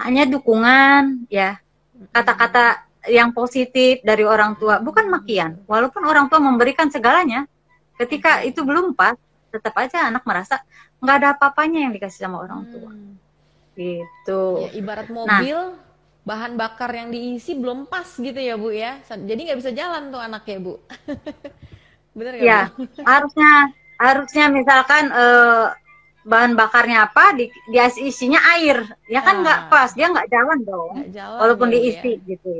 Hanya 0.00 0.24
dukungan, 0.24 1.28
ya 1.28 1.60
kata-kata 2.10 2.91
yang 3.10 3.34
positif 3.34 3.98
dari 4.06 4.22
orang 4.22 4.54
tua, 4.58 4.78
bukan 4.78 5.10
makian. 5.10 5.58
Walaupun 5.66 6.06
orang 6.06 6.30
tua 6.30 6.38
memberikan 6.38 6.86
segalanya, 6.90 7.46
ketika 7.98 8.46
itu 8.46 8.62
belum 8.62 8.94
pas, 8.94 9.18
tetap 9.50 9.74
aja 9.76 10.08
anak 10.08 10.24
merasa 10.24 10.62
nggak 11.02 11.16
ada 11.18 11.28
apa-apanya 11.34 11.88
yang 11.88 11.92
dikasih 11.92 12.24
sama 12.24 12.42
orang 12.46 12.62
tua. 12.70 12.90
Hmm. 12.94 13.14
Gitu. 13.74 14.42
Ya, 14.68 14.70
ibarat 14.78 15.08
nah. 15.10 15.16
mobil, 15.26 15.58
nah, 15.58 15.78
bahan 16.22 16.54
bakar 16.54 16.94
yang 16.94 17.10
diisi 17.10 17.58
belum 17.58 17.90
pas 17.90 18.06
gitu 18.06 18.38
ya 18.38 18.54
bu 18.54 18.70
ya. 18.70 19.02
Jadi 19.02 19.40
nggak 19.50 19.58
bisa 19.58 19.70
jalan 19.74 20.14
tuh 20.14 20.22
anak 20.22 20.46
ya 20.46 20.58
bu. 20.62 20.78
Bener 22.16 22.32
gak, 22.38 22.44
ya, 22.44 22.60
bu? 22.76 22.84
harusnya 23.02 23.50
harusnya 23.96 24.44
misalkan 24.52 25.08
uh, 25.10 25.72
bahan 26.22 26.54
bakarnya 26.54 27.10
apa 27.10 27.34
di, 27.34 27.50
di 27.66 27.78
isinya 28.06 28.38
air 28.58 28.86
ya 29.10 29.22
kan 29.26 29.42
nggak 29.42 29.58
nah. 29.66 29.68
pas 29.70 29.90
dia 29.90 30.06
nggak 30.06 30.30
jalan 30.30 30.58
dong 30.62 30.92
gak 31.02 31.10
jalan 31.18 31.38
walaupun 31.42 31.68
diisi 31.74 32.12
ya. 32.14 32.26
gitu 32.30 32.54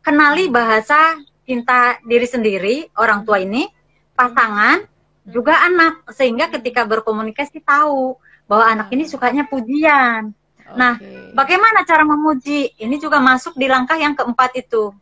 kenali 0.00 0.48
bahasa 0.48 1.16
cinta 1.44 1.98
diri 2.04 2.26
sendiri 2.28 2.76
orang 2.96 3.24
tua 3.26 3.40
ini 3.40 3.68
pasangan 4.16 4.84
juga 5.26 5.60
anak 5.64 6.06
sehingga 6.12 6.48
ketika 6.52 6.84
berkomunikasi 6.84 7.60
tahu 7.62 8.16
bahwa 8.50 8.64
anak 8.66 8.88
ini 8.90 9.06
sukanya 9.06 9.46
pujian. 9.46 10.34
Nah, 10.70 10.98
bagaimana 11.34 11.82
cara 11.82 12.06
memuji? 12.06 12.74
Ini 12.78 12.96
juga 12.98 13.18
masuk 13.18 13.58
di 13.58 13.66
langkah 13.66 13.98
yang 13.98 14.14
keempat 14.14 14.54
itu. 14.58 14.94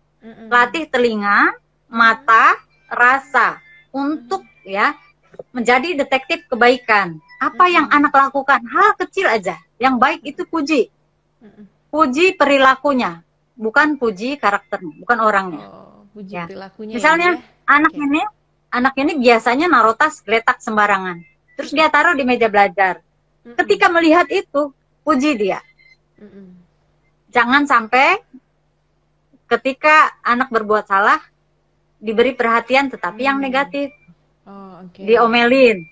Latih 0.49 0.89
telinga, 0.89 1.53
mata, 1.89 2.57
rasa 2.89 3.61
untuk 3.93 4.45
ya 4.65 4.97
menjadi 5.53 5.97
detektif 5.97 6.45
kebaikan. 6.49 7.21
Apa 7.41 7.69
yang 7.69 7.89
anak 7.93 8.13
lakukan? 8.13 8.65
Hal 8.69 8.97
kecil 8.97 9.29
aja. 9.29 9.57
Yang 9.77 9.95
baik 10.01 10.21
itu 10.25 10.43
puji. 10.49 10.83
Puji 11.89 12.37
perilakunya 12.37 13.25
bukan 13.59 13.99
puji 13.99 14.39
karakternya, 14.39 14.95
bukan 15.03 15.19
orangnya. 15.19 15.67
Oh, 15.67 16.07
puji 16.15 16.39
ya. 16.39 16.47
perilakunya. 16.47 16.95
Misalnya 16.95 17.31
ya. 17.43 17.67
anak 17.67 17.93
okay. 17.93 18.07
ini, 18.07 18.23
anak 18.71 18.95
ini 18.95 19.13
biasanya 19.19 19.67
naruh 19.67 19.99
tas 19.99 20.23
geletak 20.23 20.63
sembarangan, 20.63 21.19
terus 21.59 21.75
dia 21.75 21.91
taruh 21.91 22.15
di 22.15 22.23
meja 22.23 22.47
belajar. 22.47 23.03
Mm 23.43 23.53
-mm. 23.53 23.57
Ketika 23.59 23.87
melihat 23.91 24.31
itu, 24.31 24.71
puji 25.03 25.35
dia. 25.35 25.59
Mm 26.23 26.31
-mm. 26.31 26.47
Jangan 27.35 27.63
sampai 27.67 28.23
ketika 29.51 30.15
anak 30.23 30.49
berbuat 30.55 30.87
salah 30.87 31.19
diberi 31.99 32.39
perhatian, 32.39 32.87
tetapi 32.95 33.27
mm. 33.27 33.29
yang 33.29 33.39
negatif, 33.43 33.91
oh, 34.47 34.87
okay. 34.87 35.03
diomelin. 35.03 35.83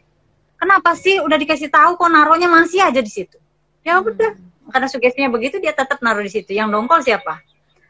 Kenapa 0.56 0.96
sih 0.96 1.20
udah 1.20 1.36
dikasih 1.36 1.68
tahu 1.68 2.00
kok 2.00 2.08
naruhnya 2.08 2.48
masih 2.48 2.80
aja 2.80 3.02
di 3.02 3.12
situ? 3.12 3.36
Ya 3.84 4.00
udah, 4.00 4.32
karena 4.72 4.88
sugestinya 4.88 5.28
begitu 5.28 5.60
dia 5.60 5.76
tetap 5.76 6.00
naruh 6.00 6.24
di 6.24 6.32
situ. 6.32 6.56
Yang 6.56 6.72
dongkol 6.72 7.04
siapa? 7.04 7.44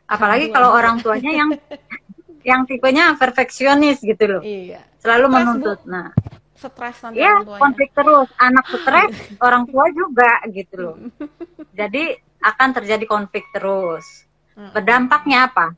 Apalagi 0.07 0.51
kalau 0.55 0.75
orang 0.75 1.03
tuanya 1.03 1.31
yang 1.35 1.51
yang 2.49 2.63
tipenya 2.65 3.15
perfeksionis 3.19 4.03
gitu 4.03 4.25
loh. 4.39 4.43
Iya. 4.43 4.83
selalu 5.03 5.27
stress, 5.27 5.37
menuntut. 5.37 5.79
Bu. 5.83 5.91
nah. 5.91 6.09
Stres 6.57 6.97
nanti 7.05 7.21
ya 7.21 7.35
konflik 7.45 7.91
terus. 7.93 8.29
Anak 8.39 8.65
stres 8.71 9.13
orang 9.47 9.67
tua 9.69 9.87
juga 9.93 10.33
gitu 10.51 10.75
loh. 10.79 10.97
Jadi 11.79 12.17
akan 12.43 12.69
terjadi 12.75 13.05
konflik 13.05 13.45
terus. 13.51 14.25
Berdampaknya 14.57 15.53
apa? 15.53 15.77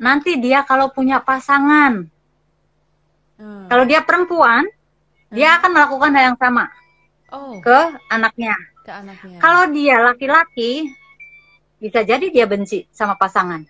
Nanti 0.00 0.40
dia 0.40 0.64
kalau 0.64 0.88
punya 0.88 1.20
pasangan 1.20 2.08
hmm. 3.40 3.66
kalau 3.68 3.84
dia 3.84 4.00
perempuan 4.02 4.64
hmm. 4.64 5.34
dia 5.36 5.56
akan 5.60 5.70
melakukan 5.72 6.10
hal 6.16 6.24
yang 6.32 6.38
sama 6.40 6.64
oh. 7.32 7.60
ke 7.60 7.78
anaknya. 8.12 8.56
Ke 8.84 8.92
anaknya. 8.92 9.38
Kalau 9.40 9.62
dia 9.72 9.96
laki-laki 10.00 10.90
bisa 11.76 12.00
jadi 12.02 12.26
dia 12.32 12.46
benci 12.48 12.88
sama 12.92 13.16
pasangan. 13.16 13.64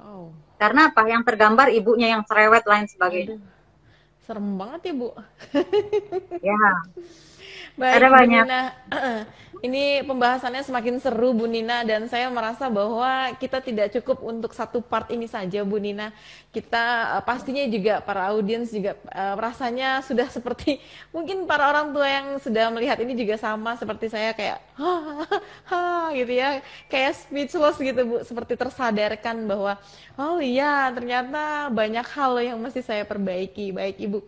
Oh. 0.00 0.34
Karena 0.56 0.90
apa? 0.90 1.04
Yang 1.06 1.22
tergambar 1.28 1.68
ibunya 1.70 2.16
yang 2.16 2.22
cerewet 2.26 2.64
lain 2.64 2.86
sebagainya. 2.90 3.36
Aduh. 3.38 3.54
Serem 4.26 4.58
banget 4.58 4.90
ya, 4.90 4.94
Bu. 4.98 5.08
ya. 6.42 6.60
Baik, 7.76 8.00
Ada 8.00 8.08
banyak. 8.08 8.44
Nina, 8.48 8.62
ini 9.66 10.00
pembahasannya 10.00 10.64
semakin 10.64 10.96
seru 10.96 11.36
Bu 11.36 11.44
Nina 11.44 11.84
dan 11.84 12.08
saya 12.08 12.32
merasa 12.32 12.72
bahwa 12.72 13.36
kita 13.36 13.60
tidak 13.60 13.92
cukup 13.92 14.24
untuk 14.24 14.56
satu 14.56 14.80
part 14.80 15.12
ini 15.12 15.28
saja 15.28 15.60
Bu 15.60 15.76
Nina. 15.76 16.08
Kita 16.56 17.20
uh, 17.20 17.22
pastinya 17.22 17.60
juga 17.68 18.00
para 18.00 18.32
audiens 18.32 18.72
juga 18.72 18.96
uh, 19.12 19.36
rasanya 19.36 20.00
sudah 20.00 20.24
seperti 20.40 20.80
mungkin 21.12 21.44
para 21.44 21.68
orang 21.68 21.92
tua 21.92 22.08
yang 22.08 22.26
sudah 22.40 22.72
melihat 22.72 22.96
ini 23.04 23.12
juga 23.12 23.36
sama 23.36 23.76
seperti 23.76 24.08
saya 24.08 24.32
kayak 24.32 24.56
ha, 24.80 24.92
ha, 25.68 25.80
gitu 26.16 26.32
ya, 26.32 26.64
kayak 26.88 27.12
speechless 27.28 27.76
gitu 27.76 28.00
Bu, 28.08 28.16
seperti 28.24 28.56
tersadarkan 28.56 29.44
bahwa 29.44 29.76
oh 30.16 30.40
iya 30.40 30.88
ternyata 30.96 31.68
banyak 31.68 32.08
hal 32.08 32.40
yang 32.40 32.56
mesti 32.56 32.80
saya 32.80 33.04
perbaiki. 33.04 33.76
Baik 33.76 34.00
Ibu. 34.00 34.24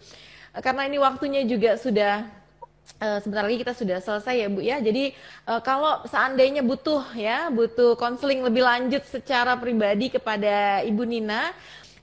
Karena 0.61 0.85
ini 0.85 1.01
waktunya 1.01 1.49
juga 1.49 1.81
sudah 1.81 2.38
Uh, 2.99 3.21
sebentar 3.23 3.45
lagi 3.47 3.61
kita 3.61 3.77
sudah 3.77 4.01
selesai 4.01 4.35
ya 4.35 4.49
Bu 4.51 4.59
ya. 4.65 4.81
Jadi 4.81 5.15
uh, 5.47 5.61
kalau 5.63 6.03
seandainya 6.09 6.65
butuh 6.65 7.05
ya, 7.15 7.53
butuh 7.53 7.95
konseling 7.95 8.43
lebih 8.43 8.65
lanjut 8.65 9.05
secara 9.07 9.55
pribadi 9.55 10.11
kepada 10.11 10.83
Ibu 10.83 11.05
Nina, 11.07 11.55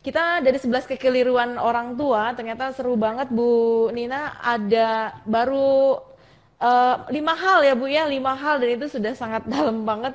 kita 0.06 0.46
dari 0.46 0.62
11 0.62 0.86
kekeliruan 0.86 1.58
orang 1.58 1.98
tua 1.98 2.32
ternyata 2.38 2.70
seru 2.78 2.94
banget 2.94 3.34
Bu 3.34 3.90
Nina 3.90 4.38
ada 4.38 5.18
baru 5.26 5.98
uh, 6.62 6.96
lima 7.10 7.34
hal 7.34 7.66
ya 7.66 7.74
Bu 7.74 7.90
ya, 7.90 8.06
lima 8.06 8.38
hal 8.38 8.62
dan 8.62 8.70
itu 8.78 8.86
sudah 8.86 9.18
sangat 9.18 9.44
dalam 9.54 9.82
banget 9.82 10.14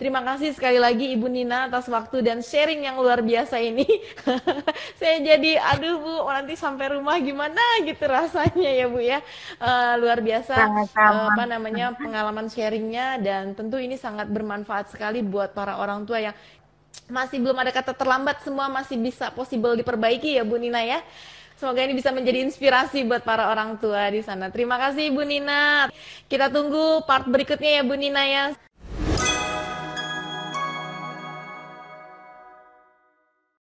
Terima 0.00 0.24
kasih 0.24 0.56
sekali 0.56 0.80
lagi 0.80 1.12
Ibu 1.12 1.28
Nina 1.28 1.68
atas 1.68 1.84
waktu 1.84 2.24
dan 2.24 2.40
sharing 2.40 2.88
yang 2.88 2.96
luar 2.96 3.20
biasa 3.20 3.60
ini. 3.60 3.84
Saya 5.00 5.20
jadi 5.20 5.60
aduh 5.60 6.00
Bu, 6.00 6.14
nanti 6.24 6.56
sampai 6.56 6.96
rumah 6.96 7.20
gimana 7.20 7.60
gitu 7.84 8.08
rasanya 8.08 8.70
ya 8.80 8.88
Bu 8.88 8.96
ya. 8.96 9.20
Uh, 9.60 10.00
luar 10.00 10.24
biasa 10.24 10.56
uh, 10.96 11.28
apa 11.28 11.44
namanya 11.44 11.92
pengalaman 12.00 12.48
sharingnya 12.48 13.20
dan 13.20 13.52
tentu 13.52 13.76
ini 13.76 14.00
sangat 14.00 14.24
bermanfaat 14.32 14.88
sekali 14.88 15.20
buat 15.20 15.52
para 15.52 15.76
orang 15.76 16.08
tua 16.08 16.32
yang 16.32 16.36
masih 17.12 17.36
belum 17.36 17.60
ada 17.60 17.68
kata 17.68 17.92
terlambat 17.92 18.40
semua 18.40 18.72
masih 18.72 18.96
bisa 18.96 19.28
possible 19.28 19.76
diperbaiki 19.76 20.40
ya 20.40 20.48
Bu 20.48 20.56
Nina 20.56 20.80
ya. 20.80 21.04
Semoga 21.60 21.84
ini 21.84 21.92
bisa 21.92 22.08
menjadi 22.08 22.40
inspirasi 22.40 23.04
buat 23.04 23.20
para 23.20 23.52
orang 23.52 23.76
tua 23.76 24.08
di 24.08 24.24
sana. 24.24 24.48
Terima 24.48 24.80
kasih 24.80 25.12
Bu 25.12 25.28
Nina. 25.28 25.92
Kita 26.24 26.48
tunggu 26.48 27.04
part 27.04 27.28
berikutnya 27.28 27.70
ya 27.76 27.82
Bu 27.84 28.00
Nina 28.00 28.24
ya. 28.24 28.44